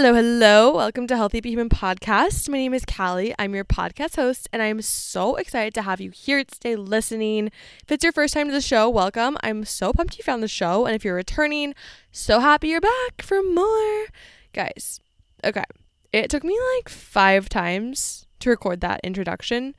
Hello, 0.00 0.14
hello. 0.14 0.74
Welcome 0.74 1.06
to 1.08 1.16
Healthy 1.16 1.42
But 1.42 1.50
Human 1.50 1.68
Podcast. 1.68 2.48
My 2.48 2.56
name 2.56 2.72
is 2.72 2.86
Callie. 2.86 3.34
I'm 3.38 3.54
your 3.54 3.66
podcast 3.66 4.16
host, 4.16 4.48
and 4.50 4.62
I'm 4.62 4.80
so 4.80 5.36
excited 5.36 5.74
to 5.74 5.82
have 5.82 6.00
you 6.00 6.10
here 6.10 6.42
today 6.42 6.74
listening. 6.74 7.48
If 7.82 7.92
it's 7.92 8.02
your 8.02 8.10
first 8.10 8.32
time 8.32 8.46
to 8.46 8.52
the 8.54 8.62
show, 8.62 8.88
welcome. 8.88 9.36
I'm 9.42 9.66
so 9.66 9.92
pumped 9.92 10.16
you 10.16 10.24
found 10.24 10.42
the 10.42 10.48
show. 10.48 10.86
And 10.86 10.96
if 10.96 11.04
you're 11.04 11.16
returning, 11.16 11.74
so 12.10 12.40
happy 12.40 12.68
you're 12.68 12.80
back 12.80 13.20
for 13.20 13.42
more. 13.42 14.06
Guys, 14.54 15.02
okay. 15.44 15.64
It 16.14 16.30
took 16.30 16.44
me 16.44 16.58
like 16.76 16.88
five 16.88 17.50
times 17.50 18.26
to 18.38 18.48
record 18.48 18.80
that 18.80 19.00
introduction. 19.04 19.74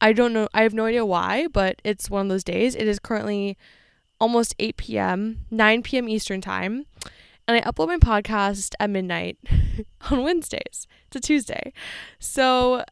I 0.00 0.12
don't 0.12 0.32
know, 0.32 0.46
I 0.54 0.62
have 0.62 0.72
no 0.72 0.84
idea 0.84 1.04
why, 1.04 1.48
but 1.48 1.82
it's 1.82 2.08
one 2.08 2.26
of 2.26 2.28
those 2.28 2.44
days. 2.44 2.76
It 2.76 2.86
is 2.86 3.00
currently 3.00 3.58
almost 4.20 4.54
8 4.60 4.76
p.m., 4.76 5.46
9 5.50 5.82
p.m. 5.82 6.08
Eastern 6.08 6.40
Time 6.40 6.86
and 7.46 7.56
I 7.56 7.60
upload 7.60 7.88
my 7.88 7.98
podcast 7.98 8.74
at 8.80 8.90
midnight 8.90 9.38
on 10.10 10.22
Wednesdays. 10.22 10.86
It's 11.06 11.16
a 11.16 11.20
Tuesday. 11.20 11.72
So 12.18 12.84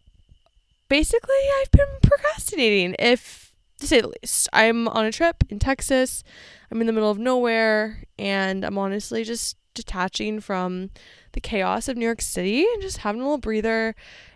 basically, 0.89 1.35
I've 1.61 1.71
been 1.71 1.87
procrastinating, 2.03 2.97
if 2.99 3.55
to 3.79 3.87
say 3.87 4.01
the 4.01 4.13
least. 4.23 4.49
I'm 4.53 4.89
on 4.89 5.05
a 5.05 5.13
trip 5.13 5.45
in 5.49 5.59
Texas. 5.59 6.23
I'm 6.71 6.81
in 6.81 6.87
the 6.87 6.93
middle 6.93 7.11
of 7.11 7.19
nowhere, 7.19 8.05
and 8.19 8.65
I'm 8.65 8.79
honestly 8.79 9.25
just 9.25 9.57
detaching 9.75 10.41
from 10.41 10.91
the 11.33 11.41
chaos 11.41 11.89
of 11.89 11.97
New 11.97 12.05
York 12.05 12.21
City 12.21 12.67
and 12.75 12.83
just 12.83 12.99
having 12.99 13.21
a 13.21 13.25
little 13.25 13.39
breather 13.39 13.95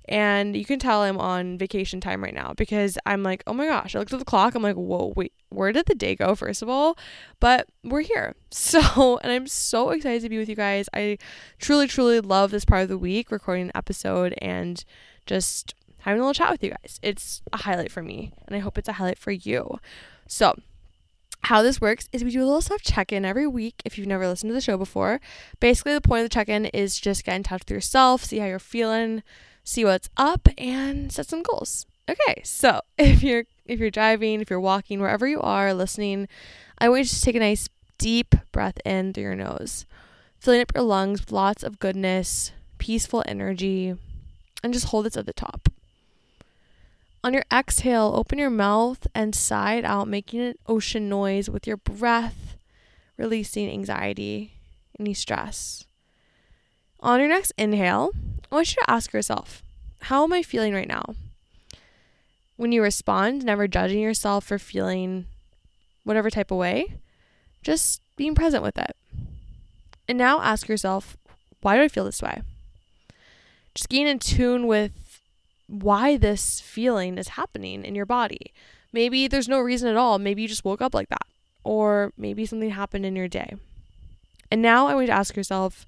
and 0.09 0.57
you 0.57 0.65
can 0.65 0.79
tell 0.79 1.03
I'm 1.03 1.19
on 1.19 1.59
vacation 1.59 2.01
time 2.01 2.23
right 2.23 2.35
now 2.35 2.55
because 2.57 2.97
I'm 3.07 3.23
like, 3.23 3.43
oh 3.47 3.53
my 3.53 3.67
gosh, 3.67 3.95
I 3.95 3.99
looked 3.99 4.13
at 4.13 4.19
the 4.19 4.25
clock. 4.25 4.55
I'm 4.55 4.63
like, 4.63 4.77
whoa, 4.77 5.13
wait, 5.17 5.33
where 5.49 5.73
did 5.73 5.87
the 5.87 5.95
day 5.95 6.15
go, 6.15 6.35
first 6.35 6.63
of 6.63 6.69
all? 6.69 6.97
But 7.41 7.69
we're 7.83 8.03
here. 8.03 8.35
So, 8.57 9.19
and 9.23 9.31
I'm 9.31 9.47
so 9.47 9.91
excited 9.91 10.23
to 10.23 10.29
be 10.31 10.39
with 10.39 10.49
you 10.49 10.57
guys. 10.57 10.89
I 10.95 11.19
truly, 11.59 11.87
truly 11.87 12.21
love 12.21 12.51
this 12.51 12.65
part 12.65 12.83
of 12.83 12.89
the 12.89 12.97
week, 12.97 13.31
recording 13.31 13.67
an 13.67 13.73
episode 13.75 14.35
and 14.39 14.83
just 15.27 15.75
having 15.99 16.21
a 16.21 16.23
little 16.23 16.33
chat 16.33 16.51
with 16.51 16.65
you 16.65 16.71
guys. 16.71 16.99
It's 17.03 17.43
a 17.53 17.59
highlight 17.59 17.93
for 17.93 18.03
me, 18.03 18.33
and 18.47 18.57
I 18.57 18.61
hope 18.61 18.79
it's 18.79 18.89
a 18.89 18.95
highlight 18.95 19.19
for 19.19 19.31
you. 19.31 19.79
So, 20.27 20.59
how 21.45 21.63
this 21.63 21.81
works 21.81 22.09
is 22.13 22.25
we 22.25 22.31
do 22.31 22.43
a 22.43 22.47
little 22.47 22.61
self 22.61 22.83
check 22.83 23.13
in 23.13 23.25
every 23.25 23.47
week 23.47 23.83
if 23.85 23.97
you've 23.97 24.07
never 24.07 24.27
listened 24.27 24.51
to 24.51 24.55
the 24.55 24.61
show 24.61 24.77
before. 24.77 25.21
Basically, 25.61 25.95
the 25.95 26.01
point 26.01 26.25
of 26.25 26.25
the 26.25 26.35
check 26.35 26.49
in 26.49 26.67
is 26.67 26.99
just 26.99 27.25
get 27.25 27.37
in 27.37 27.43
touch 27.43 27.63
with 27.63 27.71
yourself, 27.71 28.25
see 28.25 28.39
how 28.39 28.47
you're 28.47 28.59
feeling, 28.59 29.23
see 29.63 29.85
what's 29.85 30.09
up 30.17 30.49
and 30.59 31.13
set 31.13 31.29
some 31.29 31.43
goals. 31.43 31.87
Okay, 32.09 32.43
so 32.45 32.81
if 32.99 33.23
you're 33.23 33.45
if 33.67 33.79
you're 33.81 33.91
driving, 33.91 34.41
if 34.41 34.51
you're 34.51 34.61
walking, 34.61 35.01
wherever 35.01 35.27
you 35.27 35.41
are 35.41 35.75
listening, 35.75 36.29
I 36.79 36.89
want 36.89 37.01
you 37.01 37.07
to 37.07 37.23
take 37.23 37.37
a 37.37 37.41
nice 37.41 37.69
deep 37.99 38.35
breath 38.53 38.79
in 38.85 39.13
through 39.13 39.25
your 39.25 39.35
nose, 39.35 39.87
filling 40.39 40.61
up 40.61 40.73
your 40.75 40.85
lungs 40.85 41.21
with 41.21 41.33
lots 41.33 41.63
of 41.63 41.79
goodness, 41.79 42.53
peaceful 42.79 43.25
energy, 43.27 43.95
and 44.63 44.73
just 44.73 44.87
hold 44.87 45.07
it 45.07 45.17
at 45.17 45.27
the 45.27 45.33
top. 45.33 45.69
On 47.27 47.35
your 47.35 47.45
exhale, 47.53 48.13
open 48.15 48.39
your 48.39 48.51
mouth 48.51 49.09
and 49.13 49.35
sigh 49.35 49.83
out, 49.83 50.07
making 50.07 50.43
an 50.43 50.55
ocean 50.69 51.09
noise 51.09 51.51
with 51.51 51.67
your 51.67 51.77
breath, 51.77 52.57
releasing 53.17 53.69
anxiety, 53.69 54.53
any 55.01 55.13
stress. 55.13 55.87
On 57.01 57.19
your 57.19 57.29
next 57.29 57.53
inhale, 57.59 58.13
I 58.53 58.55
want 58.55 58.71
you 58.71 58.81
to 58.81 58.89
ask 58.89 59.13
yourself, 59.13 59.65
how 60.03 60.23
am 60.23 60.33
I 60.33 60.45
feeling 60.45 60.73
right 60.73 60.87
now? 60.87 61.17
When 62.55 62.71
you 62.71 62.81
respond, 62.81 63.45
never 63.45 63.67
judging 63.67 63.99
yourself 63.99 64.45
for 64.45 64.57
feeling 64.57 65.27
whatever 66.05 66.31
type 66.31 66.53
of 66.53 66.59
way, 66.59 66.95
just 67.61 68.03
being 68.15 68.37
present 68.37 68.63
with 68.63 68.79
it. 68.79 68.95
And 70.07 70.17
now 70.17 70.41
ask 70.43 70.69
yourself, 70.69 71.17
why 71.61 71.75
do 71.75 71.83
I 71.83 71.89
feel 71.89 72.05
this 72.05 72.23
way? 72.23 72.43
Just 73.75 73.89
getting 73.89 74.07
in 74.07 74.21
tune 74.21 74.69
with 74.69 74.93
why 75.67 76.17
this 76.17 76.61
feeling 76.61 77.19
is 77.19 77.29
happening 77.29 77.85
in 77.85 77.95
your 77.95 78.07
body. 78.07 78.53
Maybe 78.93 79.29
there's 79.29 79.49
no 79.49 79.61
reason 79.61 79.89
at 79.89 79.97
all. 79.97 80.19
Maybe 80.19 80.43
you 80.43 80.49
just 80.49 80.65
woke 80.65 80.81
up 80.81 80.95
like 80.95 81.09
that. 81.09 81.27
Or 81.65 82.13
maybe 82.17 82.47
something 82.47 82.71
happened 82.71 83.05
in 83.05 83.17
your 83.17 83.29
day. 83.29 83.57
And 84.51 84.63
now 84.63 84.87
I 84.87 84.95
want 84.95 85.05
you 85.05 85.13
to 85.13 85.19
ask 85.19 85.37
yourself, 85.37 85.87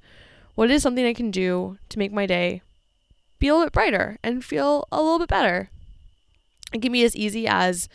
what 0.55 0.71
is 0.71 0.83
something 0.83 1.07
I 1.07 1.15
can 1.15 1.31
do 1.31 1.79
to 1.89 1.99
make 1.99 2.13
my 2.13 2.27
day 2.27 2.63
be 3.39 3.47
a 3.47 3.53
little 3.53 3.67
bit 3.67 3.73
brighter 3.73 4.19
and 4.23 4.45
feel 4.45 4.89
a 4.91 5.01
little 5.01 5.21
bit 5.21 5.29
better? 5.29 5.71
It 6.73 6.83
can 6.83 6.93
be 6.93 7.05
as 7.05 7.15
easy 7.15 7.47
as 7.47 7.89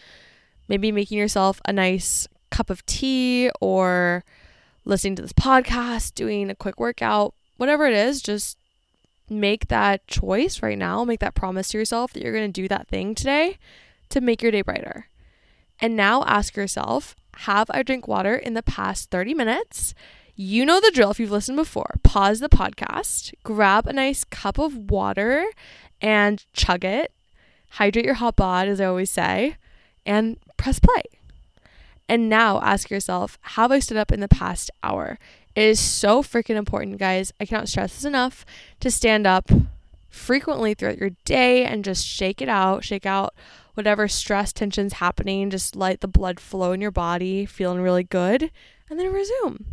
maybe 0.70 0.92
making 0.92 1.18
yourself 1.18 1.62
a 1.66 1.74
nice 1.74 2.28
cup 2.50 2.70
of 2.70 2.86
tea 2.86 3.52
or 3.60 4.24
listening 4.86 5.16
to 5.18 5.22
this 5.22 5.34
podcast, 5.34 6.16
doing 6.16 6.50
a 6.50 6.56
quick 6.56 6.80
workout, 6.80 7.34
whatever 7.58 7.86
it 7.86 7.94
is, 7.94 8.22
just 8.22 8.58
make 9.30 9.68
that 9.68 10.08
choice 10.08 10.62
right 10.62 10.78
now. 10.78 11.04
Make 11.04 11.20
that 11.20 11.36
promise 11.36 11.70
to 11.70 11.78
yourself 11.78 12.14
that 12.14 12.24
you're 12.24 12.34
going 12.34 12.52
to 12.52 12.62
do 12.62 12.68
that 12.68 12.88
thing 12.88 13.16
today 13.16 13.58
to 14.10 14.22
make 14.22 14.42
your 14.42 14.52
day 14.52 14.62
brighter. 14.62 15.08
And 15.80 15.96
now 15.96 16.24
ask 16.24 16.56
yourself, 16.56 17.16
have 17.38 17.70
I 17.72 17.84
drank 17.84 18.08
water 18.08 18.36
in 18.36 18.54
the 18.54 18.64
past 18.64 19.10
30 19.10 19.34
minutes? 19.34 19.94
You 20.36 20.66
know 20.66 20.80
the 20.80 20.92
drill 20.94 21.12
if 21.12 21.20
you've 21.20 21.32
listened 21.32 21.58
before. 21.58 21.96
Pause 22.04 22.40
the 22.40 22.50
podcast, 22.50 23.34
grab 23.44 23.88
a 23.88 23.94
nice 23.94 24.24
cup 24.24 24.58
of 24.58 24.90
water 24.90 25.46
and 26.02 26.44
chug 26.54 26.84
it. 26.84 27.12
Hydrate 27.72 28.06
your 28.06 28.16
hot 28.16 28.36
bod, 28.36 28.68
as 28.68 28.80
I 28.80 28.86
always 28.86 29.10
say, 29.10 29.58
and 30.06 30.38
press 30.58 30.80
play. 30.80 31.04
And 32.10 32.30
now 32.30 32.60
ask 32.62 32.90
yourself, 32.90 33.38
have 33.42 33.72
I 33.72 33.80
stood 33.80 33.98
up 33.98 34.12
in 34.12 34.20
the 34.20 34.28
past 34.28 34.70
hour? 34.84 35.18
It 35.56 35.64
is 35.64 35.80
so 35.80 36.24
freaking 36.24 36.56
important, 36.56 36.98
guys. 36.98 37.32
I 37.40 37.46
cannot 37.46 37.70
stress 37.70 37.94
this 37.94 38.06
enough 38.06 38.46
to 38.80 38.90
stand 38.90 39.28
up 39.28 39.52
frequently 40.10 40.74
throughout 40.74 40.98
your 40.98 41.12
day 41.26 41.64
and 41.66 41.86
just 41.86 42.06
shake 42.06 42.42
it 42.42 42.50
out, 42.50 42.84
shake 42.84 43.06
out 43.06 43.34
whatever 43.74 44.08
stress, 44.08 44.54
tensions 44.54 44.94
happening, 44.94 45.50
just 45.50 45.76
let 45.76 46.02
the 46.02 46.08
blood 46.08 46.40
flow 46.40 46.72
in 46.72 46.82
your 46.82 46.92
body, 46.92 47.46
feeling 47.46 47.82
really 47.82 48.04
good, 48.04 48.52
and 48.90 49.00
then 49.00 49.12
resume. 49.12 49.66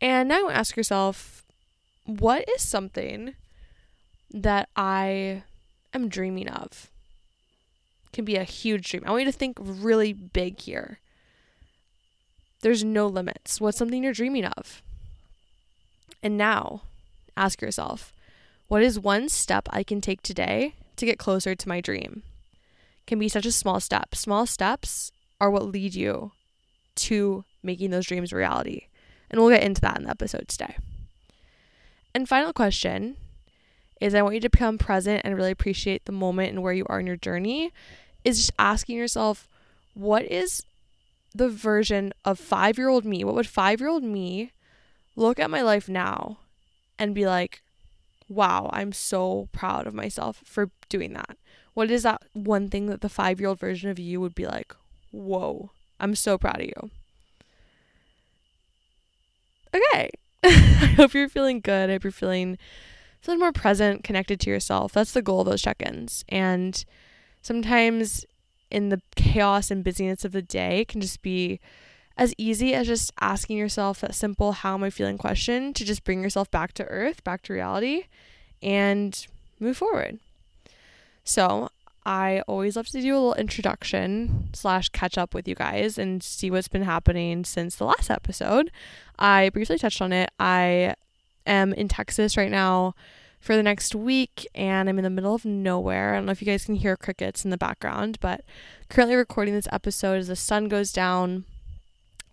And 0.00 0.28
now 0.28 0.48
ask 0.48 0.76
yourself, 0.76 1.44
what 2.04 2.48
is 2.56 2.62
something 2.62 3.34
that 4.32 4.68
I 4.74 5.42
am 5.92 6.08
dreaming 6.08 6.48
of? 6.48 6.90
Can 8.12 8.24
be 8.24 8.36
a 8.36 8.44
huge 8.44 8.90
dream. 8.90 9.04
I 9.06 9.10
want 9.10 9.24
you 9.24 9.30
to 9.30 9.36
think 9.36 9.58
really 9.60 10.12
big 10.12 10.60
here. 10.60 10.98
There's 12.62 12.84
no 12.84 13.06
limits. 13.06 13.60
What's 13.60 13.78
something 13.78 14.02
you're 14.02 14.12
dreaming 14.12 14.44
of? 14.44 14.82
And 16.22 16.36
now 16.36 16.82
ask 17.36 17.62
yourself, 17.62 18.12
what 18.68 18.82
is 18.82 19.00
one 19.00 19.28
step 19.28 19.68
I 19.70 19.82
can 19.82 20.00
take 20.00 20.22
today 20.22 20.74
to 20.96 21.06
get 21.06 21.18
closer 21.18 21.54
to 21.54 21.68
my 21.68 21.80
dream? 21.80 22.22
Can 23.06 23.18
be 23.18 23.28
such 23.28 23.46
a 23.46 23.52
small 23.52 23.80
step. 23.80 24.14
Small 24.14 24.46
steps 24.46 25.10
are 25.40 25.50
what 25.50 25.66
lead 25.66 25.94
you 25.94 26.32
to 26.96 27.44
making 27.62 27.90
those 27.90 28.06
dreams 28.06 28.32
reality. 28.32 28.86
And 29.30 29.40
we'll 29.40 29.50
get 29.50 29.62
into 29.62 29.80
that 29.80 29.96
in 29.96 30.04
the 30.04 30.10
episode 30.10 30.48
today. 30.48 30.76
And 32.14 32.28
final 32.28 32.52
question 32.52 33.16
is 34.00 34.14
I 34.14 34.22
want 34.22 34.34
you 34.34 34.40
to 34.40 34.50
become 34.50 34.78
present 34.78 35.22
and 35.24 35.36
really 35.36 35.50
appreciate 35.50 36.04
the 36.04 36.12
moment 36.12 36.50
and 36.50 36.62
where 36.62 36.72
you 36.72 36.86
are 36.88 37.00
in 37.00 37.06
your 37.06 37.16
journey. 37.16 37.72
Is 38.24 38.36
just 38.36 38.52
asking 38.58 38.96
yourself, 38.96 39.48
what 39.94 40.24
is 40.24 40.62
the 41.34 41.48
version 41.48 42.12
of 42.24 42.38
five 42.38 42.78
year 42.78 42.88
old 42.88 43.04
me? 43.04 43.24
What 43.24 43.34
would 43.34 43.46
five 43.46 43.80
year 43.80 43.88
old 43.88 44.04
me 44.04 44.52
look 45.16 45.38
at 45.38 45.50
my 45.50 45.62
life 45.62 45.88
now 45.88 46.38
and 46.98 47.14
be 47.14 47.26
like, 47.26 47.62
wow, 48.28 48.70
I'm 48.72 48.92
so 48.92 49.48
proud 49.52 49.86
of 49.86 49.94
myself 49.94 50.42
for 50.44 50.70
doing 50.88 51.12
that? 51.14 51.36
What 51.74 51.90
is 51.90 52.02
that 52.02 52.22
one 52.32 52.68
thing 52.68 52.86
that 52.86 53.00
the 53.00 53.08
five 53.08 53.40
year 53.40 53.48
old 53.48 53.58
version 53.58 53.90
of 53.90 53.98
you 53.98 54.20
would 54.20 54.34
be 54.34 54.46
like, 54.46 54.74
whoa, 55.10 55.70
I'm 55.98 56.14
so 56.14 56.38
proud 56.38 56.60
of 56.60 56.66
you? 56.66 56.90
okay. 59.74 60.10
I 60.44 60.94
hope 60.96 61.14
you're 61.14 61.28
feeling 61.28 61.60
good. 61.60 61.90
I 61.90 61.94
hope 61.94 62.04
you're 62.04 62.10
feeling 62.10 62.58
feeling 63.20 63.40
more 63.40 63.52
present, 63.52 64.02
connected 64.02 64.40
to 64.40 64.50
yourself. 64.50 64.92
That's 64.92 65.12
the 65.12 65.20
goal 65.22 65.40
of 65.40 65.46
those 65.46 65.60
check-ins. 65.60 66.24
And 66.30 66.82
sometimes 67.42 68.24
in 68.70 68.88
the 68.88 69.00
chaos 69.16 69.70
and 69.70 69.84
busyness 69.84 70.24
of 70.24 70.32
the 70.32 70.42
day, 70.42 70.84
can 70.84 71.00
just 71.00 71.22
be 71.22 71.60
as 72.16 72.34
easy 72.36 72.74
as 72.74 72.86
just 72.86 73.12
asking 73.20 73.56
yourself 73.56 74.00
that 74.00 74.14
simple 74.14 74.52
how 74.52 74.74
am 74.74 74.84
I 74.84 74.90
feeling 74.90 75.18
question 75.18 75.72
to 75.74 75.84
just 75.84 76.04
bring 76.04 76.22
yourself 76.22 76.50
back 76.50 76.72
to 76.74 76.84
earth, 76.84 77.24
back 77.24 77.42
to 77.42 77.52
reality 77.52 78.04
and 78.62 79.26
move 79.58 79.76
forward. 79.76 80.18
So, 81.24 81.70
I 82.06 82.42
always 82.46 82.76
love 82.76 82.88
to 82.88 83.00
do 83.00 83.12
a 83.12 83.18
little 83.18 83.34
introduction 83.34 84.48
slash 84.54 84.88
catch 84.88 85.18
up 85.18 85.34
with 85.34 85.46
you 85.46 85.54
guys 85.54 85.98
and 85.98 86.22
see 86.22 86.50
what's 86.50 86.68
been 86.68 86.82
happening 86.82 87.44
since 87.44 87.76
the 87.76 87.84
last 87.84 88.10
episode. 88.10 88.70
I 89.18 89.50
briefly 89.50 89.78
touched 89.78 90.00
on 90.00 90.12
it. 90.12 90.30
I 90.40 90.94
am 91.46 91.74
in 91.74 91.88
Texas 91.88 92.36
right 92.36 92.50
now 92.50 92.94
for 93.40 93.56
the 93.56 93.62
next 93.62 93.94
week 93.94 94.46
and 94.54 94.88
I'm 94.88 94.98
in 94.98 95.04
the 95.04 95.10
middle 95.10 95.34
of 95.34 95.44
nowhere. 95.44 96.12
I 96.12 96.16
don't 96.16 96.26
know 96.26 96.32
if 96.32 96.42
you 96.42 96.46
guys 96.46 96.66
can 96.66 96.76
hear 96.76 96.96
crickets 96.96 97.44
in 97.44 97.50
the 97.50 97.56
background, 97.56 98.18
but 98.20 98.42
currently 98.88 99.16
recording 99.16 99.54
this 99.54 99.68
episode 99.72 100.18
as 100.18 100.28
the 100.28 100.36
sun 100.36 100.68
goes 100.68 100.92
down. 100.92 101.44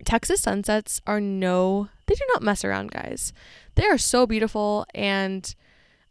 Texas 0.05 0.41
sunsets 0.41 1.01
are 1.07 1.19
no 1.19 1.89
they 2.07 2.15
do 2.15 2.23
not 2.29 2.41
mess 2.41 2.63
around, 2.63 2.91
guys. 2.91 3.33
They 3.75 3.85
are 3.85 3.97
so 3.97 4.25
beautiful 4.25 4.85
and 4.95 5.53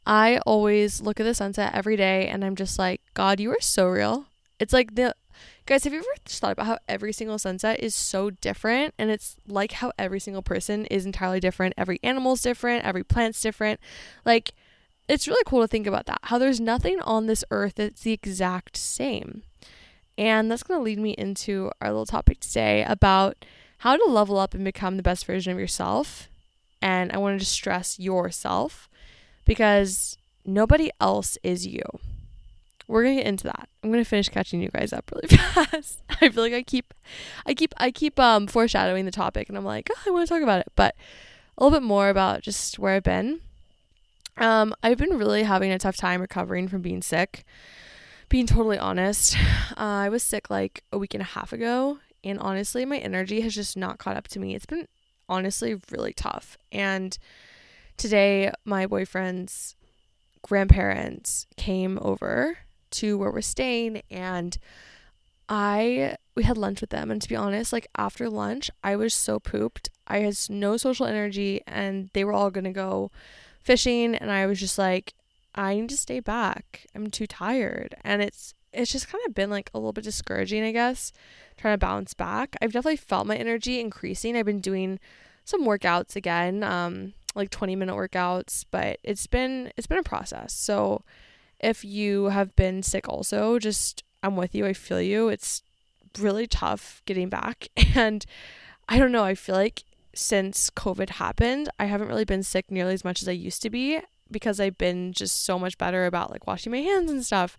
I 0.07 0.39
always 0.47 1.01
look 1.01 1.19
at 1.19 1.25
the 1.25 1.35
sunset 1.35 1.75
every 1.75 1.97
day 1.97 2.29
and 2.29 2.45
I'm 2.45 2.55
just 2.55 2.79
like, 2.79 3.01
God, 3.15 3.41
you 3.41 3.51
are 3.51 3.61
so 3.61 3.87
real. 3.87 4.27
It's 4.59 4.73
like 4.73 4.95
the 4.95 5.15
guys, 5.67 5.85
have 5.85 5.93
you 5.93 5.99
ever 5.99 6.09
thought 6.25 6.53
about 6.53 6.67
how 6.67 6.79
every 6.89 7.13
single 7.13 7.39
sunset 7.39 7.81
is 7.81 7.95
so 7.95 8.31
different? 8.31 8.95
And 8.99 9.11
it's 9.11 9.37
like 9.47 9.73
how 9.73 9.93
every 9.99 10.21
single 10.21 10.43
person 10.43 10.87
is 10.87 11.05
entirely 11.05 11.41
different. 11.41 11.75
Every 11.77 11.99
animal's 12.03 12.41
different, 12.41 12.85
every 12.85 13.05
plant's 13.05 13.41
different. 13.41 13.81
Like, 14.25 14.53
it's 15.09 15.29
really 15.29 15.43
cool 15.47 15.61
to 15.61 15.69
think 15.69 15.87
about 15.87 16.07
that. 16.07 16.19
How 16.25 16.39
there's 16.39 16.61
nothing 16.61 17.01
on 17.01 17.27
this 17.27 17.45
earth 17.51 17.75
that's 17.77 18.03
the 18.03 18.13
exact 18.13 18.77
same. 18.77 19.43
And 20.19 20.51
that's 20.51 20.63
going 20.63 20.81
to 20.81 20.85
lead 20.85 20.99
me 20.99 21.11
into 21.13 21.71
our 21.81 21.89
little 21.89 22.07
topic 22.07 22.41
today 22.41 22.85
about 22.85 23.45
how 23.79 23.97
to 23.97 24.05
level 24.05 24.39
up 24.39 24.55
and 24.55 24.65
become 24.65 24.97
the 24.97 25.03
best 25.03 25.27
version 25.27 25.53
of 25.53 25.59
yourself. 25.59 26.29
And 26.81 27.13
I 27.13 27.19
wanted 27.19 27.41
to 27.41 27.47
stress 27.47 27.99
yourself 27.99 28.89
because 29.45 30.17
nobody 30.45 30.91
else 31.01 31.37
is 31.43 31.67
you. 31.67 31.83
We're 32.89 33.03
going 33.03 33.17
to 33.17 33.23
get 33.23 33.29
into 33.29 33.45
that. 33.45 33.69
I'm 33.83 33.91
going 33.91 34.03
to 34.03 34.09
finish 34.09 34.29
catching 34.29 34.63
you 34.63 34.69
guys 34.69 34.93
up 34.93 35.11
really 35.13 35.29
fast. 35.37 36.03
I 36.21 36.29
feel 36.29 36.43
like 36.43 36.53
I 36.53 36.63
keep 36.63 36.95
I 37.45 37.55
keep 37.55 37.75
I 37.79 37.91
keep 37.91 38.19
um 38.21 38.47
foreshadowing 38.47 39.05
the 39.05 39.11
topic 39.11 39.49
and 39.49 39.59
I'm 39.59 39.65
like, 39.65 39.91
oh, 39.91 40.03
I 40.07 40.11
want 40.11 40.27
to 40.29 40.33
talk 40.33 40.43
about 40.43 40.61
it, 40.61 40.69
but 40.77 40.95
a 41.59 41.65
little 41.65 41.79
bit 41.79 41.85
more 41.85 42.09
about 42.09 42.43
just 42.43 42.79
where 42.79 42.95
I've 42.95 43.03
been. 43.03 43.41
Um 44.37 44.75
I've 44.83 44.99
been 44.99 45.19
really 45.19 45.43
having 45.43 45.73
a 45.73 45.79
tough 45.79 45.97
time 45.97 46.21
recovering 46.21 46.69
from 46.69 46.83
being 46.83 47.03
sick. 47.03 47.45
Being 48.29 48.47
totally 48.47 48.79
honest, 48.79 49.37
uh, 49.71 49.75
I 49.77 50.09
was 50.09 50.23
sick 50.23 50.51
like 50.51 50.83
a 50.93 50.99
week 50.99 51.15
and 51.15 51.23
a 51.23 51.27
half 51.27 51.53
ago 51.53 51.99
and 52.25 52.39
honestly, 52.41 52.85
my 52.85 52.99
energy 52.99 53.41
has 53.43 53.55
just 53.55 53.77
not 53.77 53.99
caught 53.99 54.17
up 54.17 54.27
to 54.29 54.41
me. 54.41 54.55
It's 54.55 54.67
been 54.67 54.89
honestly 55.29 55.77
really 55.91 56.13
tough. 56.13 56.59
And 56.73 57.17
today, 57.97 58.51
my 58.65 58.87
boyfriend's 58.87 59.77
grandparents 60.43 61.47
came 61.57 61.99
over 62.03 62.59
to 62.93 63.19
where 63.19 63.31
we're 63.31 63.41
staying 63.41 64.03
and 64.11 64.57
I 65.49 66.17
we 66.35 66.45
had 66.45 66.57
lunch 66.57 66.81
with 66.81 66.91
them 66.91 67.11
and 67.11 67.21
to 67.21 67.29
be 67.29 67.37
honest 67.37 67.73
like 67.73 67.89
after 67.97 68.29
lunch 68.29 68.71
I 68.83 68.95
was 68.97 69.13
so 69.13 69.41
pooped 69.41 69.91
I 70.07 70.21
had 70.21 70.37
no 70.49 70.77
social 70.77 71.07
energy 71.07 71.63
and 71.67 72.11
they 72.15 72.25
were 72.25 72.33
all 72.33 72.51
going 72.51 72.65
to 72.65 72.71
go 72.71 73.11
fishing 73.67 74.15
and 74.15 74.31
I 74.31 74.47
was 74.47 74.61
just 74.61 74.79
like 74.79 75.15
I 75.55 75.75
need 75.75 75.89
to 75.89 75.97
stay 75.97 76.21
back 76.21 76.87
I'm 76.95 77.09
too 77.09 77.27
tired 77.27 77.95
and 78.05 78.23
it's 78.23 78.55
it's 78.73 78.93
just 78.93 79.09
kind 79.09 79.23
of 79.27 79.35
been 79.35 79.51
like 79.51 79.71
a 79.75 79.79
little 79.79 79.93
bit 79.93 80.05
discouraging 80.05 80.63
I 80.63 80.73
guess 80.73 81.13
trying 81.57 81.75
to 81.75 81.79
bounce 81.79 82.15
back. 82.15 82.57
I've 82.61 82.73
definitely 82.73 82.97
felt 82.97 83.27
my 83.27 83.37
energy 83.37 83.81
increasing. 83.81 84.37
I've 84.37 84.47
been 84.47 84.61
doing 84.61 84.99
some 85.45 85.65
workouts 85.65 86.17
again, 86.17 86.63
um, 86.63 87.15
like 87.35 87.51
20 87.51 87.77
minute 87.77 87.95
workouts, 87.95 88.65
but 88.71 88.99
it's 89.03 89.27
been 89.27 89.73
it's 89.77 89.87
been 89.87 89.99
a 89.99 90.03
process. 90.03 90.53
So 90.53 91.03
if 91.61 91.85
you 91.85 92.27
have 92.27 92.55
been 92.57 92.83
sick 92.83 93.09
also, 93.09 93.59
just 93.59 94.05
I'm 94.23 94.37
with 94.37 94.55
you. 94.55 94.67
I 94.67 94.73
feel 94.73 95.01
you. 95.01 95.29
It's 95.29 95.63
really 96.19 96.47
tough 96.47 97.03
getting 97.05 97.29
back 97.29 97.69
and 97.95 98.25
I 98.89 98.99
don't 98.99 99.13
know, 99.13 99.25
I 99.25 99.35
feel 99.35 99.55
like 99.55 99.85
since 100.17 100.71
COVID 100.71 101.11
happened, 101.11 101.69
I 101.79 101.85
haven't 101.85 102.09
really 102.09 102.25
been 102.25 102.43
sick 102.43 102.71
nearly 102.71 102.95
as 102.95 103.05
much 103.05 103.23
as 103.23 103.29
I 103.29 103.33
used 103.33 103.63
to 103.63 103.71
be 103.71 104.01
because 104.31 104.59
I've 104.59 104.79
been 104.79 105.13
just 105.13 105.45
so 105.45 105.59
much 105.59 105.79
better 105.79 106.07
about 106.07 106.31
like 106.31 106.47
washing 106.47 106.73
my 106.73 106.81
hands 106.81 107.11
and 107.11 107.25
stuff. 107.25 107.57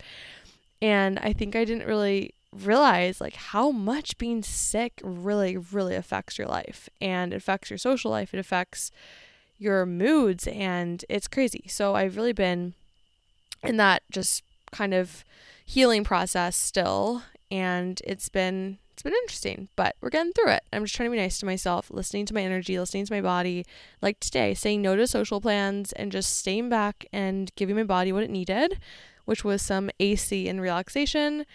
And 0.81 1.19
I 1.19 1.33
think 1.33 1.55
I 1.55 1.65
didn't 1.65 1.87
really 1.87 2.33
realize 2.51 3.21
like 3.21 3.35
how 3.35 3.71
much 3.71 4.17
being 4.17 4.41
sick 4.41 4.99
really 5.03 5.57
really 5.57 5.95
affects 5.95 6.37
your 6.37 6.47
life 6.47 6.89
and 7.01 7.33
affects 7.33 7.69
your 7.69 7.77
social 7.77 8.09
life 8.09 8.33
it 8.33 8.39
affects 8.39 8.89
your 9.59 9.85
moods 9.85 10.47
and 10.47 11.03
it's 11.09 11.27
crazy 11.27 11.65
so 11.67 11.93
i've 11.95 12.15
really 12.15 12.31
been 12.31 12.73
in 13.63 13.77
that 13.77 14.01
just 14.09 14.43
kind 14.71 14.93
of 14.93 15.25
healing 15.65 16.05
process 16.05 16.55
still 16.55 17.21
and 17.51 18.01
it's 18.05 18.29
been 18.29 18.77
it's 18.97 19.03
been 19.03 19.13
interesting 19.13 19.67
but 19.75 19.95
we're 20.01 20.09
getting 20.09 20.33
through 20.33 20.49
it 20.49 20.63
i'm 20.73 20.83
just 20.83 20.95
trying 20.95 21.07
to 21.07 21.15
be 21.15 21.21
nice 21.21 21.37
to 21.37 21.45
myself 21.45 21.91
listening 21.91 22.25
to 22.25 22.33
my 22.33 22.41
energy 22.41 22.79
listening 22.79 23.05
to 23.05 23.13
my 23.13 23.21
body 23.21 23.63
like 24.01 24.19
today 24.19 24.55
saying 24.55 24.81
no 24.81 24.95
to 24.95 25.05
social 25.05 25.39
plans 25.39 25.93
and 25.93 26.11
just 26.11 26.35
staying 26.35 26.67
back 26.67 27.05
and 27.13 27.51
giving 27.55 27.75
my 27.75 27.83
body 27.83 28.11
what 28.11 28.23
it 28.23 28.29
needed 28.31 28.79
which 29.25 29.43
was 29.43 29.61
some 29.61 29.91
ac 29.99 30.49
and 30.49 30.61
relaxation 30.61 31.45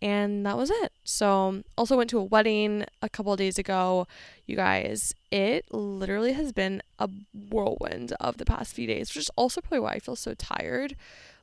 and 0.00 0.46
that 0.46 0.56
was 0.56 0.70
it. 0.70 0.92
So, 1.02 1.64
also 1.76 1.96
went 1.96 2.08
to 2.10 2.20
a 2.20 2.22
wedding 2.22 2.84
a 3.02 3.08
couple 3.08 3.34
days 3.34 3.58
ago. 3.58 4.06
You 4.46 4.54
guys, 4.54 5.12
it 5.32 5.64
literally 5.72 6.34
has 6.34 6.52
been 6.52 6.82
a 7.00 7.10
whirlwind 7.50 8.12
of 8.20 8.36
the 8.36 8.44
past 8.44 8.74
few 8.74 8.86
days, 8.86 9.10
which 9.10 9.24
is 9.24 9.30
also 9.34 9.60
probably 9.60 9.80
why 9.80 9.94
I 9.94 9.98
feel 9.98 10.14
so 10.14 10.34
tired. 10.34 10.94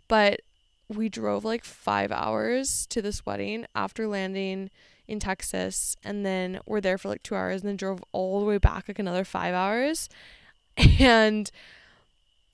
But 0.08 0.40
we 0.88 1.10
drove 1.10 1.44
like 1.44 1.66
five 1.66 2.14
hours 2.14 2.86
to 2.92 3.02
this 3.02 3.26
wedding 3.26 3.66
after 3.76 4.08
landing 4.08 4.70
in 5.08 5.20
Texas, 5.20 5.96
and 6.04 6.26
then 6.26 6.60
we're 6.66 6.82
there 6.82 6.98
for 6.98 7.10
like 7.10 7.24
two 7.24 7.36
hours, 7.36 7.62
and 7.62 7.70
then 7.70 7.78
drove 7.78 8.04
all 8.12 8.40
the 8.40 8.46
way 8.46 8.58
back 8.58 8.88
like 8.88 9.00
another 9.00 9.26
five 9.26 9.54
hours. 9.54 10.10
And 11.00 11.50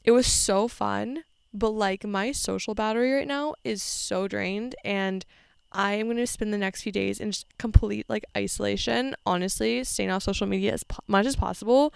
it 0.03 0.11
was 0.11 0.27
so 0.27 0.67
fun, 0.67 1.23
but 1.53 1.69
like 1.69 2.05
my 2.05 2.31
social 2.31 2.75
battery 2.75 3.13
right 3.13 3.27
now 3.27 3.55
is 3.63 3.81
so 3.81 4.27
drained, 4.27 4.75
and 4.83 5.25
I 5.71 5.93
am 5.93 6.07
going 6.07 6.17
to 6.17 6.27
spend 6.27 6.53
the 6.53 6.57
next 6.57 6.81
few 6.81 6.91
days 6.91 7.19
in 7.19 7.31
just 7.31 7.45
complete 7.57 8.05
like 8.09 8.25
isolation, 8.35 9.15
honestly, 9.25 9.83
staying 9.83 10.11
off 10.11 10.23
social 10.23 10.47
media 10.47 10.73
as 10.73 10.83
po- 10.83 11.03
much 11.07 11.25
as 11.25 11.35
possible, 11.35 11.93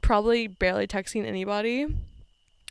probably 0.00 0.46
barely 0.46 0.86
texting 0.86 1.26
anybody 1.26 1.86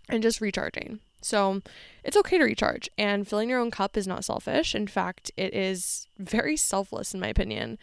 and 0.09 0.23
just 0.23 0.41
recharging. 0.41 0.99
So, 1.21 1.61
it's 2.03 2.17
okay 2.17 2.37
to 2.37 2.43
recharge 2.43 2.89
and 2.97 3.27
filling 3.27 3.49
your 3.49 3.59
own 3.59 3.71
cup 3.71 3.97
is 3.97 4.07
not 4.07 4.25
selfish. 4.25 4.73
In 4.73 4.87
fact, 4.87 5.31
it 5.37 5.53
is 5.53 6.07
very 6.17 6.55
selfless 6.55 7.13
in 7.13 7.19
my 7.19 7.27
opinion 7.27 7.77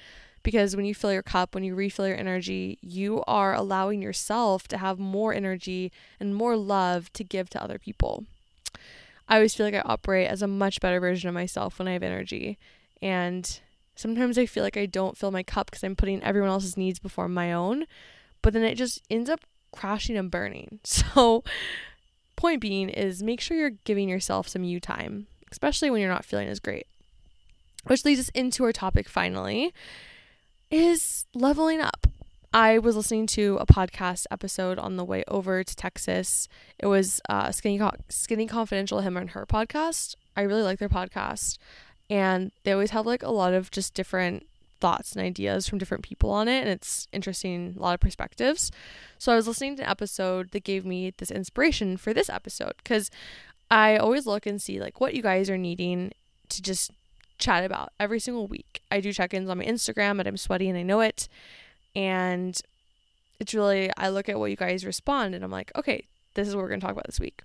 because 0.47 0.77
when 0.77 0.85
you 0.85 0.95
fill 0.95 1.13
your 1.13 1.25
cup, 1.25 1.57
when 1.57 1.65
you 1.65 1.75
refill 1.75 2.07
your 2.07 2.17
energy, 2.17 2.79
you 2.81 3.23
are 3.27 3.53
allowing 3.53 4.01
yourself 4.01 4.69
to 4.69 4.79
have 4.79 4.99
more 4.99 5.35
energy 5.35 5.91
and 6.21 6.37
more 6.37 6.57
love 6.57 7.13
to 7.15 7.25
give 7.25 7.51
to 7.51 7.63
other 7.63 7.81
people. 7.81 8.25
I 9.29 9.35
always 9.37 9.55
feel 9.55 9.67
like 9.67 9.75
I 9.75 9.83
operate 9.85 10.29
as 10.29 10.43
a 10.43 10.47
much 10.47 10.81
better 10.81 11.01
version 11.01 11.29
of 11.29 11.35
myself 11.35 11.79
when 11.79 11.89
I 11.89 11.95
have 11.95 12.05
energy. 12.05 12.59
And 13.03 13.59
sometimes 13.97 14.39
I 14.39 14.47
feel 14.47 14.63
like 14.63 14.77
I 14.77 14.87
don't 14.87 15.19
fill 15.19 15.33
my 15.33 15.43
cup 15.43 15.71
because 15.71 15.83
I'm 15.83 15.97
putting 15.97 16.23
everyone 16.23 16.51
else's 16.51 16.77
needs 16.77 17.01
before 17.01 17.29
my 17.29 17.53
own, 17.53 17.87
but 18.41 18.53
then 18.53 18.63
it 18.63 18.77
just 18.77 19.03
ends 19.11 19.29
up 19.29 19.41
crashing 19.73 20.17
and 20.17 20.31
burning. 20.31 20.79
So, 20.85 21.43
point 22.37 22.61
being 22.61 22.89
is 22.89 23.23
make 23.23 23.41
sure 23.41 23.57
you're 23.57 23.71
giving 23.71 24.09
yourself 24.09 24.49
some 24.49 24.65
you 24.65 24.81
time, 24.81 25.27
especially 25.51 25.91
when 25.91 26.01
you're 26.01 26.11
not 26.11 26.25
feeling 26.25 26.49
as 26.49 26.61
great. 26.61 26.87
Which 27.87 28.05
leads 28.05 28.21
us 28.21 28.29
into 28.31 28.65
our 28.65 28.73
topic 28.73 29.09
finally 29.09 29.73
is 30.71 31.27
leveling 31.35 31.81
up. 31.81 32.07
I 32.53 32.79
was 32.79 32.97
listening 32.97 33.27
to 33.29 33.59
a 33.61 33.67
podcast 33.67 34.25
episode 34.31 34.79
on 34.79 34.97
the 34.97 35.05
way 35.05 35.25
over 35.29 35.63
to 35.63 35.77
Texas. 35.77 36.49
It 36.79 36.87
was 36.87 37.21
uh, 37.29 37.53
Skinny 37.53 37.79
Co- 37.79 37.93
Skinny 38.09 38.47
Confidential, 38.47 39.01
him 39.01 39.17
and 39.17 39.31
her 39.31 39.45
podcast. 39.47 40.15
I 40.37 40.43
really 40.43 40.63
like 40.63 40.79
their 40.79 40.89
podcast, 40.89 41.59
and 42.09 42.53
they 42.65 42.73
always 42.73 42.91
have 42.91 43.07
like 43.07 43.23
a 43.23 43.31
lot 43.31 43.53
of 43.53 43.71
just 43.71 43.95
different 43.95 44.47
thoughts 44.81 45.13
and 45.13 45.25
ideas 45.25 45.69
from 45.69 45.79
different 45.79 46.05
people 46.05 46.31
on 46.31 46.49
it, 46.49 46.61
and 46.61 46.69
it's 46.69 47.09
interesting, 47.13 47.75
a 47.77 47.81
lot 47.81 47.95
of 47.95 48.01
perspectives. 48.01 48.71
So 49.19 49.33
I 49.33 49.37
was 49.37 49.49
listening 49.49 49.77
to 49.77 49.83
an 49.83 49.89
episode 49.89 50.51
that 50.51 50.65
gave 50.65 50.85
me 50.85 51.13
this 51.17 51.31
inspiration 51.31 51.97
for 51.97 52.13
this 52.13 52.29
episode 52.29 52.75
because 52.79 53.11
I 53.71 53.97
always 53.97 54.27
look 54.27 54.47
and 54.47 54.61
see 54.61 54.81
like 54.81 55.01
what 55.01 55.15
you 55.15 55.23
guys 55.23 55.51
are 55.51 55.59
needing 55.59 56.13
to 56.49 56.63
just 56.63 56.91
chat 57.39 57.65
about 57.65 57.93
every 57.99 58.21
single 58.21 58.47
week. 58.47 58.81
I 58.91 59.01
do 59.01 59.13
check-ins 59.13 59.51
on 59.51 59.59
my 59.59 59.65
Instagram, 59.65 60.19
and 60.19 60.27
I'm 60.27 60.37
sweaty 60.37 60.69
and 60.69 60.79
I 60.79 60.83
know 60.83 61.01
it 61.01 61.29
and 61.95 62.59
it's 63.41 63.55
really, 63.55 63.91
I 63.97 64.09
look 64.09 64.29
at 64.29 64.39
what 64.39 64.51
you 64.51 64.57
guys 64.57 64.85
respond 64.85 65.35
and 65.35 65.45
I'm 65.45 65.51
like, 65.51 65.73
okay, 65.77 66.05
this 66.35 66.49
is 66.49 66.55
what 66.55 66.63
we're 66.63 66.69
going 66.69 66.81
to 66.81 66.87
talk 66.87 66.93
about 66.93 67.07
this 67.07 67.21
week. 67.21 67.43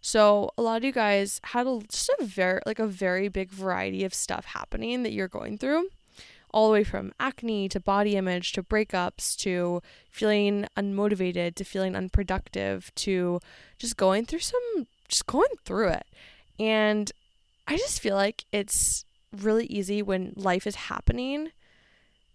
So 0.00 0.50
a 0.56 0.62
lot 0.62 0.76
of 0.76 0.84
you 0.84 0.92
guys 0.92 1.40
had 1.44 1.66
a, 1.66 1.80
just 1.88 2.10
a 2.20 2.24
very, 2.24 2.60
like 2.64 2.78
a 2.78 2.86
very 2.86 3.28
big 3.28 3.50
variety 3.50 4.04
of 4.04 4.14
stuff 4.14 4.44
happening 4.44 5.02
that 5.02 5.12
you're 5.12 5.28
going 5.28 5.58
through 5.58 5.88
all 6.56 6.68
the 6.68 6.72
way 6.72 6.84
from 6.84 7.12
acne 7.20 7.68
to 7.68 7.78
body 7.78 8.16
image 8.16 8.52
to 8.52 8.62
breakups 8.62 9.36
to 9.36 9.82
feeling 10.10 10.66
unmotivated 10.74 11.54
to 11.54 11.62
feeling 11.62 11.94
unproductive 11.94 12.90
to 12.94 13.38
just 13.78 13.98
going 13.98 14.24
through 14.24 14.38
some 14.38 14.86
just 15.06 15.26
going 15.26 15.50
through 15.66 15.88
it. 15.88 16.06
And 16.58 17.12
I 17.68 17.76
just 17.76 18.00
feel 18.00 18.16
like 18.16 18.46
it's 18.52 19.04
really 19.36 19.66
easy 19.66 20.00
when 20.00 20.32
life 20.34 20.66
is 20.66 20.76
happening 20.76 21.50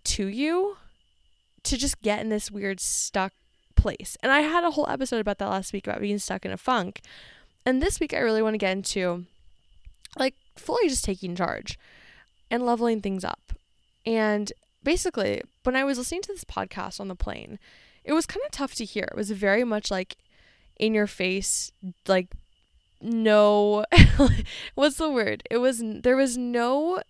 to 0.04 0.28
you 0.28 0.78
to 1.64 1.76
just 1.76 2.00
get 2.04 2.20
in 2.20 2.30
this 2.30 2.52
weird 2.52 2.80
stuck 2.80 3.34
place. 3.76 4.18
And 4.22 4.32
I 4.32 4.42
had 4.42 4.64
a 4.64 4.72
whole 4.72 4.88
episode 4.88 5.20
about 5.20 5.40
that 5.40 5.50
last 5.50 5.74
week 5.74 5.88
about 5.88 6.00
being 6.00 6.20
stuck 6.20 6.46
in 6.46 6.52
a 6.52 6.58
funk. 6.58 7.02
And 7.66 7.82
this 7.82 8.00
week 8.00 8.14
I 8.14 8.20
really 8.20 8.44
want 8.44 8.54
to 8.54 8.60
get 8.60 8.78
into 8.78 9.26
like 10.16 10.36
fully 10.56 10.90
just 10.90 11.06
taking 11.06 11.36
charge 11.36 11.80
and 12.52 12.64
leveling 12.64 13.02
things 13.02 13.26
up. 13.26 13.54
And 14.06 14.52
basically, 14.84 15.42
when 15.64 15.76
I 15.76 15.84
was 15.84 15.98
listening 15.98 16.22
to 16.24 16.34
this 16.34 16.44
podcast 16.44 17.00
on 17.00 17.08
the 17.08 17.16
plane, 17.16 17.60
it 18.04 18.14
was 18.14 18.26
kind 18.26 18.44
of 18.46 18.52
tough 18.52 18.76
to 18.76 18.86
hear. 18.86 19.08
It 19.12 19.18
was 19.18 19.32
very 19.32 19.64
much 19.64 19.92
like 19.92 20.18
in 20.78 20.94
your 20.94 21.08
face, 21.08 21.72
like 22.08 22.28
no, 23.02 23.86
what's 24.76 24.98
the 24.98 25.10
word? 25.10 25.44
It 25.50 25.58
was, 25.58 25.82
there 25.84 26.16
was 26.16 26.38
no 26.38 27.02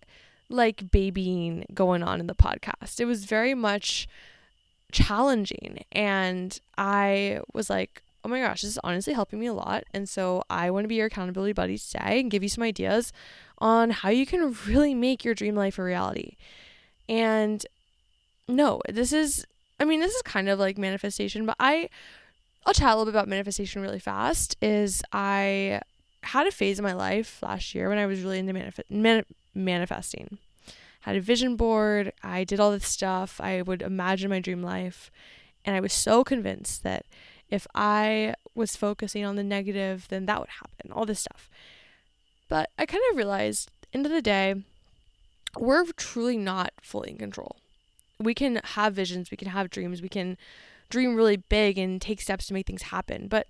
like 0.50 0.92
babying 0.92 1.66
going 1.74 2.04
on 2.04 2.20
in 2.20 2.28
the 2.28 2.36
podcast. 2.36 3.00
It 3.00 3.06
was 3.06 3.26
very 3.26 3.54
much 3.54 4.08
challenging. 4.92 5.84
And 5.92 6.58
I 6.78 7.40
was 7.54 7.70
like, 7.70 8.04
oh 8.24 8.30
my 8.30 8.40
gosh, 8.40 8.62
this 8.62 8.72
is 8.72 8.80
honestly 8.84 9.14
helping 9.14 9.40
me 9.40 9.48
a 9.48 9.54
lot. 9.54 9.84
And 9.94 10.08
so 10.08 10.44
I 10.50 10.70
want 10.70 10.84
to 10.84 10.88
be 10.90 10.96
your 10.96 11.08
accountability 11.08 11.54
buddy 11.54 11.78
today 11.78 12.20
and 12.20 12.30
give 12.30 12.44
you 12.44 12.50
some 12.50 12.64
ideas 12.64 13.12
on 13.58 13.90
how 13.90 14.10
you 14.10 14.26
can 14.26 14.56
really 14.68 14.94
make 14.94 15.26
your 15.26 15.34
dream 15.34 15.56
life 15.56 15.80
a 15.80 15.84
reality. 15.84 16.36
And 17.12 17.66
no, 18.48 18.82
this 18.88 19.12
is, 19.12 19.46
I 19.82 19.84
mean, 19.84 20.00
this 20.00 20.16
is 20.16 20.22
kind 20.22 20.48
of 20.48 20.58
like 20.60 20.78
manifestation, 20.78 21.46
but 21.46 21.58
I, 21.60 21.90
I'll 22.66 22.74
chat 22.74 22.88
a 22.88 22.96
little 22.96 23.06
bit 23.12 23.16
about 23.18 23.28
manifestation 23.28 23.82
really 23.82 24.00
fast. 24.00 24.56
Is 24.62 25.04
I 25.12 25.82
had 26.24 26.48
a 26.48 26.52
phase 26.52 26.80
in 26.80 26.84
my 26.84 26.94
life 26.94 27.44
last 27.44 27.76
year 27.76 27.90
when 27.90 27.98
I 27.98 28.06
was 28.06 28.22
really 28.22 28.40
into 28.40 28.54
manif- 28.54 28.90
man- 28.90 29.26
manifesting. 29.54 30.38
Had 31.02 31.18
a 31.18 31.22
vision 31.22 31.58
board. 31.58 32.14
I 32.24 32.46
did 32.46 32.62
all 32.62 32.72
this 32.72 32.88
stuff. 32.88 33.42
I 33.42 33.62
would 33.62 33.82
imagine 33.82 34.30
my 34.30 34.40
dream 34.40 34.64
life. 34.64 35.12
And 35.66 35.76
I 35.76 35.82
was 35.82 35.92
so 35.92 36.24
convinced 36.24 36.84
that 36.84 37.06
if 37.50 37.68
I 37.76 38.36
was 38.56 38.78
focusing 38.78 39.26
on 39.26 39.36
the 39.36 39.44
negative, 39.44 40.08
then 40.08 40.28
that 40.28 40.40
would 40.40 40.50
happen, 40.50 40.94
all 40.94 41.06
this 41.06 41.20
stuff. 41.20 41.50
But 42.48 42.70
I 42.80 42.86
kind 42.86 43.04
of 43.12 43.18
realized, 43.18 43.70
end 43.94 44.06
of 44.06 44.12
the 44.14 44.22
day, 44.22 44.56
we're 45.58 45.86
truly 45.94 46.38
not 46.38 46.72
fully 46.82 47.12
in 47.12 47.18
control. 47.18 47.58
We 48.20 48.34
can 48.34 48.62
have 48.64 48.94
visions, 48.94 49.32
we 49.32 49.38
can 49.38 49.50
have 49.50 49.70
dreams, 49.70 50.02
we 50.02 50.10
can 50.10 50.38
dream 50.90 51.16
really 51.16 51.38
big 51.38 51.78
and 51.78 52.02
take 52.02 52.22
steps 52.22 52.48
to 52.48 52.54
make 52.54 52.68
things 52.68 52.84
happen. 52.84 53.28
But 53.28 53.48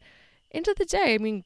into 0.51 0.73
the 0.77 0.85
day, 0.85 1.15
I 1.15 1.17
mean, 1.17 1.43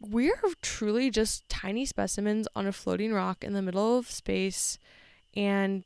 we're 0.00 0.40
truly 0.62 1.10
just 1.10 1.48
tiny 1.48 1.84
specimens 1.84 2.48
on 2.56 2.66
a 2.66 2.72
floating 2.72 3.12
rock 3.12 3.44
in 3.44 3.52
the 3.52 3.62
middle 3.62 3.98
of 3.98 4.10
space 4.10 4.78
and 5.36 5.84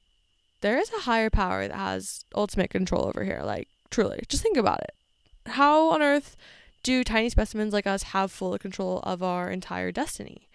there 0.61 0.79
is 0.79 0.91
a 0.93 1.03
higher 1.03 1.29
power 1.31 1.67
that 1.67 1.77
has 1.77 2.25
ultimate 2.35 2.71
control 2.71 3.07
over 3.07 3.25
here 3.25 3.43
like 3.45 3.69
truly 3.91 4.21
just 4.29 4.43
think 4.43 4.57
about 4.57 4.81
it 4.81 4.95
how 5.51 5.91
on 5.91 6.01
earth 6.01 6.37
do 6.83 7.03
tiny 7.03 7.29
specimens 7.29 7.73
like 7.73 7.87
us 7.87 8.05
have 8.05 8.31
full 8.31 8.57
control 8.57 9.01
of 9.01 9.23
our 9.23 9.51
entire 9.51 9.91
destiny 9.91 10.49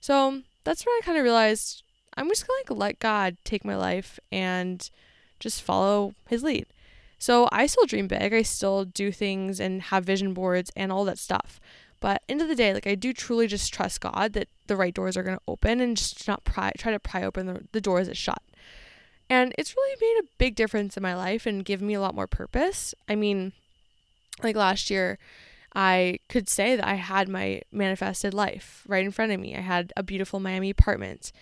so 0.00 0.42
that's 0.64 0.84
where 0.84 0.96
i 0.96 1.00
kind 1.02 1.16
of 1.16 1.24
realized 1.24 1.82
i'm 2.16 2.28
just 2.28 2.46
gonna 2.46 2.58
like 2.58 2.70
let 2.70 2.98
god 2.98 3.36
take 3.44 3.64
my 3.64 3.76
life 3.76 4.18
and 4.30 4.90
just 5.38 5.62
follow 5.62 6.14
his 6.28 6.42
lead 6.42 6.66
so 7.18 7.48
i 7.52 7.66
still 7.66 7.86
dream 7.86 8.06
big 8.06 8.32
i 8.32 8.42
still 8.42 8.84
do 8.84 9.12
things 9.12 9.60
and 9.60 9.82
have 9.82 10.04
vision 10.04 10.34
boards 10.34 10.70
and 10.76 10.90
all 10.90 11.04
that 11.04 11.18
stuff 11.18 11.60
but 12.00 12.22
end 12.28 12.42
of 12.42 12.48
the 12.48 12.54
day, 12.54 12.74
like 12.74 12.86
I 12.86 12.94
do 12.94 13.12
truly 13.12 13.46
just 13.46 13.72
trust 13.72 14.00
God 14.00 14.32
that 14.34 14.48
the 14.66 14.76
right 14.76 14.94
doors 14.94 15.16
are 15.16 15.22
going 15.22 15.38
to 15.38 15.42
open 15.48 15.80
and 15.80 15.96
just 15.96 16.28
not 16.28 16.44
pry, 16.44 16.72
try 16.76 16.92
to 16.92 16.98
pry 16.98 17.24
open 17.24 17.46
the, 17.46 17.64
the 17.72 17.80
doors 17.80 18.06
that 18.08 18.16
shut. 18.16 18.42
And 19.28 19.54
it's 19.58 19.74
really 19.74 19.96
made 20.00 20.20
a 20.20 20.28
big 20.38 20.54
difference 20.54 20.96
in 20.96 21.02
my 21.02 21.16
life 21.16 21.46
and 21.46 21.64
given 21.64 21.86
me 21.86 21.94
a 21.94 22.00
lot 22.00 22.14
more 22.14 22.26
purpose. 22.26 22.94
I 23.08 23.16
mean, 23.16 23.52
like 24.42 24.54
last 24.54 24.90
year, 24.90 25.18
I 25.74 26.18
could 26.28 26.48
say 26.48 26.76
that 26.76 26.86
I 26.86 26.94
had 26.94 27.28
my 27.28 27.62
manifested 27.72 28.32
life 28.32 28.84
right 28.86 29.04
in 29.04 29.10
front 29.10 29.32
of 29.32 29.40
me. 29.40 29.56
I 29.56 29.60
had 29.60 29.92
a 29.96 30.02
beautiful 30.02 30.38
Miami 30.38 30.70
apartment 30.70 31.32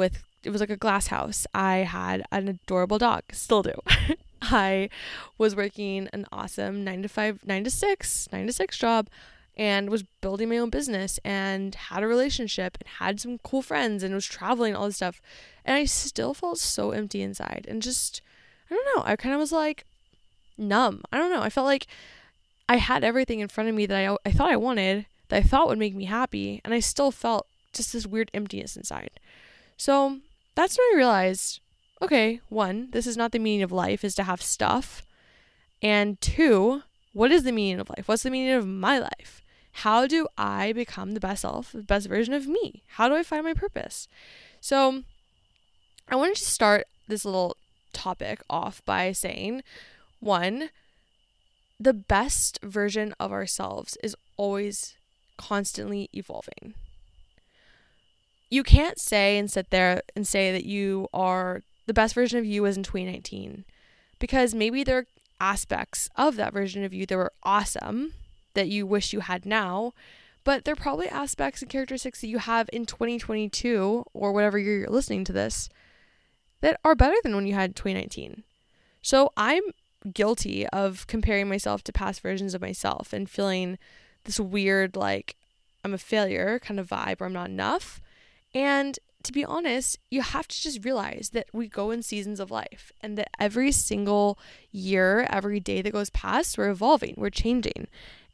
with 0.00 0.24
it 0.42 0.50
was 0.50 0.60
like 0.60 0.70
a 0.70 0.76
glass 0.76 1.08
house. 1.08 1.46
I 1.54 1.78
had 1.78 2.24
an 2.32 2.48
adorable 2.48 2.98
dog, 2.98 3.24
still 3.32 3.62
do. 3.62 3.74
I 4.42 4.88
was 5.36 5.54
working 5.54 6.08
an 6.14 6.24
awesome 6.32 6.82
9 6.82 7.02
to 7.02 7.08
5, 7.08 7.40
9 7.46 7.64
to 7.64 7.70
6, 7.70 8.28
9 8.32 8.46
to 8.46 8.52
6 8.52 8.78
job 8.78 9.08
and 9.56 9.90
was 9.90 10.02
building 10.22 10.48
my 10.48 10.56
own 10.56 10.70
business 10.70 11.20
and 11.24 11.74
had 11.74 12.02
a 12.02 12.08
relationship 12.08 12.78
and 12.80 12.88
had 12.98 13.20
some 13.20 13.36
cool 13.38 13.60
friends 13.60 14.02
and 14.02 14.14
was 14.14 14.24
traveling 14.24 14.74
all 14.74 14.86
this 14.86 14.96
stuff. 14.96 15.20
And 15.64 15.76
i 15.76 15.84
still 15.84 16.32
felt 16.32 16.58
so 16.58 16.92
empty 16.92 17.20
inside 17.20 17.66
and 17.68 17.82
just 17.82 18.22
i 18.70 18.74
don't 18.74 18.96
know. 18.96 19.02
I 19.04 19.16
kind 19.16 19.34
of 19.34 19.40
was 19.40 19.52
like 19.52 19.84
numb. 20.56 21.02
I 21.12 21.18
don't 21.18 21.30
know. 21.30 21.42
I 21.42 21.50
felt 21.50 21.66
like 21.66 21.86
i 22.70 22.76
had 22.76 23.04
everything 23.04 23.40
in 23.40 23.48
front 23.48 23.68
of 23.68 23.74
me 23.74 23.84
that 23.84 23.98
i, 24.10 24.16
I 24.24 24.32
thought 24.32 24.52
i 24.52 24.56
wanted 24.56 25.04
that 25.28 25.36
i 25.36 25.42
thought 25.42 25.66
would 25.68 25.78
make 25.78 25.94
me 25.94 26.04
happy 26.04 26.60
and 26.64 26.72
i 26.72 26.78
still 26.78 27.10
felt 27.10 27.46
just 27.72 27.92
this 27.92 28.06
weird 28.06 28.30
emptiness 28.32 28.76
inside 28.76 29.10
so 29.80 30.18
that's 30.54 30.76
when 30.76 30.86
i 30.92 30.96
realized 30.96 31.60
okay 32.02 32.40
one 32.48 32.88
this 32.92 33.06
is 33.06 33.16
not 33.16 33.32
the 33.32 33.38
meaning 33.38 33.62
of 33.62 33.72
life 33.72 34.04
is 34.04 34.14
to 34.14 34.24
have 34.24 34.42
stuff 34.42 35.02
and 35.82 36.20
two 36.20 36.82
what 37.12 37.32
is 37.32 37.42
the 37.42 37.52
meaning 37.52 37.80
of 37.80 37.88
life 37.88 38.06
what's 38.06 38.22
the 38.22 38.30
meaning 38.30 38.54
of 38.54 38.66
my 38.66 38.98
life 38.98 39.40
how 39.72 40.06
do 40.06 40.26
I 40.36 40.72
become 40.72 41.12
the 41.12 41.20
best 41.20 41.42
self, 41.42 41.72
the 41.72 41.82
best 41.82 42.08
version 42.08 42.34
of 42.34 42.46
me? 42.46 42.82
How 42.96 43.08
do 43.08 43.14
I 43.14 43.22
find 43.22 43.44
my 43.44 43.54
purpose? 43.54 44.08
So, 44.60 45.04
I 46.08 46.16
wanted 46.16 46.36
to 46.36 46.44
start 46.44 46.86
this 47.08 47.24
little 47.24 47.56
topic 47.92 48.42
off 48.50 48.82
by 48.84 49.12
saying 49.12 49.62
one, 50.18 50.70
the 51.78 51.94
best 51.94 52.58
version 52.62 53.14
of 53.18 53.32
ourselves 53.32 53.96
is 54.02 54.16
always 54.36 54.94
constantly 55.38 56.10
evolving. 56.12 56.74
You 58.50 58.62
can't 58.62 58.98
say 58.98 59.38
and 59.38 59.50
sit 59.50 59.70
there 59.70 60.02
and 60.14 60.26
say 60.26 60.52
that 60.52 60.64
you 60.64 61.08
are 61.14 61.62
the 61.86 61.94
best 61.94 62.14
version 62.14 62.38
of 62.38 62.44
you 62.44 62.62
was 62.62 62.76
in 62.76 62.82
2019 62.82 63.64
because 64.18 64.54
maybe 64.54 64.84
there 64.84 64.98
are 64.98 65.06
aspects 65.40 66.08
of 66.16 66.36
that 66.36 66.52
version 66.52 66.84
of 66.84 66.92
you 66.92 67.06
that 67.06 67.16
were 67.16 67.32
awesome 67.42 68.12
that 68.54 68.68
you 68.68 68.86
wish 68.86 69.12
you 69.12 69.20
had 69.20 69.46
now, 69.46 69.92
but 70.44 70.64
there 70.64 70.72
are 70.72 70.76
probably 70.76 71.08
aspects 71.08 71.62
and 71.62 71.70
characteristics 71.70 72.20
that 72.20 72.28
you 72.28 72.38
have 72.38 72.68
in 72.72 72.86
2022 72.86 74.04
or 74.12 74.32
whatever 74.32 74.58
year 74.58 74.80
you're 74.80 74.88
listening 74.88 75.24
to 75.24 75.32
this 75.32 75.68
that 76.60 76.78
are 76.84 76.94
better 76.94 77.16
than 77.22 77.34
when 77.34 77.46
you 77.46 77.54
had 77.54 77.74
2019. 77.74 78.42
So 79.02 79.32
I'm 79.36 79.62
guilty 80.12 80.66
of 80.68 81.06
comparing 81.06 81.48
myself 81.48 81.82
to 81.84 81.92
past 81.92 82.20
versions 82.20 82.54
of 82.54 82.60
myself 82.60 83.12
and 83.12 83.28
feeling 83.28 83.78
this 84.24 84.40
weird 84.40 84.96
like 84.96 85.36
I'm 85.84 85.94
a 85.94 85.98
failure 85.98 86.58
kind 86.58 86.78
of 86.78 86.88
vibe 86.88 87.20
or 87.20 87.26
I'm 87.26 87.32
not 87.32 87.48
enough. 87.50 88.00
And 88.54 88.98
to 89.22 89.32
be 89.32 89.44
honest, 89.44 89.98
you 90.10 90.22
have 90.22 90.48
to 90.48 90.60
just 90.60 90.84
realize 90.84 91.30
that 91.32 91.46
we 91.52 91.68
go 91.68 91.90
in 91.90 92.02
seasons 92.02 92.40
of 92.40 92.50
life 92.50 92.90
and 93.00 93.18
that 93.18 93.30
every 93.38 93.70
single 93.70 94.38
year, 94.72 95.26
every 95.30 95.60
day 95.60 95.82
that 95.82 95.92
goes 95.92 96.10
past, 96.10 96.56
we're 96.56 96.70
evolving, 96.70 97.14
we're 97.16 97.30
changing. 97.30 97.86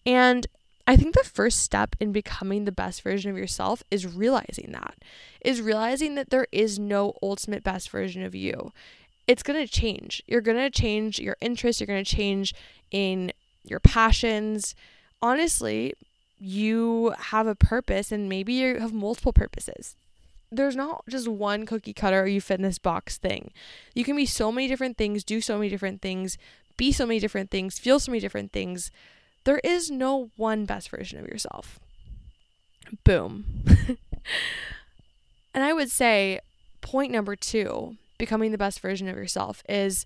And 0.04 0.46
I 0.86 0.96
think 0.96 1.14
the 1.14 1.24
first 1.24 1.60
step 1.60 1.96
in 1.98 2.12
becoming 2.12 2.64
the 2.64 2.72
best 2.72 3.02
version 3.02 3.30
of 3.30 3.36
yourself 3.36 3.82
is 3.90 4.06
realizing 4.06 4.70
that, 4.72 4.94
is 5.40 5.60
realizing 5.60 6.14
that 6.14 6.30
there 6.30 6.46
is 6.52 6.78
no 6.78 7.14
ultimate 7.20 7.64
best 7.64 7.90
version 7.90 8.22
of 8.22 8.36
you. 8.36 8.72
It's 9.26 9.42
going 9.42 9.58
to 9.58 9.72
change. 9.72 10.22
You're 10.28 10.40
going 10.40 10.56
to 10.58 10.70
change 10.70 11.18
your 11.18 11.36
interests, 11.40 11.80
you're 11.80 11.88
going 11.88 12.04
to 12.04 12.16
change 12.16 12.54
in 12.92 13.32
your 13.64 13.80
passions. 13.80 14.76
Honestly, 15.20 15.94
you 16.38 17.12
have 17.18 17.48
a 17.48 17.56
purpose 17.56 18.12
and 18.12 18.28
maybe 18.28 18.52
you 18.52 18.78
have 18.78 18.92
multiple 18.92 19.32
purposes. 19.32 19.96
There's 20.50 20.76
not 20.76 21.04
just 21.08 21.28
one 21.28 21.66
cookie 21.66 21.92
cutter 21.92 22.22
or 22.22 22.26
you 22.26 22.40
fit 22.40 22.60
in 22.60 22.62
this 22.62 22.78
box 22.78 23.18
thing. 23.18 23.52
You 23.94 24.04
can 24.04 24.16
be 24.16 24.26
so 24.26 24.52
many 24.52 24.68
different 24.68 24.96
things, 24.96 25.24
do 25.24 25.40
so 25.40 25.58
many 25.58 25.68
different 25.68 26.02
things, 26.02 26.38
be 26.76 26.92
so 26.92 27.06
many 27.06 27.18
different 27.18 27.50
things, 27.50 27.78
feel 27.78 27.98
so 27.98 28.12
many 28.12 28.20
different 28.20 28.52
things 28.52 28.90
there 29.46 29.60
is 29.62 29.90
no 29.92 30.30
one 30.36 30.64
best 30.64 30.90
version 30.90 31.20
of 31.20 31.26
yourself. 31.26 31.78
Boom. 33.04 33.64
and 35.54 35.64
I 35.64 35.72
would 35.72 35.90
say 35.90 36.40
point 36.80 37.12
number 37.12 37.36
two, 37.36 37.96
becoming 38.18 38.50
the 38.50 38.58
best 38.58 38.80
version 38.80 39.08
of 39.08 39.16
yourself, 39.16 39.62
is 39.68 40.04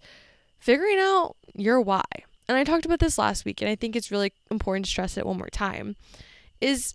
figuring 0.59 0.99
out 0.99 1.37
your 1.54 1.80
why. 1.80 2.04
And 2.49 2.59
I 2.59 2.64
talked 2.64 2.85
about 2.85 2.99
this 2.99 3.16
last 3.16 3.47
week, 3.47 3.62
and 3.62 3.70
I 3.70 3.76
think 3.76 3.97
it's 3.97 4.11
really 4.11 4.32
important 4.50 4.85
to 4.85 4.90
stress 4.90 5.16
it 5.16 5.25
one 5.25 5.38
more 5.38 5.49
time. 5.49 5.97
Is 6.61 6.94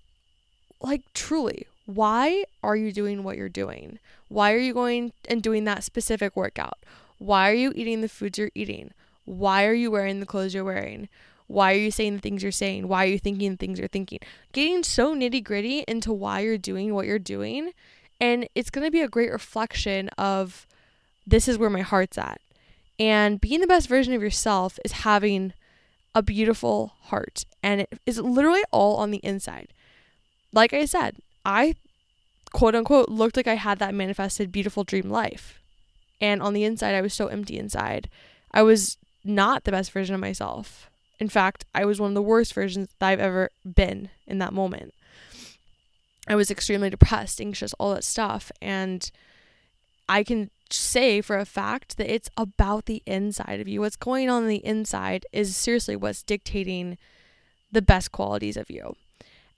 like 0.81 1.01
truly, 1.15 1.65
why 1.85 2.45
are 2.63 2.75
you 2.75 2.91
doing 2.91 3.23
what 3.23 3.37
you're 3.37 3.49
doing? 3.49 3.99
Why 4.27 4.53
are 4.53 4.59
you 4.59 4.73
going 4.73 5.13
and 5.29 5.41
doing 5.41 5.65
that 5.65 5.83
specific 5.83 6.35
workout? 6.35 6.79
Why 7.19 7.49
are 7.49 7.55
you 7.55 7.71
eating 7.75 8.01
the 8.01 8.09
foods 8.09 8.37
you're 8.37 8.51
eating? 8.55 8.91
Why 9.25 9.65
are 9.65 9.73
you 9.73 9.91
wearing 9.91 10.19
the 10.19 10.25
clothes 10.25 10.53
you're 10.53 10.63
wearing? 10.63 11.09
Why 11.47 11.73
are 11.73 11.77
you 11.77 11.91
saying 11.91 12.15
the 12.15 12.21
things 12.21 12.41
you're 12.41 12.51
saying? 12.51 12.87
Why 12.87 13.05
are 13.05 13.09
you 13.09 13.19
thinking 13.19 13.51
the 13.51 13.57
things 13.57 13.77
you're 13.77 13.87
thinking? 13.87 14.19
Getting 14.51 14.83
so 14.83 15.15
nitty 15.15 15.43
gritty 15.43 15.83
into 15.87 16.11
why 16.11 16.39
you're 16.39 16.57
doing 16.57 16.93
what 16.93 17.05
you're 17.05 17.19
doing. 17.19 17.71
And 18.19 18.47
it's 18.55 18.69
going 18.71 18.85
to 18.85 18.91
be 18.91 19.01
a 19.01 19.07
great 19.07 19.31
reflection 19.31 20.09
of 20.17 20.65
this 21.27 21.47
is 21.47 21.57
where 21.57 21.69
my 21.69 21.81
heart's 21.81 22.17
at. 22.17 22.41
And 22.97 23.39
being 23.39 23.61
the 23.61 23.67
best 23.67 23.87
version 23.87 24.13
of 24.13 24.21
yourself 24.21 24.79
is 24.83 24.91
having 24.91 25.53
a 26.15 26.23
beautiful 26.23 26.93
heart. 27.03 27.45
And 27.61 27.81
it 27.81 27.99
is 28.05 28.19
literally 28.19 28.63
all 28.71 28.95
on 28.97 29.11
the 29.11 29.17
inside. 29.17 29.67
Like 30.51 30.73
I 30.73 30.85
said, 30.85 31.17
I 31.45 31.75
quote 32.51 32.75
unquote 32.75 33.09
looked 33.09 33.37
like 33.37 33.47
I 33.47 33.55
had 33.55 33.79
that 33.79 33.93
manifested 33.93 34.51
beautiful 34.51 34.83
dream 34.83 35.09
life. 35.09 35.59
And 36.21 36.41
on 36.41 36.53
the 36.53 36.63
inside, 36.63 36.95
I 36.95 37.01
was 37.01 37.13
so 37.13 37.27
empty 37.27 37.57
inside. 37.57 38.09
I 38.51 38.63
was 38.63 38.97
not 39.23 39.63
the 39.63 39.71
best 39.71 39.91
version 39.91 40.15
of 40.15 40.21
myself. 40.21 40.89
In 41.19 41.29
fact, 41.29 41.65
I 41.73 41.85
was 41.85 41.99
one 41.99 42.11
of 42.11 42.15
the 42.15 42.21
worst 42.21 42.53
versions 42.53 42.89
that 42.99 43.07
I've 43.07 43.19
ever 43.19 43.49
been 43.65 44.09
in 44.27 44.39
that 44.39 44.53
moment. 44.53 44.93
I 46.27 46.35
was 46.35 46.49
extremely 46.49 46.89
depressed, 46.89 47.39
anxious, 47.39 47.73
all 47.73 47.93
that 47.93 48.03
stuff. 48.03 48.51
And 48.61 49.09
I 50.09 50.23
can 50.23 50.49
say 50.69 51.21
for 51.21 51.37
a 51.37 51.45
fact 51.45 51.97
that 51.97 52.13
it's 52.13 52.29
about 52.37 52.85
the 52.85 53.03
inside 53.05 53.59
of 53.59 53.67
you. 53.67 53.81
What's 53.81 53.95
going 53.95 54.29
on, 54.29 54.47
the 54.47 54.65
inside 54.65 55.25
is 55.31 55.55
seriously 55.55 55.95
what's 55.95 56.23
dictating 56.23 56.97
the 57.71 57.81
best 57.81 58.11
qualities 58.11 58.57
of 58.57 58.69
you. 58.69 58.95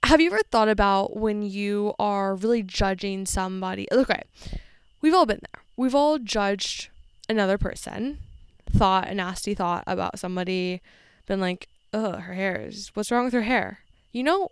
Have 0.04 0.20
you 0.20 0.28
ever 0.28 0.42
thought 0.50 0.68
about 0.68 1.16
when 1.16 1.42
you 1.42 1.94
are 1.98 2.34
really 2.34 2.62
judging 2.62 3.26
somebody? 3.26 3.86
Okay, 3.92 4.22
we've 5.00 5.14
all 5.14 5.26
been 5.26 5.40
there. 5.52 5.62
We've 5.76 5.94
all 5.94 6.18
judged 6.18 6.88
another 7.28 7.58
person, 7.58 8.18
thought 8.70 9.08
a 9.08 9.14
nasty 9.14 9.54
thought 9.54 9.84
about 9.86 10.18
somebody, 10.18 10.80
been 11.26 11.40
like, 11.40 11.68
"Oh, 11.92 12.12
her 12.12 12.34
hair 12.34 12.56
is 12.56 12.90
what's 12.94 13.10
wrong 13.10 13.24
with 13.24 13.34
her 13.34 13.42
hair?" 13.42 13.80
You 14.12 14.22
know, 14.22 14.48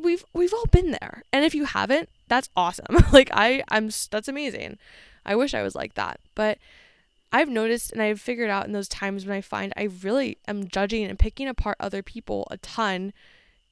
we've 0.00 0.24
we've 0.32 0.54
all 0.54 0.66
been 0.66 0.92
there. 0.92 1.24
And 1.32 1.44
if 1.44 1.54
you 1.54 1.64
haven't, 1.64 2.08
that's 2.28 2.48
awesome. 2.56 2.96
like 3.12 3.30
I 3.32 3.62
I'm 3.68 3.90
that's 4.10 4.28
amazing. 4.28 4.78
I 5.24 5.34
wish 5.34 5.54
I 5.54 5.62
was 5.62 5.74
like 5.74 5.94
that. 5.94 6.20
But 6.34 6.58
I've 7.32 7.48
noticed 7.48 7.92
and 7.92 8.02
I've 8.02 8.20
figured 8.20 8.50
out 8.50 8.66
in 8.66 8.72
those 8.72 8.88
times 8.88 9.24
when 9.24 9.36
I 9.36 9.40
find 9.40 9.72
I 9.76 9.88
really 10.02 10.38
am 10.48 10.68
judging 10.68 11.04
and 11.04 11.18
picking 11.18 11.48
apart 11.48 11.76
other 11.80 12.02
people 12.02 12.46
a 12.50 12.56
ton 12.58 13.12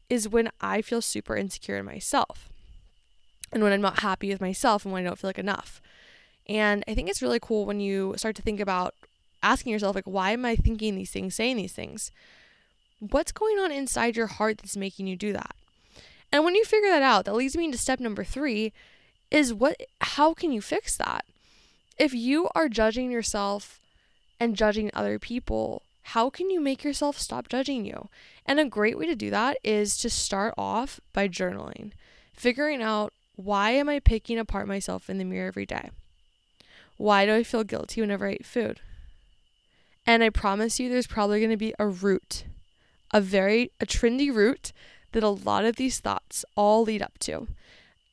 is 0.08 0.28
when 0.28 0.50
I 0.60 0.82
feel 0.82 1.02
super 1.02 1.36
insecure 1.36 1.76
in 1.76 1.84
myself. 1.84 2.48
And 3.52 3.62
when 3.62 3.72
I'm 3.72 3.80
not 3.80 4.00
happy 4.00 4.30
with 4.30 4.40
myself 4.40 4.84
and 4.84 4.92
when 4.92 5.04
I 5.04 5.06
don't 5.06 5.18
feel 5.18 5.28
like 5.28 5.38
enough. 5.38 5.80
And 6.48 6.84
I 6.88 6.94
think 6.94 7.08
it's 7.08 7.22
really 7.22 7.40
cool 7.40 7.66
when 7.66 7.80
you 7.80 8.14
start 8.16 8.36
to 8.36 8.42
think 8.42 8.60
about 8.60 8.94
asking 9.42 9.72
yourself 9.72 9.94
like 9.94 10.06
why 10.06 10.32
am 10.32 10.44
I 10.44 10.56
thinking 10.56 10.96
these 10.96 11.10
things, 11.10 11.34
saying 11.34 11.56
these 11.56 11.72
things? 11.72 12.10
What's 13.00 13.32
going 13.32 13.58
on 13.58 13.70
inside 13.70 14.16
your 14.16 14.26
heart 14.26 14.58
that's 14.58 14.76
making 14.76 15.06
you 15.06 15.16
do 15.16 15.32
that? 15.32 15.54
And 16.32 16.44
when 16.44 16.54
you 16.54 16.64
figure 16.64 16.90
that 16.90 17.02
out, 17.02 17.24
that 17.24 17.34
leads 17.34 17.56
me 17.56 17.64
into 17.64 17.78
step 17.78 18.00
number 18.00 18.24
3 18.24 18.72
is 19.30 19.52
what 19.52 19.76
how 20.00 20.34
can 20.34 20.52
you 20.52 20.60
fix 20.60 20.96
that? 20.96 21.24
If 21.98 22.14
you 22.14 22.48
are 22.54 22.68
judging 22.68 23.10
yourself 23.10 23.80
and 24.40 24.56
judging 24.56 24.90
other 24.94 25.18
people, 25.18 25.82
how 26.12 26.30
can 26.30 26.48
you 26.48 26.58
make 26.58 26.84
yourself 26.84 27.18
stop 27.18 27.48
judging 27.48 27.84
you? 27.84 28.08
And 28.46 28.58
a 28.58 28.64
great 28.64 28.96
way 28.96 29.04
to 29.04 29.14
do 29.14 29.28
that 29.28 29.58
is 29.62 29.98
to 29.98 30.08
start 30.08 30.54
off 30.56 31.00
by 31.12 31.28
journaling, 31.28 31.92
figuring 32.32 32.82
out 32.82 33.12
why 33.36 33.72
am 33.72 33.90
I 33.90 34.00
picking 34.00 34.38
apart 34.38 34.66
myself 34.66 35.10
in 35.10 35.18
the 35.18 35.24
mirror 35.24 35.48
every 35.48 35.66
day? 35.66 35.90
Why 36.96 37.26
do 37.26 37.34
I 37.34 37.42
feel 37.42 37.62
guilty 37.62 38.00
whenever 38.00 38.26
I 38.26 38.32
eat 38.32 38.46
food? 38.46 38.80
And 40.06 40.24
I 40.24 40.30
promise 40.30 40.80
you, 40.80 40.88
there's 40.88 41.06
probably 41.06 41.40
going 41.40 41.50
to 41.50 41.58
be 41.58 41.74
a 41.78 41.86
root, 41.86 42.44
a 43.12 43.20
very 43.20 43.70
a 43.78 43.84
trendy 43.84 44.34
root 44.34 44.72
that 45.12 45.22
a 45.22 45.28
lot 45.28 45.66
of 45.66 45.76
these 45.76 46.00
thoughts 46.00 46.42
all 46.56 46.84
lead 46.84 47.02
up 47.02 47.18
to. 47.20 47.48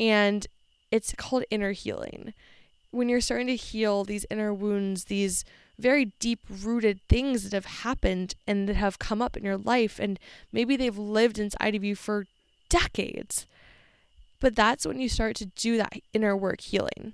And 0.02 0.46
it's 0.92 1.14
called 1.16 1.46
inner 1.50 1.72
healing. 1.72 2.34
When 2.96 3.10
you're 3.10 3.22
starting 3.22 3.48
to 3.48 3.56
heal 3.58 4.06
these 4.06 4.26
inner 4.30 4.54
wounds, 4.54 5.06
these 5.06 5.44
very 5.78 6.14
deep 6.20 6.40
rooted 6.50 7.02
things 7.10 7.44
that 7.44 7.52
have 7.52 7.66
happened 7.66 8.36
and 8.48 8.70
that 8.70 8.78
have 8.78 9.00
come 9.00 9.22
up 9.22 9.36
in 9.36 9.44
your 9.44 9.58
life, 9.58 10.00
and 10.00 10.18
maybe 10.54 10.78
they've 10.78 10.98
lived 10.98 11.38
inside 11.38 11.76
of 11.76 11.84
you 11.84 11.96
for 11.96 12.26
decades. 12.70 13.46
But 14.40 14.56
that's 14.56 14.86
when 14.86 15.02
you 15.02 15.10
start 15.10 15.36
to 15.38 15.48
do 15.48 15.78
that 15.78 15.94
inner 16.14 16.38
work 16.38 16.62
healing. 16.62 17.12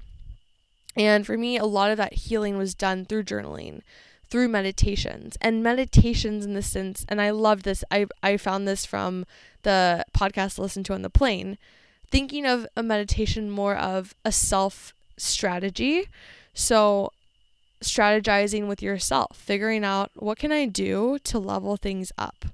And 0.95 1.25
for 1.25 1.35
me, 1.35 1.57
a 1.57 1.65
lot 1.65 1.89
of 1.89 1.97
that 1.97 2.13
healing 2.13 2.57
was 2.57 2.75
done 2.75 3.05
through 3.05 3.23
journaling, 3.23 3.81
through 4.29 4.50
meditations, 4.50 5.35
and 5.41 5.63
meditations 5.63 6.45
in 6.45 6.53
the 6.53 6.61
sense, 6.61 7.05
and 7.09 7.19
I 7.19 7.31
love 7.31 7.63
this. 7.63 7.83
I, 7.89 8.05
I 8.21 8.38
found 8.38 8.67
this 8.67 8.85
from 8.85 9.25
the 9.63 10.05
podcast 10.15 10.59
I 10.59 10.61
listened 10.61 10.85
to 10.88 10.93
on 10.93 11.01
the 11.01 11.09
plane 11.09 11.57
thinking 12.11 12.45
of 12.45 12.67
a 12.75 12.83
meditation 12.83 13.50
more 13.50 13.75
of 13.75 14.13
a 14.23 14.31
self 14.31 14.93
strategy. 15.23 16.07
So, 16.53 17.12
strategizing 17.81 18.67
with 18.67 18.81
yourself, 18.81 19.38
figuring 19.38 19.84
out 19.84 20.12
what 20.15 20.38
can 20.38 20.51
I 20.51 20.65
do 20.65 21.17
to 21.23 21.39
level 21.39 21.77
things 21.77 22.12
up? 22.17 22.45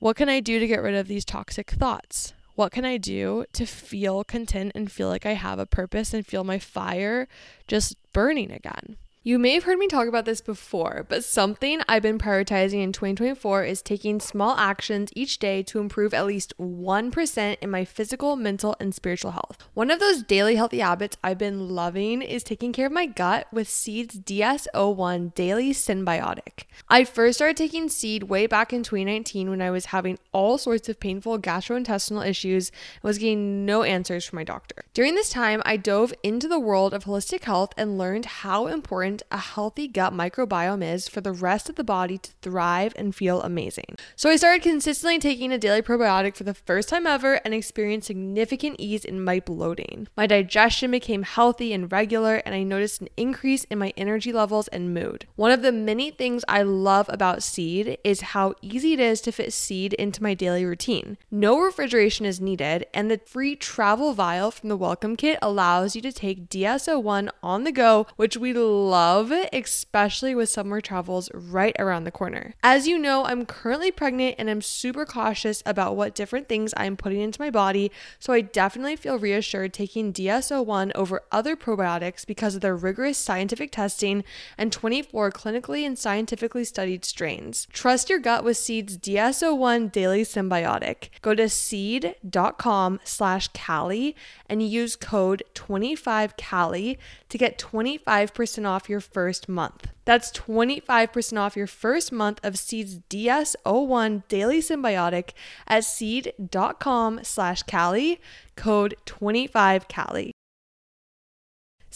What 0.00 0.16
can 0.16 0.28
I 0.28 0.40
do 0.40 0.58
to 0.58 0.66
get 0.66 0.82
rid 0.82 0.94
of 0.94 1.08
these 1.08 1.24
toxic 1.24 1.70
thoughts? 1.70 2.34
What 2.54 2.72
can 2.72 2.84
I 2.84 2.96
do 2.96 3.44
to 3.52 3.66
feel 3.66 4.24
content 4.24 4.72
and 4.74 4.90
feel 4.90 5.08
like 5.08 5.24
I 5.24 5.34
have 5.34 5.58
a 5.58 5.66
purpose 5.66 6.12
and 6.12 6.26
feel 6.26 6.44
my 6.44 6.58
fire 6.58 7.28
just 7.66 7.96
burning 8.12 8.50
again? 8.50 8.96
You 9.28 9.38
may 9.38 9.52
have 9.52 9.64
heard 9.64 9.78
me 9.78 9.88
talk 9.88 10.08
about 10.08 10.24
this 10.24 10.40
before, 10.40 11.04
but 11.06 11.22
something 11.22 11.82
I've 11.86 12.00
been 12.00 12.16
prioritizing 12.16 12.82
in 12.82 12.94
2024 12.94 13.62
is 13.62 13.82
taking 13.82 14.20
small 14.20 14.56
actions 14.56 15.10
each 15.14 15.38
day 15.38 15.62
to 15.64 15.80
improve 15.80 16.14
at 16.14 16.24
least 16.24 16.54
1% 16.58 17.56
in 17.60 17.70
my 17.70 17.84
physical, 17.84 18.36
mental, 18.36 18.74
and 18.80 18.94
spiritual 18.94 19.32
health. 19.32 19.68
One 19.74 19.90
of 19.90 20.00
those 20.00 20.22
daily 20.22 20.56
healthy 20.56 20.78
habits 20.78 21.18
I've 21.22 21.36
been 21.36 21.68
loving 21.68 22.22
is 22.22 22.42
taking 22.42 22.72
care 22.72 22.86
of 22.86 22.92
my 22.92 23.04
gut 23.04 23.48
with 23.52 23.68
Seed's 23.68 24.14
DS-01 24.14 25.34
Daily 25.34 25.74
Synbiotic. 25.74 26.62
I 26.88 27.04
first 27.04 27.36
started 27.36 27.58
taking 27.58 27.90
Seed 27.90 28.22
way 28.22 28.46
back 28.46 28.72
in 28.72 28.82
2019 28.82 29.50
when 29.50 29.60
I 29.60 29.70
was 29.70 29.86
having 29.86 30.18
all 30.32 30.56
sorts 30.56 30.88
of 30.88 31.00
painful 31.00 31.38
gastrointestinal 31.38 32.26
issues 32.26 32.70
and 32.70 33.02
was 33.02 33.18
getting 33.18 33.66
no 33.66 33.82
answers 33.82 34.24
from 34.24 34.38
my 34.38 34.44
doctor. 34.44 34.86
During 34.94 35.16
this 35.16 35.28
time, 35.28 35.60
I 35.66 35.76
dove 35.76 36.14
into 36.22 36.48
the 36.48 36.58
world 36.58 36.94
of 36.94 37.04
holistic 37.04 37.44
health 37.44 37.74
and 37.76 37.98
learned 37.98 38.24
how 38.24 38.68
important 38.68 39.17
important 39.18 39.38
a 39.38 39.54
healthy 39.54 39.88
gut 39.88 40.12
microbiome 40.12 40.82
is 40.82 41.08
for 41.08 41.20
the 41.20 41.32
rest 41.32 41.68
of 41.68 41.76
the 41.76 41.84
body 41.84 42.18
to 42.18 42.30
thrive 42.42 42.92
and 42.96 43.14
feel 43.14 43.42
amazing. 43.42 43.96
So 44.16 44.30
I 44.30 44.36
started 44.36 44.62
consistently 44.62 45.18
taking 45.18 45.52
a 45.52 45.58
daily 45.58 45.82
probiotic 45.82 46.36
for 46.36 46.44
the 46.44 46.54
first 46.54 46.88
time 46.88 47.06
ever 47.06 47.34
and 47.44 47.54
experienced 47.54 48.06
significant 48.06 48.76
ease 48.78 49.04
in 49.04 49.22
my 49.22 49.40
bloating. 49.40 50.08
My 50.16 50.26
digestion 50.26 50.90
became 50.90 51.22
healthy 51.22 51.72
and 51.72 51.90
regular, 51.90 52.36
and 52.44 52.54
I 52.54 52.62
noticed 52.62 53.00
an 53.00 53.08
increase 53.16 53.64
in 53.64 53.78
my 53.78 53.92
energy 53.96 54.32
levels 54.32 54.68
and 54.68 54.94
mood. 54.94 55.26
One 55.36 55.50
of 55.50 55.62
the 55.62 55.72
many 55.72 56.10
things 56.10 56.44
I 56.48 56.62
love 56.62 57.08
about 57.08 57.42
Seed 57.42 57.98
is 58.04 58.32
how 58.32 58.54
easy 58.62 58.92
it 58.92 59.00
is 59.00 59.20
to 59.22 59.32
fit 59.32 59.52
Seed 59.52 59.92
into 59.94 60.22
my 60.22 60.34
daily 60.34 60.64
routine. 60.64 61.18
No 61.30 61.58
refrigeration 61.60 62.26
is 62.26 62.40
needed, 62.40 62.86
and 62.94 63.10
the 63.10 63.20
free 63.26 63.56
travel 63.56 64.14
vial 64.14 64.50
from 64.50 64.68
the 64.68 64.76
welcome 64.76 65.16
kit 65.16 65.38
allows 65.42 65.94
you 65.94 66.02
to 66.02 66.12
take 66.12 66.48
DS-01 66.48 67.28
on 67.42 67.64
the 67.64 67.72
go, 67.72 68.06
which 68.16 68.36
we 68.36 68.52
love 68.52 69.07
love, 69.08 69.32
especially 69.54 70.34
with 70.34 70.50
summer 70.50 70.82
travels 70.82 71.30
right 71.32 71.74
around 71.78 72.04
the 72.04 72.10
corner. 72.10 72.54
As 72.62 72.86
you 72.86 72.98
know, 72.98 73.24
I'm 73.24 73.46
currently 73.46 73.90
pregnant 73.90 74.34
and 74.38 74.50
I'm 74.50 74.60
super 74.60 75.06
cautious 75.06 75.62
about 75.64 75.96
what 75.96 76.14
different 76.14 76.46
things 76.46 76.74
I'm 76.76 76.94
putting 76.94 77.20
into 77.20 77.40
my 77.40 77.48
body, 77.48 77.90
so 78.18 78.34
I 78.34 78.42
definitely 78.42 78.96
feel 78.96 79.18
reassured 79.18 79.72
taking 79.72 80.12
DS-01 80.12 80.92
over 80.94 81.22
other 81.32 81.56
probiotics 81.56 82.26
because 82.26 82.54
of 82.54 82.60
their 82.60 82.76
rigorous 82.76 83.16
scientific 83.16 83.72
testing 83.72 84.24
and 84.58 84.70
24 84.70 85.30
clinically 85.32 85.86
and 85.86 85.98
scientifically 85.98 86.64
studied 86.64 87.06
strains. 87.06 87.66
Trust 87.72 88.10
your 88.10 88.18
gut 88.18 88.44
with 88.44 88.58
Seed's 88.58 88.98
DS-01 88.98 89.90
Daily 89.90 90.22
Synbiotic. 90.22 91.08
Go 91.22 91.34
to 91.34 91.48
seed.com 91.48 93.00
slash 93.04 93.48
Callie 93.48 94.14
and 94.50 94.62
use 94.62 94.96
code 94.96 95.42
25Callie 95.54 96.98
to 97.30 97.38
get 97.38 97.58
25% 97.58 98.66
off 98.66 98.87
your 98.88 99.00
first 99.00 99.48
month. 99.48 99.88
That's 100.04 100.32
25% 100.32 101.38
off 101.38 101.56
your 101.56 101.66
first 101.66 102.12
month 102.12 102.40
of 102.42 102.58
Seed's 102.58 102.98
DS-01 103.08 104.22
Daily 104.28 104.60
Synbiotic 104.60 105.30
at 105.66 105.84
seed.com 105.84 107.20
slash 107.22 107.62
Callie, 107.62 108.20
code 108.56 108.94
25Callie. 109.06 110.30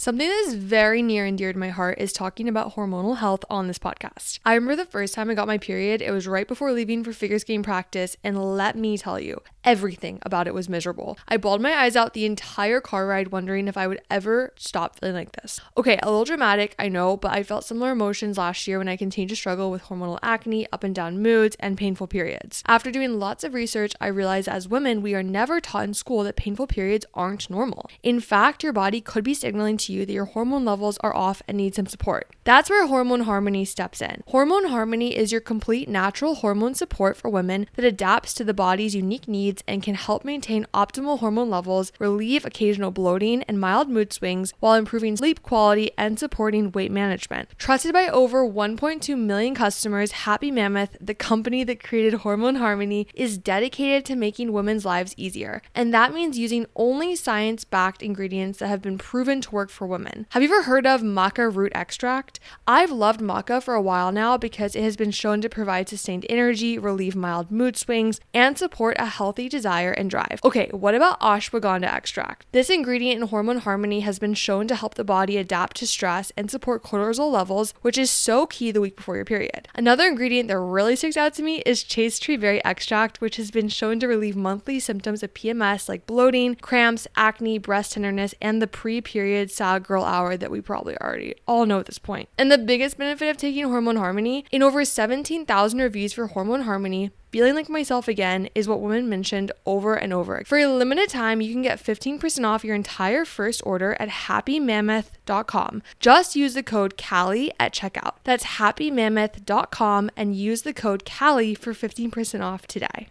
Something 0.03 0.27
that 0.27 0.47
is 0.49 0.55
very 0.55 1.01
near 1.01 1.27
and 1.27 1.39
dear 1.39 1.53
to 1.53 1.59
my 1.61 1.69
heart 1.69 2.01
is 2.01 2.13
talking 2.13 2.49
about 2.49 2.75
hormonal 2.75 3.19
health 3.19 3.45
on 3.49 3.69
this 3.69 3.79
podcast. 3.79 4.41
I 4.45 4.55
remember 4.55 4.75
the 4.75 4.91
first 4.91 5.15
time 5.15 5.31
I 5.31 5.35
got 5.35 5.47
my 5.47 5.59
period, 5.59 6.03
it 6.03 6.11
was 6.11 6.27
right 6.27 6.49
before 6.49 6.73
leaving 6.73 7.05
for 7.05 7.13
figure 7.13 7.39
skating 7.39 7.63
practice, 7.63 8.17
and 8.25 8.57
let 8.57 8.75
me 8.75 8.99
tell 8.99 9.21
you, 9.21 9.41
everything 9.63 10.19
about 10.23 10.49
it 10.49 10.55
was 10.55 10.69
miserable. 10.69 11.17
I 11.29 11.37
bawled 11.37 11.61
my 11.61 11.73
eyes 11.73 11.95
out 11.95 12.15
the 12.15 12.25
entire 12.25 12.81
car 12.81 13.07
ride, 13.07 13.29
wondering 13.29 13.69
if 13.69 13.77
I 13.77 13.87
would 13.87 14.01
ever 14.11 14.53
stop 14.57 14.99
feeling 14.99 15.15
like 15.15 15.41
this. 15.41 15.61
Okay, 15.77 16.01
a 16.03 16.11
little 16.11 16.25
dramatic, 16.25 16.75
I 16.81 16.89
know, 16.89 17.17
but 17.17 17.31
I 17.31 17.45
felt 17.45 17.63
similar 17.63 17.93
emotions 17.93 18.37
last 18.37 18.67
year 18.67 18.79
when 18.79 18.89
I 18.89 18.97
continued 18.97 19.29
to 19.29 19.37
struggle 19.37 19.71
with 19.71 19.85
hormonal 19.85 20.19
acne, 20.21 20.67
up 20.73 20.83
and 20.83 20.97
down 20.97 21.23
moods, 21.23 21.57
and 21.61 21.79
painful 21.79 22.09
periods. 22.09 22.65
After 22.67 22.91
doing 22.91 23.21
lots 23.21 23.45
of 23.45 23.55
research, 23.55 23.93
I 24.01 24.09
realized 24.09 24.49
as 24.49 24.67
women, 24.67 25.01
we 25.01 25.15
are 25.15 25.23
never 25.23 25.61
taught 25.61 25.85
in 25.85 25.95
school 25.95 26.25
that 26.25 26.35
painful 26.35 26.67
periods 26.67 27.07
aren't 27.15 27.49
normal. 27.49 27.89
In 28.03 28.19
fact, 28.19 28.65
your 28.65 28.73
body 28.73 29.01
could 29.01 29.23
be 29.23 29.33
signaling 29.33 29.77
you 29.93 30.05
that 30.07 30.13
your 30.13 30.25
hormone 30.25 30.65
levels 30.65 30.99
are 31.03 31.15
off 31.15 31.43
and 31.47 31.57
need 31.57 31.75
some 31.75 31.87
support. 31.87 32.29
That's 32.45 32.71
where 32.71 32.87
Hormone 32.87 33.21
Harmony 33.21 33.65
steps 33.65 34.03
in. 34.03 34.23
Hormone 34.27 34.67
Harmony 34.67 35.17
is 35.17 35.31
your 35.31 35.41
complete 35.41 35.89
natural 35.89 36.37
hormone 36.37 36.75
support 36.75 37.17
for 37.17 37.29
women 37.29 37.69
that 37.77 37.85
adapts 37.85 38.35
to 38.35 38.45
the 38.45 38.55
body's 38.55 38.97
unique 38.97 39.29
needs 39.29 39.53
needs 39.53 39.63
and 39.67 39.83
can 39.83 39.95
help 39.95 40.25
maintain 40.25 40.67
optimal 40.73 41.19
hormone 41.19 41.51
levels, 41.51 41.93
relieve 41.99 42.45
occasional 42.45 42.91
bloating 42.91 43.43
and 43.45 43.61
mild 43.61 43.89
mood 43.89 44.13
swings 44.13 44.55
while 44.61 44.75
improving 44.75 45.17
sleep 45.17 45.43
quality 45.43 45.91
and 45.99 46.19
supporting 46.19 46.71
weight 46.73 46.91
management. 46.91 47.49
Trusted 47.59 47.93
by 47.93 48.09
over 48.09 48.47
1.2 48.49 49.19
million 49.19 49.55
customers, 49.55 50.13
Happy 50.13 50.51
Mammoth, 50.51 50.97
the 51.01 51.15
company 51.15 51.65
that 51.65 51.83
created 51.83 52.15
Hormone 52.15 52.57
Harmony, 52.57 53.07
is 53.15 53.39
dedicated 53.39 54.05
to 54.07 54.17
making 54.17 54.53
women's 54.53 54.85
lives 54.85 55.15
easier. 55.17 55.63
And 55.75 55.93
that 55.93 56.15
means 56.15 56.39
using 56.39 56.67
only 56.77 57.17
science 57.17 57.65
backed 57.65 58.03
ingredients 58.03 58.59
that 58.59 58.69
have 58.69 58.83
been 58.83 58.99
proven 58.99 59.41
to 59.43 59.51
work 59.51 59.71
for 59.73 59.87
women. 59.87 60.27
Have 60.31 60.43
you 60.43 60.49
ever 60.49 60.63
heard 60.65 60.87
of 60.87 61.03
maca 61.03 61.55
root 61.55 61.73
extract? 61.75 62.39
I've 62.67 62.91
loved 62.91 63.21
maca 63.21 63.63
for 63.63 63.75
a 63.75 63.83
while 63.83 64.13
now 64.13 64.37
because 64.37 64.77
it 64.77 64.83
has 64.83 64.97
been 64.97 65.11
shown 65.11 65.41
to 65.41 65.49
provide 65.49 65.89
sustained 65.89 66.27
energy, 66.29 66.79
relieve 66.79 67.17
mild 67.17 67.51
mood 67.51 67.77
swings, 67.77 68.21
and 68.33 68.57
support 68.57 68.97
a 68.99 69.07
healthy 69.07 69.49
desire 69.49 69.93
and 69.93 70.11
drive. 70.11 70.41
Okay, 70.45 70.69
what 70.73 70.95
about 70.95 71.21
ashwagandha 71.21 71.93
extract? 71.93 72.47
This 72.53 72.71
ingredient 72.71 73.21
in 73.23 73.29
Hormone 73.29 73.59
Harmony 73.59 74.01
has 74.01 74.19
been 74.19 74.35
shown 74.35 74.69
to 74.69 74.77
help 74.77 74.95
the 74.95 75.05
body 75.05 75.37
adapt 75.37 75.77
to 75.79 75.87
stress 75.87 76.33
and 76.37 76.51
support 76.51 76.83
cortisol 76.83 77.33
levels, 77.33 77.75
which 77.83 77.99
is 77.99 78.11
so 78.11 78.47
key 78.47 78.71
the 78.71 78.81
week 78.81 78.97
before 78.97 79.17
your 79.17 79.25
period. 79.25 79.69
Another 79.75 80.07
ingredient 80.07 80.49
that 80.49 80.59
really 80.59 80.97
sticks 80.97 81.17
out 81.17 81.35
to 81.35 81.43
me 81.43 81.63
is 81.65 81.83
chaste 81.83 82.23
tree 82.23 82.37
berry 82.37 82.65
extract, 82.65 83.21
which 83.21 83.37
has 83.37 83.51
been 83.51 83.69
shown 83.69 83.99
to 84.01 84.07
relieve 84.07 84.37
monthly 84.37 84.79
symptoms 84.79 85.23
of 85.23 85.35
PMS 85.35 85.89
like 85.89 86.07
bloating, 86.07 86.55
cramps, 86.57 87.07
acne, 87.17 87.59
breast 87.59 87.93
tenderness, 87.93 88.35
and 88.41 88.61
the 88.61 88.67
pre 88.67 89.01
period 89.01 89.51
sad 89.63 89.85
girl 89.85 90.03
hour 90.03 90.37
that 90.37 90.51
we 90.51 90.61
probably 90.61 90.97
already 90.99 91.37
all 91.47 91.67
know 91.67 91.79
at 91.79 91.87
this 91.87 91.99
point. 91.99 92.29
And 92.37 92.51
the 92.51 92.59
biggest 92.59 92.99
benefit 92.99 93.29
of 93.29 93.37
taking 93.37 93.63
Hormone 93.63 93.95
Harmony 93.95 94.45
in 94.51 94.61
over 94.61 94.85
17,000 94.85 95.79
reviews 95.79 96.13
for 96.13 96.27
Hormone 96.27 96.63
Harmony, 96.63 97.13
feeling 97.31 97.55
like 97.55 97.69
myself 97.69 98.09
again 98.09 98.49
is 98.57 98.67
what 98.67 98.81
women 98.81 99.09
mentioned 99.09 99.53
over 99.65 99.95
and 99.95 100.13
over. 100.13 100.43
For 100.45 100.59
a 100.59 100.67
limited 100.67 101.11
time, 101.11 101.41
you 101.41 101.53
can 101.53 101.63
get 101.63 101.79
15% 101.79 102.45
off 102.45 102.65
your 102.65 102.75
entire 102.75 103.25
first 103.25 103.63
order 103.65 103.97
at 104.01 104.09
happymammoth.com. 104.09 105.83
Just 106.01 106.35
use 106.35 106.55
the 106.55 106.65
code 106.65 106.97
CALLIE 106.97 107.53
at 107.61 107.73
checkout. 107.73 108.15
That's 108.25 108.45
happymammoth.com 108.59 110.11
and 110.17 110.35
use 110.35 110.63
the 110.63 110.75
code 110.75 111.05
CALLIE 111.05 111.55
for 111.55 111.73
15% 111.73 112.43
off 112.43 112.67
today. 112.67 113.11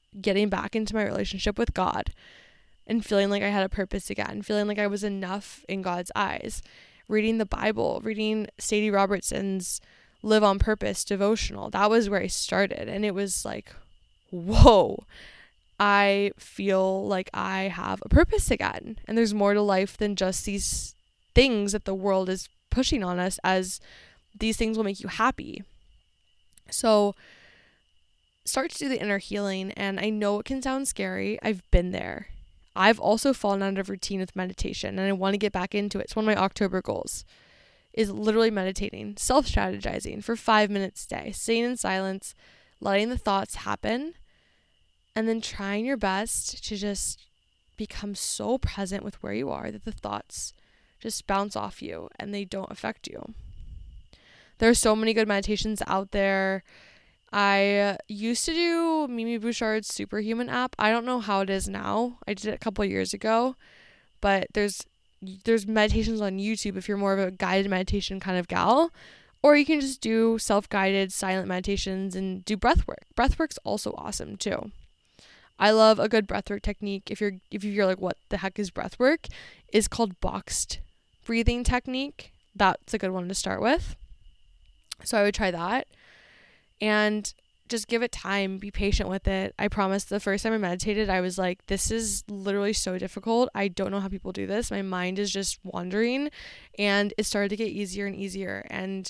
getting 0.19 0.49
back 0.49 0.75
into 0.75 0.95
my 0.95 1.03
relationship 1.03 1.57
with 1.57 1.73
God 1.73 2.11
and 2.87 3.05
feeling 3.05 3.29
like 3.29 3.43
I 3.43 3.49
had 3.49 3.63
a 3.63 3.69
purpose 3.69 4.09
again, 4.09 4.41
feeling 4.41 4.67
like 4.67 4.79
I 4.79 4.87
was 4.87 5.03
enough 5.03 5.63
in 5.69 5.81
God's 5.81 6.11
eyes. 6.15 6.61
Reading 7.07 7.37
the 7.37 7.45
Bible, 7.45 7.99
reading 8.03 8.47
Sadie 8.57 8.89
Robertson's 8.89 9.81
Live 10.23 10.43
on 10.43 10.59
Purpose 10.59 11.03
devotional. 11.03 11.69
That 11.69 11.89
was 11.89 12.09
where 12.09 12.21
I 12.21 12.27
started. 12.27 12.87
And 12.87 13.03
it 13.03 13.13
was 13.13 13.43
like, 13.43 13.73
whoa, 14.29 15.03
I 15.79 16.31
feel 16.37 17.05
like 17.07 17.29
I 17.33 17.63
have 17.63 18.01
a 18.05 18.09
purpose 18.09 18.49
again. 18.49 18.97
And 19.07 19.17
there's 19.17 19.33
more 19.33 19.53
to 19.53 19.61
life 19.61 19.97
than 19.97 20.15
just 20.15 20.45
these 20.45 20.95
things 21.33 21.71
that 21.73 21.85
the 21.85 21.95
world 21.95 22.29
is 22.29 22.49
pushing 22.69 23.03
on 23.03 23.19
us 23.19 23.39
as 23.43 23.81
these 24.37 24.57
things 24.57 24.77
will 24.77 24.85
make 24.85 25.01
you 25.01 25.09
happy. 25.09 25.63
So 26.69 27.15
start 28.45 28.71
to 28.71 28.77
do 28.77 28.89
the 28.89 29.01
inner 29.01 29.17
healing. 29.17 29.71
And 29.71 29.99
I 29.99 30.09
know 30.09 30.39
it 30.39 30.45
can 30.45 30.61
sound 30.61 30.87
scary. 30.87 31.39
I've 31.41 31.63
been 31.71 31.91
there. 31.91 32.27
I've 32.75 32.99
also 32.99 33.33
fallen 33.33 33.61
out 33.63 33.77
of 33.77 33.89
routine 33.89 34.19
with 34.19 34.35
meditation 34.35 34.97
and 34.97 35.07
I 35.07 35.11
want 35.11 35.33
to 35.33 35.37
get 35.37 35.51
back 35.51 35.75
into 35.75 35.99
it. 35.99 36.03
It's 36.03 36.15
one 36.15 36.27
of 36.27 36.35
my 36.35 36.41
October 36.41 36.81
goals 36.81 37.25
is 37.93 38.09
literally 38.09 38.51
meditating, 38.51 39.17
self-strategizing 39.17 40.23
for 40.23 40.37
5 40.37 40.69
minutes 40.69 41.05
a 41.05 41.09
day, 41.09 41.31
sitting 41.33 41.65
in 41.65 41.75
silence, 41.75 42.33
letting 42.79 43.09
the 43.09 43.17
thoughts 43.17 43.55
happen, 43.55 44.13
and 45.13 45.27
then 45.27 45.41
trying 45.41 45.85
your 45.85 45.97
best 45.97 46.63
to 46.63 46.77
just 46.77 47.19
become 47.75 48.15
so 48.15 48.57
present 48.57 49.03
with 49.03 49.21
where 49.21 49.33
you 49.33 49.49
are 49.49 49.71
that 49.71 49.83
the 49.83 49.91
thoughts 49.91 50.53
just 51.01 51.27
bounce 51.27 51.57
off 51.57 51.81
you 51.81 52.07
and 52.17 52.33
they 52.33 52.45
don't 52.45 52.71
affect 52.71 53.09
you. 53.09 53.33
There 54.59 54.69
are 54.69 54.75
so 54.75 54.95
many 54.95 55.13
good 55.13 55.27
meditations 55.27 55.81
out 55.87 56.11
there. 56.11 56.63
I 57.33 57.97
used 58.07 58.43
to 58.45 58.53
do 58.53 59.07
Mimi 59.07 59.37
Bouchard's 59.37 59.93
Superhuman 59.93 60.49
app. 60.49 60.75
I 60.77 60.91
don't 60.91 61.05
know 61.05 61.19
how 61.19 61.41
it 61.41 61.49
is 61.49 61.69
now. 61.69 62.19
I 62.27 62.33
did 62.33 62.47
it 62.47 62.55
a 62.55 62.59
couple 62.59 62.83
years 62.83 63.13
ago, 63.13 63.55
but 64.19 64.47
there's 64.53 64.85
there's 65.43 65.67
meditations 65.67 66.19
on 66.19 66.39
YouTube 66.39 66.77
if 66.77 66.87
you're 66.87 66.97
more 66.97 67.13
of 67.13 67.19
a 67.19 67.31
guided 67.31 67.69
meditation 67.69 68.19
kind 68.19 68.37
of 68.37 68.47
gal, 68.47 68.91
or 69.43 69.55
you 69.55 69.65
can 69.65 69.79
just 69.79 70.01
do 70.01 70.37
self-guided 70.39 71.13
silent 71.13 71.47
meditations 71.47 72.15
and 72.15 72.43
do 72.43 72.57
breath 72.57 72.87
work. 72.87 73.05
Breath 73.15 73.39
work's 73.39 73.59
also 73.63 73.93
awesome 73.97 74.35
too. 74.35 74.71
I 75.59 75.71
love 75.71 75.99
a 75.99 76.09
good 76.09 76.27
breathwork 76.27 76.63
technique. 76.63 77.11
If 77.11 77.21
you're 77.21 77.33
if 77.51 77.63
you're 77.63 77.85
like 77.85 78.01
what 78.01 78.17
the 78.29 78.37
heck 78.37 78.59
is 78.59 78.71
breath 78.71 78.99
work, 78.99 79.27
is 79.71 79.87
called 79.87 80.19
boxed 80.19 80.79
breathing 81.23 81.63
technique. 81.63 82.33
That's 82.55 82.93
a 82.93 82.97
good 82.97 83.11
one 83.11 83.29
to 83.29 83.35
start 83.35 83.61
with. 83.61 83.95
So 85.03 85.17
I 85.17 85.23
would 85.23 85.35
try 85.35 85.51
that. 85.51 85.87
And 86.81 87.31
just 87.69 87.87
give 87.87 88.03
it 88.03 88.11
time, 88.11 88.57
be 88.57 88.69
patient 88.69 89.07
with 89.07 89.27
it. 89.27 89.55
I 89.57 89.69
promise 89.69 90.03
the 90.03 90.19
first 90.19 90.43
time 90.43 90.51
I 90.51 90.57
meditated, 90.57 91.09
I 91.09 91.21
was 91.21 91.37
like, 91.37 91.65
this 91.67 91.89
is 91.89 92.23
literally 92.27 92.73
so 92.73 92.97
difficult. 92.97 93.49
I 93.55 93.69
don't 93.69 93.91
know 93.91 94.01
how 94.01 94.09
people 94.09 94.33
do 94.33 94.45
this. 94.45 94.69
My 94.69 94.81
mind 94.81 95.17
is 95.17 95.31
just 95.31 95.57
wandering. 95.63 96.29
And 96.77 97.13
it 97.17 97.25
started 97.25 97.49
to 97.49 97.55
get 97.55 97.69
easier 97.69 98.05
and 98.05 98.15
easier. 98.15 98.65
And 98.69 99.09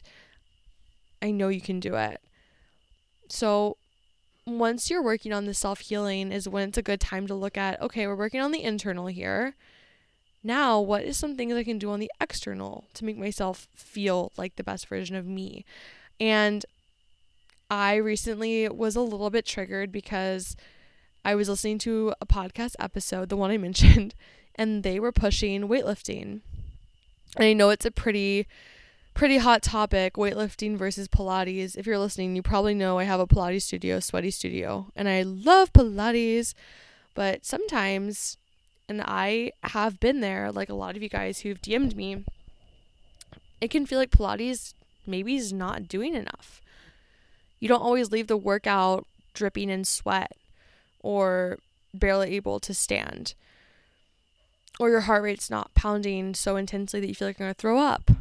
I 1.22 1.32
know 1.32 1.48
you 1.48 1.62
can 1.62 1.80
do 1.80 1.96
it. 1.96 2.22
So 3.30 3.78
once 4.46 4.90
you're 4.90 5.04
working 5.04 5.34
on 5.34 5.46
the 5.46 5.54
self 5.54 5.80
healing, 5.80 6.32
is 6.32 6.48
when 6.48 6.70
it's 6.70 6.78
a 6.78 6.84
good 6.84 7.00
time 7.00 7.28
to 7.28 7.36
look 7.36 7.58
at 7.58 7.82
okay, 7.82 8.06
we're 8.08 8.16
working 8.16 8.42
on 8.42 8.52
the 8.52 8.64
internal 8.64 9.08
here. 9.08 9.56
Now, 10.44 10.80
what 10.80 11.04
is 11.04 11.18
some 11.18 11.36
things 11.36 11.54
I 11.54 11.64
can 11.64 11.78
do 11.78 11.92
on 11.92 12.00
the 12.00 12.12
external 12.20 12.86
to 12.96 13.06
make 13.06 13.18
myself 13.18 13.68
feel 13.76 14.32
like 14.38 14.56
the 14.56 14.64
best 14.64 14.88
version 14.88 15.16
of 15.16 15.26
me? 15.26 15.66
And 16.20 16.66
I 17.72 17.96
recently 17.96 18.68
was 18.68 18.98
a 18.98 19.02
little 19.02 19.30
bit 19.30 19.46
triggered 19.46 19.94
because 19.94 20.58
I 21.24 21.36
was 21.36 21.48
listening 21.48 21.78
to 21.80 22.14
a 22.20 22.26
podcast 22.26 22.76
episode, 22.80 23.30
the 23.30 23.38
one 23.38 23.50
I 23.50 23.58
mentioned, 23.70 24.14
and 24.56 24.84
they 24.84 25.00
were 25.00 25.14
pushing 25.14 25.70
weightlifting. 25.70 26.42
And 27.38 27.46
I 27.46 27.54
know 27.54 27.70
it's 27.70 27.86
a 27.86 27.92
pretty 27.92 28.46
pretty 29.14 29.38
hot 29.38 29.62
topic 29.62 30.16
weightlifting 30.16 30.76
versus 30.76 31.08
Pilates. 31.08 31.78
If 31.78 31.86
you're 31.86 31.98
listening, 31.98 32.36
you 32.36 32.42
probably 32.42 32.74
know 32.74 33.00
I 33.00 33.06
have 33.06 33.22
a 33.22 33.28
Pilates 33.28 33.62
studio, 33.64 34.02
Sweaty 34.02 34.32
Studio, 34.32 34.92
and 34.94 35.08
I 35.08 35.22
love 35.22 35.72
Pilates. 35.72 36.54
But 37.14 37.46
sometimes, 37.46 38.38
and 38.90 39.02
I 39.02 39.54
have 39.64 39.98
been 40.02 40.20
there, 40.20 40.52
like 40.52 40.70
a 40.70 40.74
lot 40.74 40.98
of 40.98 41.04
you 41.04 41.10
guys 41.10 41.40
who've 41.40 41.62
DM'd 41.62 41.96
me, 41.96 42.26
it 43.62 43.70
can 43.70 43.86
feel 43.86 44.00
like 44.00 44.12
Pilates 44.12 44.74
maybe 45.08 45.38
is 45.38 45.54
not 45.54 45.88
doing 45.88 46.16
enough. 46.16 46.61
You 47.62 47.70
don't 47.70 47.82
always 47.82 48.12
leave 48.12 48.28
the 48.28 48.36
workout 48.36 49.08
dripping 49.34 49.70
in 49.70 49.86
sweat 49.86 50.36
or 51.00 51.60
barely 51.94 52.36
able 52.36 52.60
to 52.60 52.74
stand. 52.74 53.36
Or 54.80 54.90
your 54.90 55.02
heart 55.02 55.24
rate's 55.24 55.50
not 55.50 55.74
pounding 55.76 56.34
so 56.34 56.56
intensely 56.58 57.00
that 57.00 57.08
you 57.08 57.16
feel 57.16 57.28
like 57.28 57.40
you're 57.40 57.48
going 57.48 57.54
to 57.54 57.62
throw 57.62 57.78
up. 57.78 58.12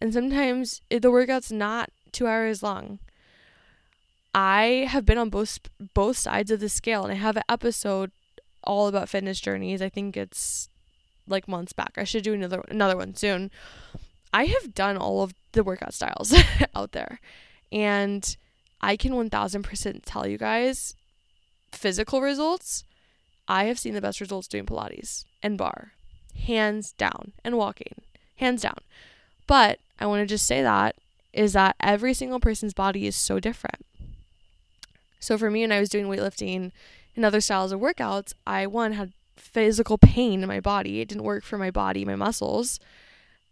And 0.00 0.14
sometimes 0.14 0.80
it, 0.88 1.00
the 1.02 1.10
workout's 1.10 1.50
not 1.50 1.90
two 2.12 2.26
hours 2.26 2.62
long. 2.62 3.00
I 4.34 4.86
have 4.88 5.04
been 5.06 5.18
on 5.18 5.30
both 5.30 5.58
both 5.94 6.18
sides 6.18 6.50
of 6.50 6.60
the 6.60 6.68
scale, 6.68 7.04
and 7.04 7.12
I 7.12 7.16
have 7.16 7.36
an 7.36 7.42
episode 7.48 8.10
all 8.62 8.86
about 8.86 9.08
fitness 9.08 9.40
journeys. 9.40 9.80
I 9.80 9.88
think 9.88 10.14
it's 10.14 10.68
like 11.26 11.48
months 11.48 11.72
back. 11.72 11.94
I 11.96 12.04
should 12.04 12.22
do 12.22 12.34
another 12.34 12.62
another 12.68 12.96
one 12.96 13.14
soon. 13.14 13.50
I 14.34 14.44
have 14.44 14.74
done 14.74 14.98
all 14.98 15.22
of 15.22 15.32
the 15.52 15.64
workout 15.64 15.94
styles 15.94 16.34
out 16.76 16.92
there, 16.92 17.18
and 17.72 18.36
I 18.86 18.96
can 18.96 19.16
one 19.16 19.30
thousand 19.30 19.64
percent 19.64 20.06
tell 20.06 20.28
you 20.28 20.38
guys, 20.38 20.94
physical 21.72 22.20
results. 22.22 22.84
I 23.48 23.64
have 23.64 23.80
seen 23.80 23.94
the 23.94 24.00
best 24.00 24.20
results 24.20 24.46
doing 24.46 24.64
Pilates 24.64 25.24
and 25.42 25.58
barre, 25.58 25.90
hands 26.46 26.92
down, 26.92 27.32
and 27.42 27.58
walking, 27.58 28.02
hands 28.36 28.62
down. 28.62 28.78
But 29.48 29.80
I 29.98 30.06
want 30.06 30.20
to 30.20 30.26
just 30.26 30.46
say 30.46 30.62
that 30.62 30.94
is 31.32 31.54
that 31.54 31.74
every 31.80 32.14
single 32.14 32.38
person's 32.38 32.74
body 32.74 33.08
is 33.08 33.16
so 33.16 33.40
different. 33.40 33.84
So 35.18 35.36
for 35.36 35.50
me, 35.50 35.62
when 35.62 35.72
I 35.72 35.80
was 35.80 35.88
doing 35.88 36.06
weightlifting 36.06 36.70
and 37.16 37.24
other 37.24 37.40
styles 37.40 37.72
of 37.72 37.80
workouts, 37.80 38.34
I 38.46 38.68
one 38.68 38.92
had 38.92 39.12
physical 39.34 39.98
pain 39.98 40.42
in 40.42 40.48
my 40.48 40.60
body. 40.60 41.00
It 41.00 41.08
didn't 41.08 41.24
work 41.24 41.42
for 41.42 41.58
my 41.58 41.72
body, 41.72 42.04
my 42.04 42.14
muscles. 42.14 42.78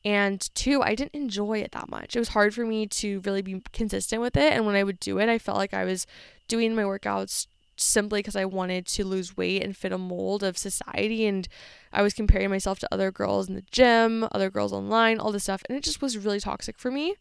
And 0.05 0.49
two, 0.55 0.83
I 0.83 0.95
didn't 0.95 1.15
enjoy 1.15 1.61
it 1.61 1.73
that 1.73 1.89
much. 1.89 2.15
It 2.15 2.19
was 2.19 2.29
hard 2.29 2.55
for 2.55 2.67
me 2.67 2.87
to 2.87 3.21
really 3.21 3.41
be 3.41 3.63
consistent 3.73 4.21
with 4.21 4.37
it. 4.37 4.53
And 4.53 4.67
when 4.67 4.75
I 4.75 4.83
would 4.85 5.01
do 5.01 5.19
it, 5.19 5.31
I 5.31 5.39
felt 5.39 5.57
like 5.57 5.73
I 5.73 5.85
was 5.85 6.07
doing 6.47 6.75
my 6.75 6.83
workouts 6.83 7.47
simply 7.77 8.21
because 8.21 8.37
I 8.37 8.45
wanted 8.45 8.87
to 8.87 9.05
lose 9.05 9.37
weight 9.37 9.63
and 9.63 9.75
fit 9.77 9.93
a 9.93 9.99
mold 9.99 10.43
of 10.43 10.59
society. 10.59 11.25
And 11.27 11.49
I 11.91 12.03
was 12.03 12.13
comparing 12.13 12.51
myself 12.51 12.79
to 12.81 12.89
other 12.93 13.11
girls 13.11 13.49
in 13.49 13.55
the 13.55 13.65
gym, 13.73 14.29
other 14.31 14.51
girls 14.51 14.75
online, 14.75 15.19
all 15.19 15.33
this 15.33 15.45
stuff. 15.45 15.63
And 15.69 15.79
it 15.79 15.83
just 15.83 16.03
was 16.03 16.19
really 16.19 16.39
toxic 16.39 16.79
for 16.79 16.91
me. 16.91 17.15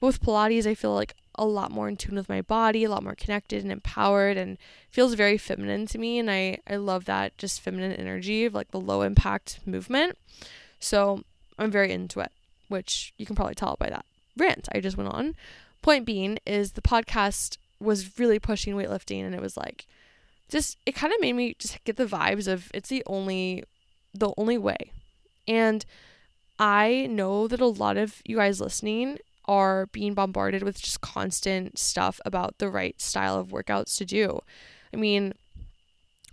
with 0.00 0.20
Pilates, 0.22 0.66
I 0.66 0.74
feel 0.74 0.94
like 0.94 1.14
a 1.36 1.44
lot 1.44 1.72
more 1.72 1.88
in 1.88 1.96
tune 1.96 2.14
with 2.14 2.28
my 2.28 2.42
body, 2.42 2.84
a 2.84 2.90
lot 2.90 3.02
more 3.02 3.14
connected 3.14 3.62
and 3.62 3.72
empowered, 3.72 4.36
and 4.36 4.56
feels 4.90 5.14
very 5.14 5.36
feminine 5.36 5.86
to 5.86 5.98
me. 5.98 6.18
And 6.18 6.30
I, 6.30 6.58
I 6.68 6.76
love 6.76 7.06
that 7.06 7.36
just 7.38 7.60
feminine 7.60 7.92
energy 7.92 8.44
of 8.44 8.54
like 8.54 8.70
the 8.70 8.80
low 8.80 9.02
impact 9.02 9.60
movement. 9.66 10.16
So 10.78 11.24
I'm 11.58 11.70
very 11.70 11.92
into 11.92 12.20
it, 12.20 12.32
which 12.68 13.12
you 13.18 13.26
can 13.26 13.36
probably 13.36 13.54
tell 13.54 13.76
by 13.78 13.90
that 13.90 14.04
rant 14.36 14.68
I 14.72 14.80
just 14.80 14.96
went 14.96 15.10
on. 15.10 15.34
Point 15.82 16.04
being 16.04 16.38
is 16.46 16.72
the 16.72 16.82
podcast 16.82 17.58
was 17.80 18.18
really 18.18 18.38
pushing 18.38 18.74
weightlifting 18.74 19.24
and 19.24 19.34
it 19.34 19.42
was 19.42 19.56
like 19.56 19.86
just 20.48 20.78
it 20.86 20.94
kind 20.94 21.12
of 21.12 21.20
made 21.20 21.34
me 21.34 21.54
just 21.58 21.82
get 21.84 21.96
the 21.96 22.06
vibes 22.06 22.48
of 22.48 22.70
it's 22.72 22.88
the 22.88 23.02
only 23.06 23.64
the 24.12 24.32
only 24.36 24.58
way. 24.58 24.92
And 25.46 25.84
I 26.58 27.08
know 27.10 27.48
that 27.48 27.60
a 27.60 27.66
lot 27.66 27.96
of 27.96 28.22
you 28.24 28.36
guys 28.36 28.60
listening 28.60 29.18
are 29.46 29.86
being 29.86 30.14
bombarded 30.14 30.62
with 30.62 30.80
just 30.80 31.00
constant 31.00 31.78
stuff 31.78 32.20
about 32.24 32.58
the 32.58 32.68
right 32.70 32.98
style 33.00 33.36
of 33.36 33.48
workouts 33.48 33.96
to 33.98 34.04
do. 34.04 34.40
I 34.92 34.96
mean, 34.96 35.34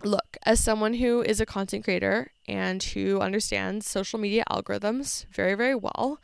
look, 0.04 0.36
as 0.44 0.60
someone 0.60 0.94
who 0.94 1.22
is 1.22 1.40
a 1.40 1.46
content 1.46 1.84
creator 1.84 2.32
and 2.48 2.82
who 2.82 3.20
understands 3.20 3.88
social 3.88 4.18
media 4.18 4.44
algorithms 4.50 5.26
very, 5.32 5.54
very 5.54 5.74
well, 5.74 6.20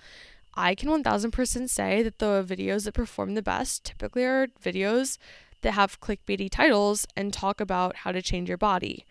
I 0.54 0.74
can 0.74 0.88
1000% 0.88 1.68
say 1.68 2.02
that 2.02 2.18
the 2.18 2.44
videos 2.46 2.84
that 2.84 2.94
perform 2.94 3.34
the 3.34 3.42
best 3.42 3.84
typically 3.84 4.24
are 4.24 4.48
videos 4.62 5.18
that 5.62 5.72
have 5.72 6.00
clickbaity 6.00 6.50
titles 6.50 7.06
and 7.16 7.32
talk 7.32 7.60
about 7.60 7.96
how 7.96 8.12
to 8.12 8.22
change 8.22 8.48
your 8.48 8.58
body. 8.58 9.04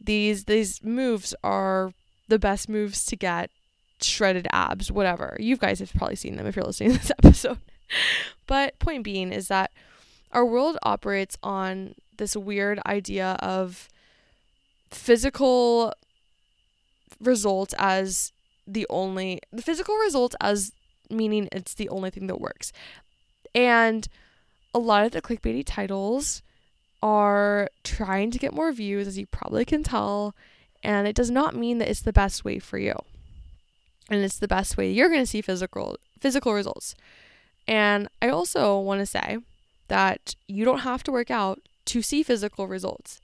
These 0.00 0.44
these 0.44 0.82
moves 0.82 1.34
are 1.42 1.92
the 2.28 2.38
best 2.38 2.68
moves 2.68 3.04
to 3.06 3.16
get 3.16 3.50
shredded 4.00 4.46
abs, 4.52 4.90
whatever. 4.90 5.36
You 5.40 5.56
guys 5.56 5.78
have 5.80 5.92
probably 5.94 6.16
seen 6.16 6.36
them 6.36 6.46
if 6.46 6.56
you're 6.56 6.64
listening 6.64 6.92
to 6.92 6.98
this 6.98 7.12
episode. 7.24 7.58
but 8.46 8.78
point 8.78 9.04
being 9.04 9.32
is 9.32 9.48
that 9.48 9.70
our 10.32 10.44
world 10.44 10.76
operates 10.82 11.38
on 11.42 11.94
this 12.16 12.36
weird 12.36 12.80
idea 12.86 13.36
of 13.40 13.88
physical 14.90 15.92
results 17.20 17.74
as 17.78 18.32
the 18.66 18.86
only 18.90 19.40
the 19.52 19.62
physical 19.62 19.96
results 19.98 20.34
as 20.40 20.72
meaning 21.10 21.48
it's 21.52 21.74
the 21.74 21.88
only 21.88 22.10
thing 22.10 22.26
that 22.26 22.40
works. 22.40 22.72
And 23.54 24.08
a 24.74 24.78
lot 24.78 25.04
of 25.04 25.12
the 25.12 25.22
clickbaity 25.22 25.62
titles 25.64 26.42
are 27.02 27.68
trying 27.84 28.30
to 28.30 28.38
get 28.38 28.54
more 28.54 28.72
views 28.72 29.06
as 29.06 29.18
you 29.18 29.26
probably 29.26 29.64
can 29.64 29.82
tell, 29.82 30.34
and 30.82 31.06
it 31.06 31.14
does 31.14 31.30
not 31.30 31.54
mean 31.54 31.78
that 31.78 31.88
it's 31.88 32.02
the 32.02 32.12
best 32.12 32.44
way 32.44 32.58
for 32.58 32.78
you. 32.78 32.94
And 34.10 34.22
it's 34.22 34.38
the 34.38 34.48
best 34.48 34.76
way 34.76 34.90
you're 34.90 35.08
going 35.08 35.22
to 35.22 35.26
see 35.26 35.40
physical 35.40 35.96
physical 36.18 36.52
results. 36.52 36.94
And 37.66 38.08
I 38.20 38.28
also 38.28 38.78
want 38.78 39.00
to 39.00 39.06
say 39.06 39.38
that 39.88 40.34
you 40.48 40.64
don't 40.64 40.80
have 40.80 41.02
to 41.04 41.12
work 41.12 41.30
out 41.30 41.60
to 41.86 42.02
see 42.02 42.22
physical 42.22 42.66
results. 42.66 43.20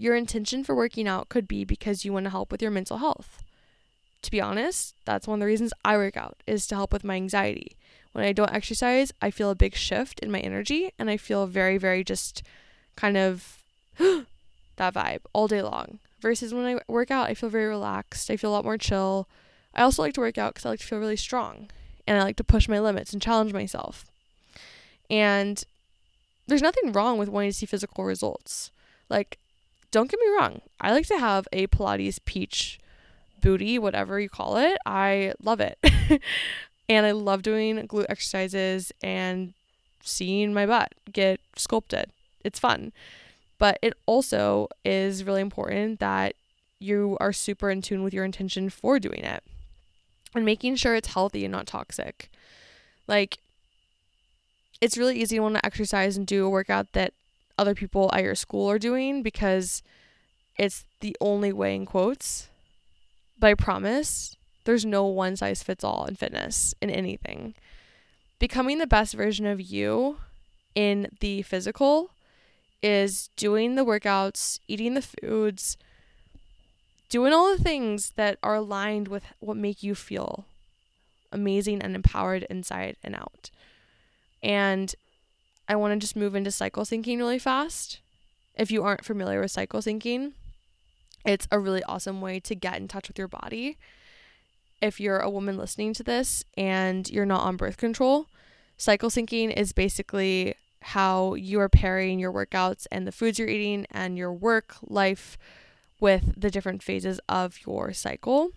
Your 0.00 0.16
intention 0.16 0.64
for 0.64 0.74
working 0.74 1.06
out 1.06 1.28
could 1.28 1.46
be 1.46 1.64
because 1.64 2.04
you 2.04 2.12
want 2.12 2.24
to 2.24 2.30
help 2.30 2.50
with 2.50 2.62
your 2.62 2.70
mental 2.70 2.98
health 2.98 3.44
to 4.22 4.30
be 4.30 4.40
honest, 4.40 4.94
that's 5.04 5.26
one 5.26 5.36
of 5.36 5.40
the 5.40 5.46
reasons 5.46 5.72
I 5.84 5.96
work 5.96 6.16
out 6.16 6.42
is 6.46 6.66
to 6.68 6.74
help 6.74 6.92
with 6.92 7.04
my 7.04 7.14
anxiety. 7.14 7.76
When 8.12 8.24
I 8.24 8.32
don't 8.32 8.52
exercise, 8.52 9.12
I 9.22 9.30
feel 9.30 9.50
a 9.50 9.54
big 9.54 9.74
shift 9.74 10.20
in 10.20 10.30
my 10.30 10.40
energy 10.40 10.92
and 10.98 11.08
I 11.08 11.16
feel 11.16 11.46
very, 11.46 11.78
very 11.78 12.04
just 12.04 12.42
kind 12.96 13.16
of 13.16 13.62
that 13.98 14.94
vibe 14.94 15.20
all 15.32 15.48
day 15.48 15.62
long. 15.62 16.00
Versus 16.20 16.52
when 16.52 16.66
I 16.66 16.80
work 16.86 17.10
out, 17.10 17.28
I 17.28 17.34
feel 17.34 17.48
very 17.48 17.66
relaxed. 17.66 18.30
I 18.30 18.36
feel 18.36 18.50
a 18.50 18.52
lot 18.52 18.64
more 18.64 18.76
chill. 18.76 19.26
I 19.74 19.82
also 19.82 20.02
like 20.02 20.14
to 20.14 20.20
work 20.20 20.36
out 20.36 20.54
because 20.54 20.66
I 20.66 20.70
like 20.70 20.80
to 20.80 20.86
feel 20.86 20.98
really 20.98 21.16
strong 21.16 21.70
and 22.06 22.18
I 22.18 22.22
like 22.22 22.36
to 22.36 22.44
push 22.44 22.68
my 22.68 22.78
limits 22.78 23.12
and 23.12 23.22
challenge 23.22 23.52
myself. 23.52 24.04
And 25.08 25.64
there's 26.46 26.62
nothing 26.62 26.92
wrong 26.92 27.16
with 27.16 27.28
wanting 27.28 27.50
to 27.50 27.56
see 27.56 27.66
physical 27.66 28.04
results. 28.04 28.70
Like, 29.08 29.38
don't 29.90 30.10
get 30.10 30.20
me 30.20 30.28
wrong, 30.38 30.60
I 30.80 30.92
like 30.92 31.06
to 31.06 31.18
have 31.18 31.46
a 31.52 31.66
Pilates 31.66 32.18
peach 32.24 32.78
booty, 33.40 33.78
whatever 33.78 34.20
you 34.20 34.28
call 34.28 34.56
it. 34.56 34.78
I 34.86 35.34
love 35.42 35.60
it. 35.60 35.78
and 36.88 37.06
I 37.06 37.12
love 37.12 37.42
doing 37.42 37.76
glute 37.88 38.06
exercises 38.08 38.92
and 39.02 39.54
seeing 40.02 40.52
my 40.52 40.66
butt 40.66 40.92
get 41.12 41.40
sculpted. 41.56 42.10
It's 42.44 42.58
fun. 42.58 42.92
But 43.58 43.78
it 43.82 43.94
also 44.06 44.68
is 44.84 45.24
really 45.24 45.42
important 45.42 46.00
that 46.00 46.34
you 46.78 47.16
are 47.20 47.32
super 47.32 47.70
in 47.70 47.82
tune 47.82 48.02
with 48.02 48.14
your 48.14 48.24
intention 48.24 48.70
for 48.70 48.98
doing 48.98 49.22
it 49.22 49.42
and 50.34 50.44
making 50.44 50.76
sure 50.76 50.94
it's 50.94 51.12
healthy 51.12 51.44
and 51.44 51.52
not 51.52 51.66
toxic. 51.66 52.30
Like, 53.06 53.38
it's 54.80 54.96
really 54.96 55.20
easy 55.20 55.36
to 55.36 55.42
want 55.42 55.56
to 55.56 55.66
exercise 55.66 56.16
and 56.16 56.26
do 56.26 56.46
a 56.46 56.50
workout 56.50 56.92
that 56.92 57.12
other 57.60 57.74
people 57.74 58.10
at 58.14 58.22
your 58.22 58.34
school 58.34 58.70
are 58.70 58.78
doing 58.78 59.22
because 59.22 59.82
it's 60.56 60.86
the 61.00 61.14
only 61.20 61.52
way, 61.52 61.74
in 61.76 61.84
quotes, 61.84 62.48
but 63.38 63.48
I 63.48 63.54
promise 63.54 64.36
there's 64.64 64.86
no 64.86 65.04
one 65.04 65.36
size 65.36 65.62
fits 65.62 65.84
all 65.84 66.06
in 66.06 66.16
fitness, 66.16 66.74
in 66.80 66.88
anything. 66.88 67.54
Becoming 68.38 68.78
the 68.78 68.86
best 68.86 69.14
version 69.14 69.44
of 69.44 69.60
you 69.60 70.16
in 70.74 71.08
the 71.20 71.42
physical 71.42 72.10
is 72.82 73.28
doing 73.36 73.74
the 73.74 73.84
workouts, 73.84 74.58
eating 74.66 74.94
the 74.94 75.02
foods, 75.02 75.76
doing 77.10 77.32
all 77.34 77.54
the 77.54 77.62
things 77.62 78.12
that 78.16 78.38
are 78.42 78.54
aligned 78.54 79.08
with 79.08 79.24
what 79.38 79.56
make 79.58 79.82
you 79.82 79.94
feel 79.94 80.46
amazing 81.30 81.82
and 81.82 81.94
empowered 81.94 82.46
inside 82.48 82.96
and 83.04 83.14
out. 83.14 83.50
And 84.42 84.94
I 85.70 85.76
want 85.76 85.92
to 85.92 86.04
just 86.04 86.16
move 86.16 86.34
into 86.34 86.50
cycle 86.50 86.84
syncing 86.84 87.18
really 87.18 87.38
fast. 87.38 88.00
If 88.56 88.72
you 88.72 88.82
aren't 88.82 89.04
familiar 89.04 89.40
with 89.40 89.52
cycle 89.52 89.80
syncing, 89.80 90.32
it's 91.24 91.46
a 91.52 91.60
really 91.60 91.84
awesome 91.84 92.20
way 92.20 92.40
to 92.40 92.56
get 92.56 92.78
in 92.78 92.88
touch 92.88 93.06
with 93.06 93.16
your 93.16 93.28
body. 93.28 93.78
If 94.82 94.98
you're 94.98 95.20
a 95.20 95.30
woman 95.30 95.56
listening 95.56 95.94
to 95.94 96.02
this 96.02 96.42
and 96.56 97.08
you're 97.08 97.24
not 97.24 97.42
on 97.42 97.56
birth 97.56 97.76
control, 97.76 98.26
cycle 98.78 99.10
syncing 99.10 99.56
is 99.56 99.72
basically 99.72 100.56
how 100.82 101.34
you 101.34 101.60
are 101.60 101.68
pairing 101.68 102.18
your 102.18 102.32
workouts 102.32 102.88
and 102.90 103.06
the 103.06 103.12
foods 103.12 103.38
you're 103.38 103.46
eating 103.46 103.86
and 103.92 104.18
your 104.18 104.32
work 104.32 104.74
life 104.82 105.38
with 106.00 106.34
the 106.36 106.50
different 106.50 106.82
phases 106.82 107.20
of 107.28 107.64
your 107.64 107.92
cycle. 107.92 108.50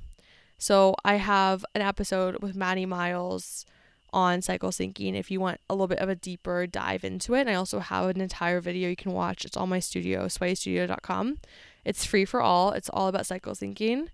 So 0.57 0.95
I 1.05 1.17
have 1.17 1.63
an 1.75 1.83
episode 1.83 2.41
with 2.41 2.55
Maddie 2.55 2.87
Miles 2.87 3.67
on 4.13 4.41
cycle 4.41 4.69
syncing 4.69 5.15
if 5.15 5.29
you 5.29 5.39
want 5.39 5.59
a 5.69 5.73
little 5.73 5.87
bit 5.87 5.99
of 5.99 6.07
a 6.07 6.15
deeper 6.15 6.65
dive 6.67 7.03
into 7.03 7.33
it. 7.33 7.41
And 7.41 7.49
I 7.49 7.55
also 7.55 7.79
have 7.79 8.09
an 8.09 8.21
entire 8.21 8.61
video 8.61 8.89
you 8.89 8.95
can 8.95 9.11
watch. 9.11 9.43
It's 9.43 9.57
on 9.57 9.69
my 9.69 9.79
studio, 9.79 10.27
sweatystudio.com. 10.27 11.39
It's 11.83 12.05
free 12.05 12.25
for 12.25 12.41
all. 12.41 12.71
It's 12.71 12.89
all 12.89 13.07
about 13.07 13.25
cycle 13.25 13.53
syncing 13.53 14.07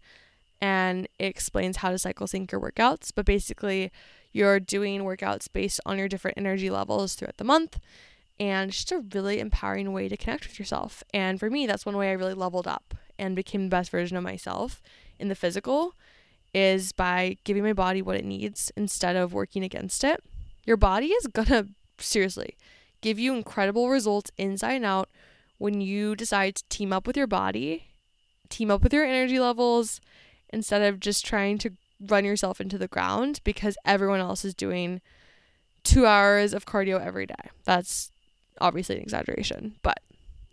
and 0.61 1.07
it 1.17 1.25
explains 1.25 1.77
how 1.77 1.91
to 1.91 1.97
cycle 1.97 2.27
sync 2.27 2.51
your 2.51 2.61
workouts. 2.61 3.11
But 3.13 3.25
basically, 3.25 3.91
you're 4.31 4.59
doing 4.59 5.01
workouts 5.01 5.47
based 5.51 5.79
on 5.85 5.97
your 5.97 6.07
different 6.07 6.37
energy 6.37 6.69
levels 6.69 7.15
throughout 7.15 7.37
the 7.37 7.43
month. 7.43 7.79
And 8.39 8.69
it's 8.69 8.77
just 8.77 8.91
a 8.91 9.03
really 9.13 9.39
empowering 9.39 9.91
way 9.91 10.07
to 10.07 10.17
connect 10.17 10.47
with 10.47 10.59
yourself. 10.59 11.03
And 11.13 11.39
for 11.39 11.49
me, 11.49 11.67
that's 11.67 11.85
one 11.85 11.97
way 11.97 12.09
I 12.09 12.13
really 12.13 12.33
leveled 12.33 12.67
up 12.67 12.95
and 13.17 13.35
became 13.35 13.63
the 13.63 13.69
best 13.69 13.91
version 13.91 14.15
of 14.15 14.23
myself 14.23 14.81
in 15.17 15.27
the 15.27 15.35
physical 15.35 15.93
is 16.53 16.91
by 16.91 17.37
giving 17.43 17.63
my 17.63 17.73
body 17.73 18.01
what 18.01 18.15
it 18.15 18.25
needs 18.25 18.71
instead 18.75 19.15
of 19.15 19.33
working 19.33 19.63
against 19.63 20.03
it. 20.03 20.23
Your 20.65 20.77
body 20.77 21.07
is 21.07 21.27
gonna 21.27 21.67
seriously 21.97 22.55
give 23.01 23.19
you 23.19 23.33
incredible 23.33 23.89
results 23.89 24.31
inside 24.37 24.73
and 24.73 24.85
out 24.85 25.09
when 25.57 25.81
you 25.81 26.15
decide 26.15 26.55
to 26.55 26.63
team 26.69 26.91
up 26.91 27.05
with 27.05 27.17
your 27.17 27.27
body, 27.27 27.87
team 28.49 28.71
up 28.71 28.81
with 28.81 28.93
your 28.93 29.05
energy 29.05 29.39
levels 29.39 30.01
instead 30.51 30.81
of 30.81 30.99
just 30.99 31.25
trying 31.25 31.57
to 31.59 31.71
run 32.07 32.25
yourself 32.25 32.61
into 32.61 32.77
the 32.77 32.87
ground 32.87 33.41
because 33.43 33.77
everyone 33.85 34.19
else 34.19 34.45
is 34.45 34.55
doing 34.55 35.01
two 35.83 36.05
hours 36.05 36.53
of 36.53 36.65
cardio 36.65 37.03
every 37.03 37.25
day. 37.25 37.49
That's 37.65 38.11
obviously 38.61 38.95
an 38.95 39.01
exaggeration, 39.01 39.75
but 39.81 39.99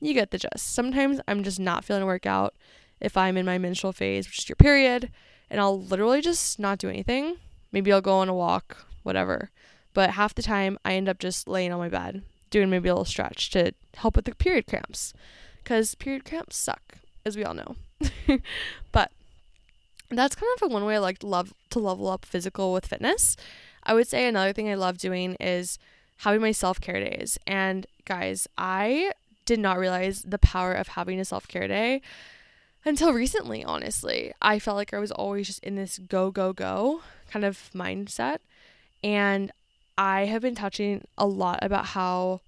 you 0.01 0.13
get 0.13 0.31
the 0.31 0.39
gist. 0.39 0.75
Sometimes 0.75 1.21
I'm 1.27 1.43
just 1.43 1.59
not 1.59 1.85
feeling 1.85 2.03
a 2.03 2.07
workout 2.07 2.55
if 3.01 3.17
I'm 3.17 3.37
in 3.37 3.47
my 3.47 3.59
menstrual 3.59 3.93
phase, 3.93 4.27
which 4.27 4.39
is 4.39 4.49
your 4.49 4.57
period, 4.57 5.11
and 5.51 5.61
I'll 5.61 5.81
literally 5.81 6.21
just 6.21 6.59
not 6.59 6.79
do 6.79 6.89
anything. 6.89 7.37
Maybe 7.73 7.93
I'll 7.93 8.01
go 8.01 8.19
on 8.19 8.29
a 8.29 8.35
walk, 8.35 8.87
whatever. 9.03 9.51
But 9.95 10.11
half 10.11 10.35
the 10.35 10.43
time 10.43 10.79
I 10.85 10.95
end 10.95 11.09
up 11.09 11.19
just 11.19 11.49
laying 11.49 11.73
on 11.73 11.79
my 11.79 11.89
bed, 11.89 12.23
doing 12.51 12.71
maybe 12.71 12.89
a 12.89 12.93
little 12.93 13.05
stretch 13.05 13.51
to 13.51 13.73
help 13.95 14.17
with 14.17 14.25
the 14.25 14.35
period 14.35 14.67
cramps. 14.67 15.15
Because 15.63 15.95
period 15.95 16.25
cramps 16.25 16.57
suck, 16.57 16.99
as 17.25 17.37
we 17.37 17.45
all 17.45 17.55
know. 17.55 17.77
but 18.93 19.11
that's 20.11 20.37
kind 20.37 20.59
of 20.61 20.71
one 20.71 20.85
way 20.85 20.97
I 20.97 20.99
like 20.99 21.23
love 21.23 21.55
to 21.71 21.79
level 21.79 22.09
up 22.09 22.25
physical 22.25 22.73
with 22.73 22.87
fitness. 22.87 23.37
I 23.83 23.95
would 23.95 24.07
say 24.07 24.27
another 24.27 24.53
thing 24.53 24.69
I 24.69 24.75
love 24.75 24.99
doing 24.99 25.37
is 25.41 25.79
having 26.19 26.41
my 26.41 26.53
self 26.53 26.81
care 26.81 27.01
days. 27.01 27.39
And 27.47 27.87
guys, 28.05 28.47
I 28.59 29.13
did 29.45 29.61
not 29.61 29.79
realize 29.79 30.23
the 30.23 30.39
power 30.39 30.73
of 30.73 30.89
having 30.89 31.21
a 31.21 31.25
self 31.25 31.49
care 31.49 31.69
day 31.69 32.03
until 32.87 33.13
recently, 33.13 33.65
honestly. 33.65 34.33
I 34.41 34.59
felt 34.59 34.77
like 34.77 34.95
I 34.95 34.99
was 34.99 35.13
always 35.13 35.49
just 35.49 35.63
in 35.65 35.75
this 35.75 35.99
go, 35.99 36.31
go, 36.31 36.53
go 36.53 37.03
kind 37.31 37.45
of 37.45 37.71
mindset. 37.75 38.39
And 39.03 39.51
I 39.99 40.27
have 40.27 40.43
been 40.43 40.55
touching 40.55 41.07
a 41.19 41.27
lot 41.27 41.59
about 41.63 41.87
how 41.87 42.41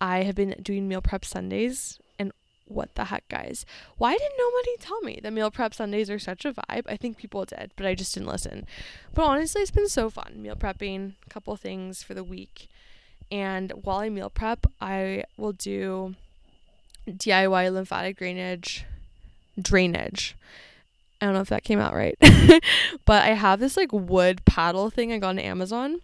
I 0.00 0.24
have 0.24 0.34
been 0.34 0.56
doing 0.62 0.88
meal 0.88 1.00
prep 1.00 1.24
Sundays 1.24 1.98
and 2.18 2.32
what 2.66 2.94
the 2.94 3.06
heck, 3.06 3.28
guys? 3.28 3.64
Why 3.96 4.12
didn't 4.12 4.38
nobody 4.38 4.76
tell 4.78 5.00
me 5.02 5.20
that 5.22 5.32
meal 5.32 5.50
prep 5.50 5.74
Sundays 5.74 6.10
are 6.10 6.18
such 6.18 6.44
a 6.44 6.52
vibe? 6.52 6.84
I 6.86 6.96
think 6.96 7.16
people 7.16 7.44
did, 7.44 7.72
but 7.76 7.86
I 7.86 7.94
just 7.94 8.14
didn't 8.14 8.28
listen. 8.28 8.66
But 9.14 9.24
honestly, 9.24 9.62
it's 9.62 9.70
been 9.70 9.88
so 9.88 10.10
fun 10.10 10.34
meal 10.42 10.56
prepping, 10.56 11.14
a 11.26 11.30
couple 11.30 11.54
things 11.56 12.02
for 12.02 12.14
the 12.14 12.24
week. 12.24 12.68
And 13.30 13.72
while 13.82 13.98
I 13.98 14.08
meal 14.08 14.30
prep, 14.30 14.66
I 14.80 15.24
will 15.36 15.52
do 15.52 16.14
DIY 17.08 17.72
lymphatic 17.72 18.16
drainage. 18.18 18.84
Drainage. 19.60 20.36
I 21.20 21.26
don't 21.26 21.34
know 21.34 21.40
if 21.40 21.48
that 21.48 21.64
came 21.64 21.80
out 21.80 21.94
right. 21.94 22.16
but 23.04 23.24
I 23.24 23.30
have 23.30 23.60
this 23.60 23.76
like 23.76 23.92
wood 23.92 24.44
paddle 24.44 24.90
thing 24.90 25.12
I 25.12 25.18
got 25.18 25.30
on 25.30 25.38
Amazon 25.38 26.00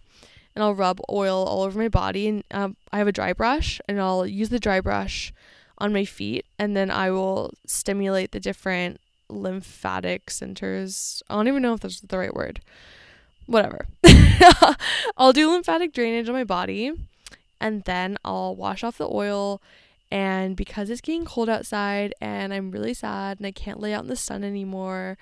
and 0.53 0.63
I'll 0.63 0.73
rub 0.73 0.99
oil 1.09 1.43
all 1.43 1.63
over 1.63 1.79
my 1.79 1.87
body 1.87 2.27
and 2.27 2.43
um, 2.51 2.75
I 2.91 2.97
have 2.97 3.07
a 3.07 3.13
dry 3.13 3.33
brush 3.33 3.79
and 3.87 3.99
I'll 3.99 4.25
use 4.25 4.49
the 4.49 4.59
dry 4.59 4.81
brush 4.81 5.33
on 5.77 5.93
my 5.93 6.05
feet 6.05 6.45
and 6.59 6.75
then 6.75 6.89
I 6.89 7.11
will 7.11 7.51
stimulate 7.65 8.31
the 8.31 8.39
different 8.39 8.99
lymphatic 9.29 10.29
centers. 10.29 11.23
I 11.29 11.35
don't 11.35 11.47
even 11.47 11.61
know 11.61 11.73
if 11.73 11.81
that's 11.81 12.01
the 12.01 12.17
right 12.17 12.33
word. 12.33 12.61
Whatever. 13.45 13.87
I'll 15.17 15.33
do 15.33 15.51
lymphatic 15.51 15.93
drainage 15.93 16.27
on 16.27 16.35
my 16.35 16.43
body 16.43 16.91
and 17.59 17.83
then 17.83 18.17
I'll 18.25 18.55
wash 18.55 18.83
off 18.83 18.97
the 18.97 19.09
oil. 19.09 19.61
And 20.15 20.55
because 20.55 20.89
it's 20.89 21.01
getting 21.01 21.25
cold 21.25 21.49
outside 21.49 22.13
and 22.21 22.53
I'm 22.53 22.71
really 22.71 22.93
sad 22.93 23.37
and 23.37 23.45
I 23.45 23.51
can't 23.51 23.81
lay 23.81 23.93
out 23.93 24.03
in 24.03 24.09
the 24.09 24.15
sun 24.15 24.45
anymore, 24.45 25.17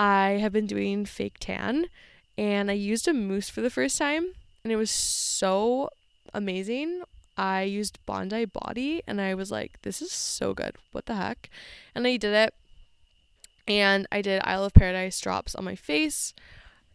I 0.00 0.38
have 0.40 0.52
been 0.52 0.66
doing 0.66 1.04
fake 1.04 1.36
tan 1.38 1.86
and 2.36 2.68
I 2.68 2.74
used 2.74 3.06
a 3.06 3.14
mousse 3.14 3.48
for 3.48 3.60
the 3.60 3.70
first 3.70 3.96
time 3.96 4.32
and 4.64 4.72
it 4.72 4.76
was 4.76 4.90
so 4.90 5.90
amazing. 6.34 7.02
I 7.36 7.62
used 7.62 8.04
Bondi 8.04 8.46
Body 8.46 9.00
and 9.06 9.20
I 9.20 9.34
was 9.34 9.52
like, 9.52 9.80
this 9.82 10.02
is 10.02 10.10
so 10.10 10.54
good. 10.54 10.74
What 10.90 11.06
the 11.06 11.14
heck? 11.14 11.48
And 11.94 12.04
I 12.04 12.16
did 12.16 12.34
it. 12.34 12.52
And 13.68 14.08
I 14.10 14.22
did 14.22 14.40
Isle 14.42 14.64
of 14.64 14.74
Paradise 14.74 15.20
drops 15.20 15.54
on 15.54 15.64
my 15.64 15.76
face. 15.76 16.34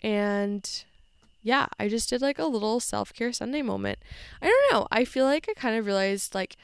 And 0.04 0.70
yeah, 1.42 1.68
I 1.80 1.88
just 1.88 2.10
did 2.10 2.22
like 2.22 2.40
a 2.40 2.46
little 2.46 2.82
self 2.82 3.14
care 3.14 3.32
Sunday 3.32 3.62
moment. 3.62 4.00
I 4.42 4.48
don't 4.48 4.74
know. 4.74 4.88
I 4.92 5.06
feel 5.06 5.24
like 5.24 5.48
I 5.50 5.54
kind 5.54 5.78
of 5.78 5.86
realized 5.86 6.36
like 6.36 6.58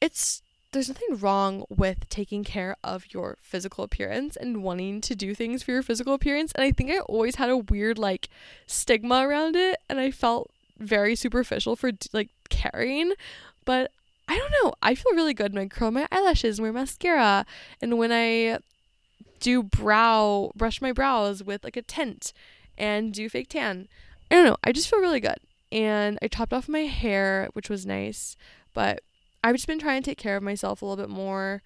it's 0.00 0.42
there's 0.72 0.88
nothing 0.88 1.16
wrong 1.16 1.64
with 1.70 2.08
taking 2.10 2.44
care 2.44 2.76
of 2.84 3.12
your 3.12 3.38
physical 3.40 3.84
appearance 3.84 4.36
and 4.36 4.62
wanting 4.62 5.00
to 5.00 5.14
do 5.14 5.34
things 5.34 5.62
for 5.62 5.72
your 5.72 5.82
physical 5.82 6.12
appearance. 6.12 6.52
And 6.52 6.62
I 6.62 6.72
think 6.72 6.90
I 6.90 6.98
always 7.00 7.36
had 7.36 7.48
a 7.48 7.56
weird 7.56 7.98
like 7.98 8.28
stigma 8.66 9.26
around 9.26 9.56
it. 9.56 9.78
And 9.88 9.98
I 9.98 10.10
felt 10.10 10.50
very 10.78 11.16
superficial 11.16 11.74
for 11.74 11.92
like 12.12 12.28
caring, 12.50 13.14
but 13.64 13.90
I 14.28 14.36
don't 14.36 14.52
know. 14.62 14.74
I 14.82 14.94
feel 14.94 15.14
really 15.14 15.34
good 15.34 15.54
when 15.54 15.64
I 15.64 15.68
curl 15.68 15.90
my 15.90 16.06
eyelashes 16.12 16.58
and 16.58 16.64
wear 16.64 16.72
mascara, 16.72 17.46
and 17.80 17.96
when 17.96 18.12
I 18.12 18.58
do 19.40 19.62
brow 19.62 20.50
brush 20.54 20.82
my 20.82 20.92
brows 20.92 21.42
with 21.42 21.64
like 21.64 21.76
a 21.76 21.82
tint 21.82 22.32
and 22.76 23.14
do 23.14 23.28
fake 23.28 23.48
tan. 23.48 23.88
I 24.30 24.34
don't 24.34 24.44
know. 24.44 24.56
I 24.62 24.72
just 24.72 24.90
feel 24.90 25.00
really 25.00 25.20
good. 25.20 25.38
And 25.72 26.18
I 26.20 26.28
topped 26.28 26.52
off 26.52 26.68
my 26.68 26.80
hair, 26.80 27.48
which 27.54 27.70
was 27.70 27.86
nice, 27.86 28.36
but 28.74 29.00
I've 29.42 29.54
just 29.54 29.66
been 29.66 29.78
trying 29.78 30.02
to 30.02 30.10
take 30.10 30.18
care 30.18 30.36
of 30.36 30.42
myself 30.42 30.82
a 30.82 30.86
little 30.86 31.02
bit 31.02 31.12
more 31.12 31.62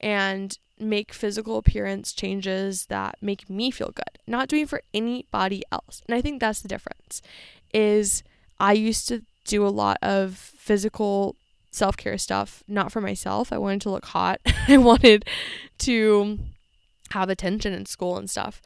and 0.00 0.56
make 0.78 1.12
physical 1.12 1.56
appearance 1.56 2.12
changes 2.12 2.86
that 2.86 3.16
make 3.20 3.50
me 3.50 3.70
feel 3.70 3.90
good, 3.90 4.18
not 4.26 4.48
doing 4.48 4.66
for 4.66 4.82
anybody 4.94 5.62
else. 5.72 6.02
And 6.06 6.14
I 6.14 6.20
think 6.20 6.40
that's 6.40 6.62
the 6.62 6.68
difference. 6.68 7.20
Is 7.74 8.22
I 8.60 8.72
used 8.72 9.08
to 9.08 9.22
do 9.44 9.66
a 9.66 9.68
lot 9.68 9.98
of 10.02 10.36
physical 10.36 11.36
self 11.70 11.96
care 11.96 12.18
stuff, 12.18 12.62
not 12.68 12.92
for 12.92 13.00
myself. 13.00 13.52
I 13.52 13.58
wanted 13.58 13.80
to 13.82 13.90
look 13.90 14.06
hot. 14.06 14.40
I 14.68 14.76
wanted 14.76 15.24
to 15.78 16.38
have 17.10 17.30
attention 17.30 17.72
in 17.72 17.86
school 17.86 18.16
and 18.16 18.30
stuff. 18.30 18.60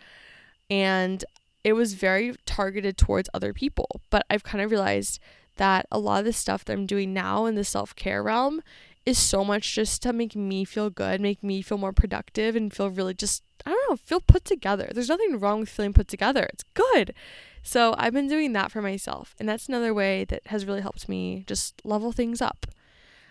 And 0.71 1.25
it 1.65 1.75
was 1.75 1.95
very 1.95 2.35
targeted 2.45 2.97
towards 2.97 3.29
other 3.33 3.53
people. 3.53 4.01
But 4.11 4.27
I've 4.29 4.43
kind 4.43 4.63
of 4.63 4.71
realized 4.71 5.21
that 5.57 5.87
a 5.91 5.99
lot 5.99 6.21
of 6.21 6.25
the 6.25 6.33
stuff 6.33 6.65
that 6.65 6.73
I'm 6.73 6.87
doing 6.87 7.13
now 7.13 7.47
in 7.47 7.55
the 7.55 7.65
self 7.65 7.95
care 7.95 8.23
realm 8.23 8.63
is 9.05 9.19
so 9.19 9.45
much 9.45 9.75
just 9.75 10.03
to 10.03 10.13
make 10.13 10.37
me 10.37 10.65
feel 10.65 10.91
good, 10.91 11.21
make 11.21 11.43
me 11.43 11.63
feel 11.63 11.79
more 11.79 11.93
productive, 11.93 12.55
and 12.55 12.73
feel 12.73 12.91
really 12.91 13.15
just, 13.15 13.43
I 13.67 13.71
don't 13.71 13.91
know, 13.91 13.97
feel 13.97 14.21
put 14.21 14.45
together. 14.45 14.91
There's 14.93 15.09
nothing 15.09 15.39
wrong 15.39 15.61
with 15.61 15.69
feeling 15.69 15.93
put 15.93 16.09
together. 16.09 16.49
It's 16.53 16.65
good. 16.75 17.15
So 17.63 17.95
I've 17.99 18.13
been 18.13 18.29
doing 18.29 18.53
that 18.53 18.71
for 18.71 18.81
myself. 18.81 19.35
And 19.39 19.49
that's 19.49 19.69
another 19.69 19.93
way 19.93 20.25
that 20.25 20.47
has 20.47 20.67
really 20.67 20.81
helped 20.81 21.09
me 21.09 21.45
just 21.47 21.85
level 21.85 22.13
things 22.13 22.41
up. 22.41 22.67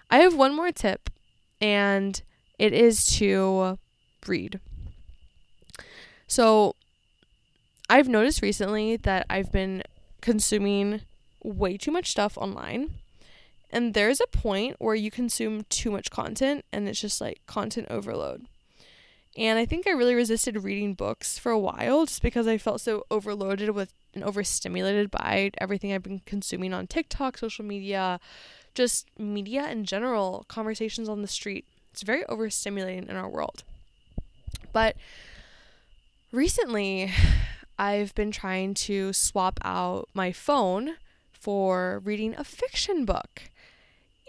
I 0.10 0.18
have 0.18 0.36
one 0.36 0.56
more 0.56 0.72
tip, 0.72 1.10
and 1.62 2.22
it 2.60 2.74
is 2.74 3.06
to 3.18 3.78
read. 4.28 4.60
So 6.28 6.76
I've 7.90 8.10
noticed 8.10 8.42
recently 8.42 8.98
that 8.98 9.26
I've 9.30 9.52
been 9.52 9.84
consuming 10.22 11.02
way 11.44 11.78
too 11.78 11.92
much 11.92 12.12
stuff 12.12 12.38
online. 12.38 12.96
And 13.72 13.94
there's 13.94 14.20
a 14.20 14.28
point 14.28 14.76
where 14.80 14.96
you 14.96 15.10
consume 15.10 15.66
too 15.70 15.92
much 15.92 16.12
content 16.12 16.66
and 16.74 16.88
it's 16.88 17.00
just 17.00 17.22
like 17.22 17.42
content 17.46 17.88
overload. 17.90 18.46
And 19.38 19.58
I 19.58 19.66
think 19.66 19.88
I 19.88 19.92
really 19.92 20.14
resisted 20.14 20.62
reading 20.62 20.94
books 20.94 21.38
for 21.38 21.52
a 21.52 21.60
while 21.60 22.06
just 22.06 22.22
because 22.22 22.48
I 22.48 22.58
felt 22.58 22.82
so 22.82 23.06
overloaded 23.10 23.70
with 23.70 23.94
and 24.14 24.26
overstimulated 24.26 25.10
by 25.10 25.52
everything 25.58 25.94
I've 25.94 26.04
been 26.04 26.22
consuming 26.26 26.74
on 26.74 26.86
TikTok, 26.86 27.38
social 27.38 27.64
media, 27.64 28.20
just 28.76 29.08
media 29.18 29.70
in 29.70 29.86
general, 29.86 30.46
conversations 30.50 31.08
on 31.08 31.22
the 31.22 31.30
street. 31.30 31.66
It's 31.94 32.02
very 32.02 32.24
overstimulating 32.26 33.10
in 33.10 33.16
our 33.16 33.30
world. 33.30 33.64
But 34.74 34.98
recently, 36.34 37.12
I've 37.80 38.14
been 38.16 38.32
trying 38.32 38.74
to 38.76 39.14
swap 39.14 39.60
out 39.64 40.10
my 40.14 40.34
phone 40.34 40.98
for 41.42 42.02
reading 42.06 42.36
a 42.38 42.44
fiction 42.44 43.04
book. 43.04 43.50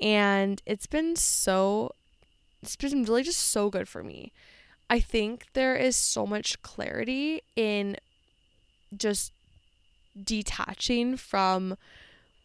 And 0.01 0.61
it's 0.67 0.87
been 0.87 1.15
so, 1.15 1.93
it's 2.63 2.77
been 2.77 3.05
really 3.05 3.23
just 3.23 3.41
so 3.41 3.71
good 3.71 3.89
for 3.89 4.03
me. 4.03 4.33
I 4.89 4.99
think 4.99 5.47
there 5.53 5.77
is 5.77 5.95
so 5.95 6.27
much 6.27 6.61
clarity 6.63 7.43
in 7.55 7.97
just 8.97 9.33
detaching 10.23 11.17
from 11.17 11.77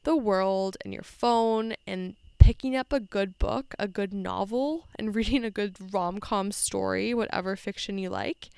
the 0.03 0.15
world 0.15 0.77
and 0.83 0.93
your 0.93 1.03
phone 1.03 1.73
and 1.85 2.15
picking 2.39 2.75
up 2.75 2.93
a 2.93 2.99
good 2.99 3.37
book, 3.39 3.75
a 3.77 3.87
good 3.87 4.13
novel, 4.13 4.87
and 4.97 5.15
reading 5.15 5.43
a 5.43 5.51
good 5.51 5.75
rom 5.93 6.19
com 6.19 6.51
story, 6.51 7.13
whatever 7.13 7.55
fiction 7.55 7.97
you 7.97 8.09
like, 8.09 8.49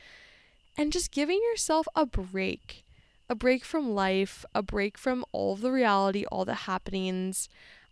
and 0.77 0.91
just 0.91 1.11
giving 1.11 1.39
yourself 1.51 1.87
a 1.95 2.05
break. 2.05 2.83
A 3.29 3.35
break 3.35 3.63
from 3.63 3.93
life, 3.93 4.43
a 4.55 4.63
break 4.63 4.97
from 4.97 5.23
all 5.31 5.55
the 5.55 5.71
reality, 5.71 6.25
all 6.25 6.45
the 6.45 6.65
happenings. 6.65 7.47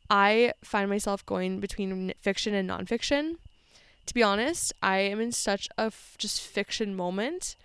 I 0.10 0.54
find 0.64 0.90
myself 0.90 1.26
going 1.26 1.60
between 1.60 2.14
fiction 2.22 2.54
and 2.54 2.70
nonfiction. 2.70 3.36
To 4.08 4.14
be 4.14 4.24
honest, 4.24 4.74
I 4.82 5.00
am 5.00 5.20
in 5.20 5.32
such 5.32 5.68
a 5.78 5.84
f- 5.84 6.16
just 6.18 6.42
fiction 6.42 6.96
moment, 6.96 7.56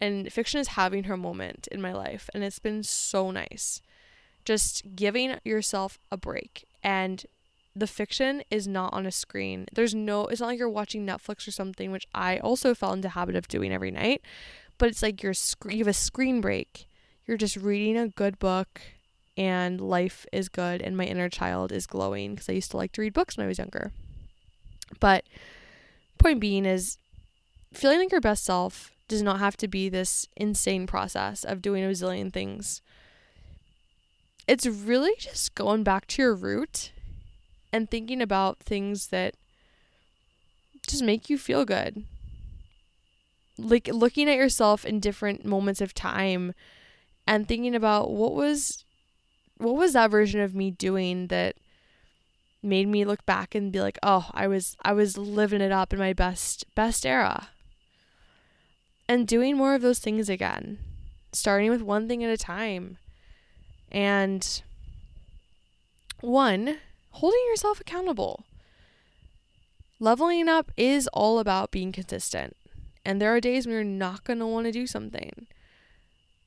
and 0.00 0.32
fiction 0.32 0.58
is 0.60 0.68
having 0.68 1.04
her 1.04 1.16
moment 1.16 1.68
in 1.70 1.80
my 1.80 1.92
life, 1.92 2.28
and 2.34 2.42
it's 2.42 2.58
been 2.58 2.82
so 2.82 3.30
nice. 3.30 3.80
Just 4.44 4.96
giving 4.96 5.36
yourself 5.44 5.98
a 6.10 6.16
break 6.16 6.66
and 6.82 7.26
the 7.74 7.86
fiction 7.86 8.42
is 8.50 8.66
not 8.66 8.92
on 8.92 9.06
a 9.06 9.10
screen. 9.12 9.66
There's 9.72 9.94
no 9.94 10.26
it's 10.26 10.40
not 10.40 10.48
like 10.48 10.58
you're 10.58 10.68
watching 10.68 11.06
Netflix 11.06 11.46
or 11.46 11.52
something, 11.52 11.92
which 11.92 12.06
I 12.14 12.38
also 12.38 12.74
fell 12.74 12.92
into 12.92 13.10
habit 13.10 13.36
of 13.36 13.48
doing 13.48 13.72
every 13.72 13.90
night. 13.90 14.22
But 14.78 14.88
it's 14.88 15.02
like 15.02 15.22
you're 15.22 15.34
sc- 15.34 15.70
you 15.70 15.78
have 15.78 15.86
a 15.86 15.92
screen 15.92 16.40
break. 16.40 16.86
You're 17.26 17.36
just 17.36 17.56
reading 17.56 17.96
a 17.96 18.08
good 18.08 18.38
book 18.38 18.80
and 19.36 19.80
life 19.80 20.26
is 20.32 20.48
good 20.48 20.82
and 20.82 20.96
my 20.96 21.04
inner 21.04 21.28
child 21.28 21.72
is 21.72 21.86
glowing 21.86 22.34
because 22.34 22.48
I 22.48 22.52
used 22.52 22.72
to 22.72 22.76
like 22.76 22.92
to 22.92 23.00
read 23.00 23.14
books 23.14 23.36
when 23.36 23.44
I 23.44 23.48
was 23.48 23.58
younger. 23.58 23.92
But 24.98 25.24
point 26.18 26.40
being 26.40 26.64
is 26.64 26.98
feeling 27.72 27.98
like 27.98 28.12
your 28.12 28.20
best 28.20 28.44
self 28.44 28.92
does 29.08 29.22
not 29.22 29.40
have 29.40 29.56
to 29.58 29.68
be 29.68 29.88
this 29.88 30.26
insane 30.36 30.86
process 30.86 31.44
of 31.44 31.62
doing 31.62 31.84
a 31.84 31.88
zillion 31.88 32.32
things. 32.32 32.82
It's 34.46 34.66
really 34.66 35.14
just 35.18 35.54
going 35.54 35.84
back 35.84 36.06
to 36.08 36.22
your 36.22 36.34
root 36.34 36.92
and 37.72 37.90
thinking 37.90 38.20
about 38.20 38.58
things 38.58 39.08
that 39.08 39.34
just 40.86 41.02
make 41.02 41.30
you 41.30 41.38
feel 41.38 41.64
good. 41.64 42.04
Like 43.58 43.88
looking 43.88 44.28
at 44.28 44.36
yourself 44.36 44.84
in 44.84 45.00
different 45.00 45.44
moments 45.44 45.80
of 45.80 45.94
time 45.94 46.54
and 47.30 47.46
thinking 47.46 47.76
about 47.76 48.10
what 48.10 48.34
was 48.34 48.84
what 49.56 49.76
was 49.76 49.92
that 49.92 50.10
version 50.10 50.40
of 50.40 50.52
me 50.52 50.72
doing 50.72 51.28
that 51.28 51.54
made 52.60 52.88
me 52.88 53.04
look 53.04 53.24
back 53.24 53.54
and 53.54 53.70
be 53.70 53.80
like, 53.80 53.98
"Oh, 54.02 54.28
I 54.34 54.48
was 54.48 54.76
I 54.82 54.92
was 54.92 55.16
living 55.16 55.60
it 55.60 55.70
up 55.70 55.92
in 55.92 55.98
my 56.00 56.12
best 56.12 56.64
best 56.74 57.06
era." 57.06 57.50
And 59.08 59.28
doing 59.28 59.56
more 59.56 59.76
of 59.76 59.82
those 59.82 60.00
things 60.00 60.28
again. 60.28 60.80
Starting 61.32 61.70
with 61.70 61.82
one 61.82 62.08
thing 62.08 62.24
at 62.24 62.30
a 62.30 62.36
time. 62.36 62.98
And 63.92 64.62
one, 66.20 66.78
holding 67.10 67.44
yourself 67.48 67.80
accountable. 67.80 68.44
Leveling 70.00 70.48
up 70.48 70.72
is 70.76 71.06
all 71.08 71.38
about 71.38 71.70
being 71.70 71.92
consistent. 71.92 72.56
And 73.04 73.20
there 73.20 73.34
are 73.34 73.40
days 73.40 73.66
when 73.66 73.74
you're 73.74 73.84
not 73.84 74.24
going 74.24 74.40
to 74.40 74.46
want 74.46 74.66
to 74.66 74.72
do 74.72 74.86
something. 74.86 75.46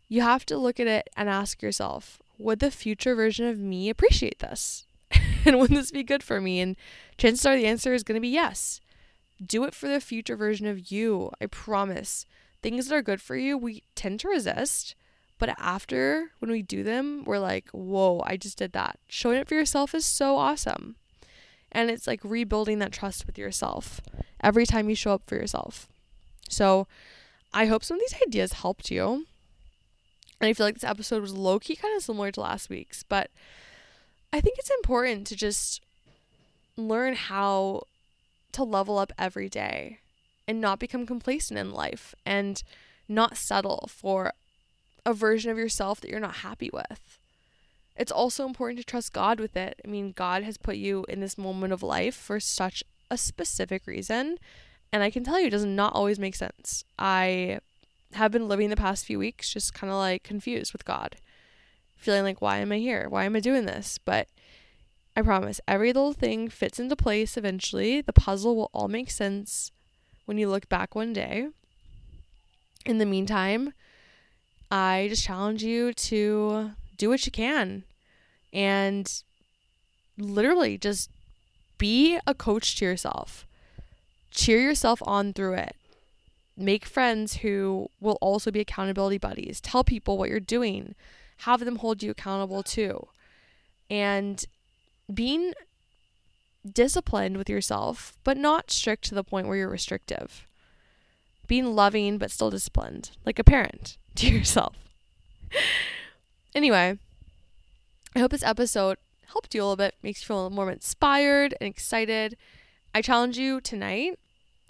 You 0.07 0.21
have 0.21 0.45
to 0.47 0.57
look 0.57 0.79
at 0.79 0.87
it 0.87 1.09
and 1.15 1.29
ask 1.29 1.61
yourself, 1.61 2.21
would 2.37 2.59
the 2.59 2.71
future 2.71 3.15
version 3.15 3.47
of 3.47 3.59
me 3.59 3.89
appreciate 3.89 4.39
this? 4.39 4.85
and 5.45 5.59
would 5.59 5.71
this 5.71 5.91
be 5.91 6.03
good 6.03 6.23
for 6.23 6.41
me? 6.41 6.59
And 6.59 6.75
chances 7.17 7.45
are 7.45 7.55
the 7.55 7.65
answer 7.65 7.93
is 7.93 8.03
going 8.03 8.15
to 8.15 8.21
be 8.21 8.29
yes. 8.29 8.81
Do 9.45 9.63
it 9.63 9.73
for 9.73 9.87
the 9.87 9.99
future 9.99 10.35
version 10.35 10.67
of 10.67 10.91
you. 10.91 11.31
I 11.41 11.47
promise. 11.47 12.25
Things 12.61 12.87
that 12.87 12.95
are 12.95 13.01
good 13.01 13.21
for 13.21 13.35
you, 13.35 13.57
we 13.57 13.83
tend 13.95 14.19
to 14.21 14.29
resist. 14.29 14.95
But 15.39 15.55
after, 15.59 16.31
when 16.39 16.51
we 16.51 16.61
do 16.61 16.83
them, 16.83 17.23
we're 17.25 17.39
like, 17.39 17.69
whoa, 17.71 18.23
I 18.25 18.37
just 18.37 18.57
did 18.57 18.71
that. 18.73 18.99
Showing 19.07 19.37
it 19.37 19.47
for 19.47 19.55
yourself 19.55 19.93
is 19.93 20.05
so 20.05 20.37
awesome. 20.37 20.95
And 21.71 21.89
it's 21.89 22.07
like 22.07 22.21
rebuilding 22.23 22.79
that 22.79 22.91
trust 22.91 23.25
with 23.25 23.37
yourself 23.37 23.99
every 24.41 24.65
time 24.65 24.89
you 24.89 24.95
show 24.95 25.13
up 25.13 25.23
for 25.25 25.35
yourself. 25.35 25.89
So 26.47 26.87
I 27.53 27.65
hope 27.65 27.83
some 27.83 27.97
of 27.97 28.01
these 28.01 28.21
ideas 28.25 28.53
helped 28.53 28.91
you. 28.91 29.25
And 30.43 30.49
I 30.49 30.53
feel 30.53 30.65
like 30.65 30.73
this 30.73 30.83
episode 30.83 31.21
was 31.21 31.33
low 31.33 31.57
key 31.57 31.77
kind 31.77 31.95
of 31.95 32.03
similar 32.03 32.29
to 32.29 32.41
last 32.41 32.69
week's, 32.69 33.01
but 33.01 33.31
I 34.33 34.41
think 34.41 34.59
it's 34.59 34.69
important 34.69 35.25
to 35.27 35.37
just 35.37 35.79
learn 36.75 37.15
how 37.15 37.83
to 38.51 38.65
level 38.65 38.97
up 38.97 39.13
every 39.17 39.47
day 39.47 39.99
and 40.45 40.59
not 40.59 40.79
become 40.79 41.05
complacent 41.05 41.57
in 41.57 41.71
life 41.71 42.13
and 42.25 42.61
not 43.07 43.37
settle 43.37 43.87
for 43.89 44.33
a 45.05 45.13
version 45.13 45.49
of 45.49 45.57
yourself 45.57 46.01
that 46.01 46.09
you're 46.11 46.19
not 46.19 46.35
happy 46.35 46.69
with. 46.73 47.19
It's 47.95 48.11
also 48.11 48.45
important 48.45 48.79
to 48.79 48.85
trust 48.85 49.13
God 49.13 49.39
with 49.39 49.55
it. 49.55 49.79
I 49.85 49.87
mean, 49.87 50.11
God 50.11 50.43
has 50.43 50.57
put 50.57 50.75
you 50.75 51.05
in 51.07 51.21
this 51.21 51.37
moment 51.37 51.71
of 51.71 51.81
life 51.81 52.15
for 52.15 52.41
such 52.41 52.83
a 53.09 53.17
specific 53.17 53.87
reason. 53.87 54.39
And 54.91 55.03
I 55.03 55.09
can 55.09 55.23
tell 55.23 55.39
you, 55.39 55.47
it 55.47 55.51
does 55.51 55.63
not 55.63 55.95
always 55.95 56.19
make 56.19 56.35
sense. 56.35 56.83
I 56.99 57.59
have 58.15 58.31
been 58.31 58.47
living 58.47 58.69
the 58.69 58.75
past 58.75 59.05
few 59.05 59.19
weeks 59.19 59.51
just 59.51 59.73
kind 59.73 59.91
of 59.91 59.97
like 59.97 60.23
confused 60.23 60.73
with 60.73 60.85
God, 60.85 61.15
feeling 61.95 62.23
like, 62.23 62.41
why 62.41 62.57
am 62.57 62.71
I 62.71 62.77
here? 62.77 63.07
Why 63.09 63.25
am 63.25 63.35
I 63.35 63.39
doing 63.39 63.65
this? 63.65 63.97
But 63.97 64.27
I 65.15 65.21
promise, 65.21 65.61
every 65.67 65.89
little 65.89 66.13
thing 66.13 66.49
fits 66.49 66.79
into 66.79 66.95
place 66.95 67.37
eventually. 67.37 68.01
The 68.01 68.13
puzzle 68.13 68.55
will 68.55 68.71
all 68.73 68.87
make 68.87 69.11
sense 69.11 69.71
when 70.25 70.37
you 70.37 70.49
look 70.49 70.67
back 70.69 70.95
one 70.95 71.13
day. 71.13 71.49
In 72.85 72.97
the 72.97 73.05
meantime, 73.05 73.73
I 74.71 75.07
just 75.09 75.23
challenge 75.23 75.63
you 75.63 75.93
to 75.93 76.71
do 76.97 77.09
what 77.09 77.25
you 77.25 77.31
can 77.31 77.83
and 78.51 79.23
literally 80.17 80.77
just 80.77 81.09
be 81.77 82.17
a 82.25 82.33
coach 82.33 82.75
to 82.77 82.85
yourself. 82.85 83.45
Cheer 84.31 84.59
yourself 84.59 85.01
on 85.05 85.33
through 85.33 85.53
it. 85.53 85.75
Make 86.55 86.85
friends 86.85 87.37
who 87.37 87.89
will 87.99 88.17
also 88.21 88.51
be 88.51 88.59
accountability 88.59 89.17
buddies. 89.17 89.59
Tell 89.59 89.83
people 89.83 90.17
what 90.17 90.29
you're 90.29 90.39
doing. 90.39 90.95
Have 91.37 91.65
them 91.65 91.77
hold 91.77 92.03
you 92.03 92.11
accountable 92.11 92.63
too. 92.63 93.07
And 93.89 94.45
being 95.11 95.53
disciplined 96.71 97.37
with 97.37 97.49
yourself, 97.49 98.13
but 98.23 98.37
not 98.37 98.71
strict 98.71 99.05
to 99.05 99.15
the 99.15 99.23
point 99.23 99.47
where 99.47 99.57
you're 99.57 99.69
restrictive. 99.69 100.47
Being 101.47 101.75
loving, 101.75 102.17
but 102.17 102.31
still 102.31 102.49
disciplined, 102.49 103.11
like 103.25 103.39
a 103.39 103.43
parent 103.43 103.97
to 104.15 104.27
yourself. 104.27 104.75
anyway, 106.55 106.97
I 108.15 108.19
hope 108.19 108.31
this 108.31 108.43
episode 108.43 108.97
helped 109.25 109.53
you 109.53 109.61
a 109.61 109.63
little 109.63 109.75
bit, 109.75 109.95
makes 110.03 110.21
you 110.21 110.27
feel 110.27 110.37
a 110.37 110.43
little 110.43 110.55
more 110.55 110.71
inspired 110.71 111.55
and 111.59 111.67
excited. 111.67 112.37
I 112.93 113.01
challenge 113.01 113.37
you 113.37 113.59
tonight 113.59 114.19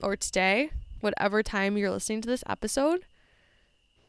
or 0.02 0.16
today, 0.16 0.72
whatever 1.04 1.44
time 1.44 1.78
you're 1.78 1.92
listening 1.92 2.22
to 2.22 2.30
this 2.30 2.44
episode, 2.48 3.06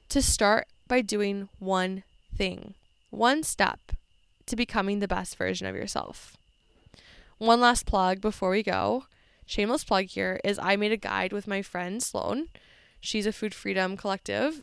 to 0.09 0.23
start 0.23 0.69
by 0.87 1.01
doing 1.01 1.49
one 1.59 2.05
thing, 2.37 2.75
one 3.11 3.43
step 3.43 3.93
to 4.47 4.57
becoming 4.57 5.01
the 5.01 5.09
best 5.09 5.37
version 5.37 5.67
of 5.67 5.75
yourself. 5.75 6.37
One 7.39 7.61
last 7.61 7.85
plug 7.85 8.21
before 8.21 8.51
we 8.51 8.63
go. 8.63 9.05
Shameless 9.45 9.85
plug 9.85 10.07
here 10.07 10.41
is 10.45 10.59
I 10.59 10.77
made 10.77 10.93
a 10.93 10.97
guide 10.97 11.33
with 11.33 11.49
my 11.49 11.63
friend 11.63 12.03
Sloan. 12.03 12.49
She's 13.01 13.27
a 13.27 13.33
Food 13.33 13.55
Freedom 13.55 13.97
Collective. 13.97 14.63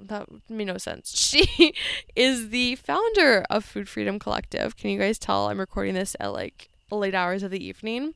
That 0.00 0.26
made 0.48 0.66
no 0.66 0.78
sense. 0.78 1.14
She 1.36 1.74
is 2.16 2.48
the 2.48 2.76
founder 2.76 3.44
of 3.50 3.64
Food 3.64 3.88
Freedom 3.88 4.18
Collective. 4.18 4.76
Can 4.76 4.90
you 4.90 4.98
guys 4.98 5.18
tell 5.18 5.48
I'm 5.48 5.60
recording 5.60 5.94
this 5.94 6.16
at 6.18 6.32
like 6.32 6.70
late 6.90 7.14
hours 7.14 7.42
of 7.42 7.50
the 7.50 7.64
evening? 7.64 8.14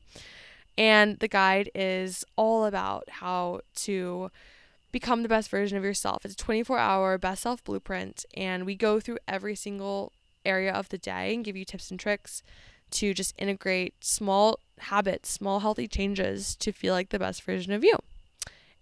And 0.81 1.19
the 1.19 1.27
guide 1.27 1.69
is 1.75 2.25
all 2.35 2.65
about 2.65 3.07
how 3.07 3.61
to 3.75 4.31
become 4.91 5.21
the 5.21 5.29
best 5.29 5.51
version 5.51 5.77
of 5.77 5.83
yourself. 5.83 6.25
It's 6.25 6.33
a 6.33 6.37
24 6.37 6.75
hour 6.79 7.19
best 7.19 7.43
self 7.43 7.63
blueprint, 7.63 8.25
and 8.35 8.65
we 8.65 8.73
go 8.73 8.99
through 8.99 9.19
every 9.27 9.53
single 9.53 10.11
area 10.43 10.73
of 10.73 10.89
the 10.89 10.97
day 10.97 11.35
and 11.35 11.45
give 11.45 11.55
you 11.55 11.65
tips 11.65 11.91
and 11.91 11.99
tricks 11.99 12.41
to 12.89 13.13
just 13.13 13.35
integrate 13.37 13.93
small 14.03 14.57
habits, 14.79 15.29
small 15.29 15.59
healthy 15.59 15.87
changes 15.87 16.55
to 16.55 16.71
feel 16.71 16.95
like 16.95 17.09
the 17.09 17.19
best 17.19 17.43
version 17.43 17.73
of 17.73 17.83
you. 17.83 17.99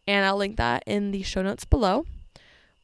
And 0.08 0.26
I'll 0.26 0.38
link 0.38 0.56
that 0.56 0.84
in 0.86 1.12
the 1.12 1.24
show 1.24 1.42
notes 1.42 1.66
below. 1.66 2.06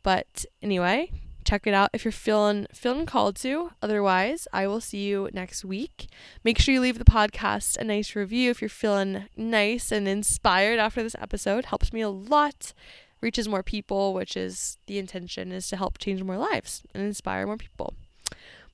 But 0.03 0.43
anyway, 0.61 1.09
check 1.45 1.67
it 1.67 1.73
out 1.73 1.91
if 1.93 2.03
you're 2.03 2.11
feeling 2.11 2.67
feeling 2.73 3.05
called 3.05 3.35
to. 3.37 3.71
Otherwise, 3.81 4.47
I 4.51 4.67
will 4.67 4.81
see 4.81 5.05
you 5.05 5.29
next 5.31 5.63
week. 5.63 6.07
Make 6.43 6.59
sure 6.59 6.73
you 6.73 6.81
leave 6.81 6.99
the 6.99 7.05
podcast 7.05 7.77
a 7.77 7.83
nice 7.83 8.15
review 8.15 8.49
if 8.51 8.61
you're 8.61 8.69
feeling 8.69 9.25
nice 9.37 9.91
and 9.91 10.07
inspired 10.07 10.79
after 10.79 11.03
this 11.03 11.15
episode. 11.19 11.65
Helps 11.65 11.93
me 11.93 12.01
a 12.01 12.09
lot. 12.09 12.73
Reaches 13.21 13.47
more 13.47 13.63
people, 13.63 14.13
which 14.13 14.35
is 14.35 14.77
the 14.87 14.99
intention 14.99 15.51
is 15.51 15.67
to 15.69 15.77
help 15.77 15.97
change 15.97 16.21
more 16.21 16.37
lives 16.37 16.83
and 16.93 17.03
inspire 17.03 17.45
more 17.45 17.57
people. 17.57 17.93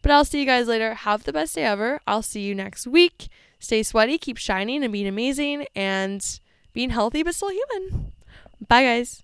But 0.02 0.12
I'll 0.12 0.26
see 0.26 0.40
you 0.40 0.46
guys 0.46 0.68
later. 0.68 0.94
Have 0.94 1.24
the 1.24 1.34
best 1.34 1.56
day 1.56 1.64
ever. 1.64 2.02
I'll 2.08 2.24
see 2.24 2.42
you 2.42 2.56
next 2.56 2.88
week. 2.88 3.28
Stay 3.60 3.84
sweaty, 3.84 4.18
keep 4.18 4.38
shining 4.38 4.84
and 4.84 4.92
being 4.92 5.08
amazing 5.08 5.68
and 5.76 6.40
being 6.74 6.90
healthy 6.90 7.22
but 7.22 7.36
still 7.36 7.52
human. 7.52 8.12
Bye 8.68 8.84
guys. 8.84 9.24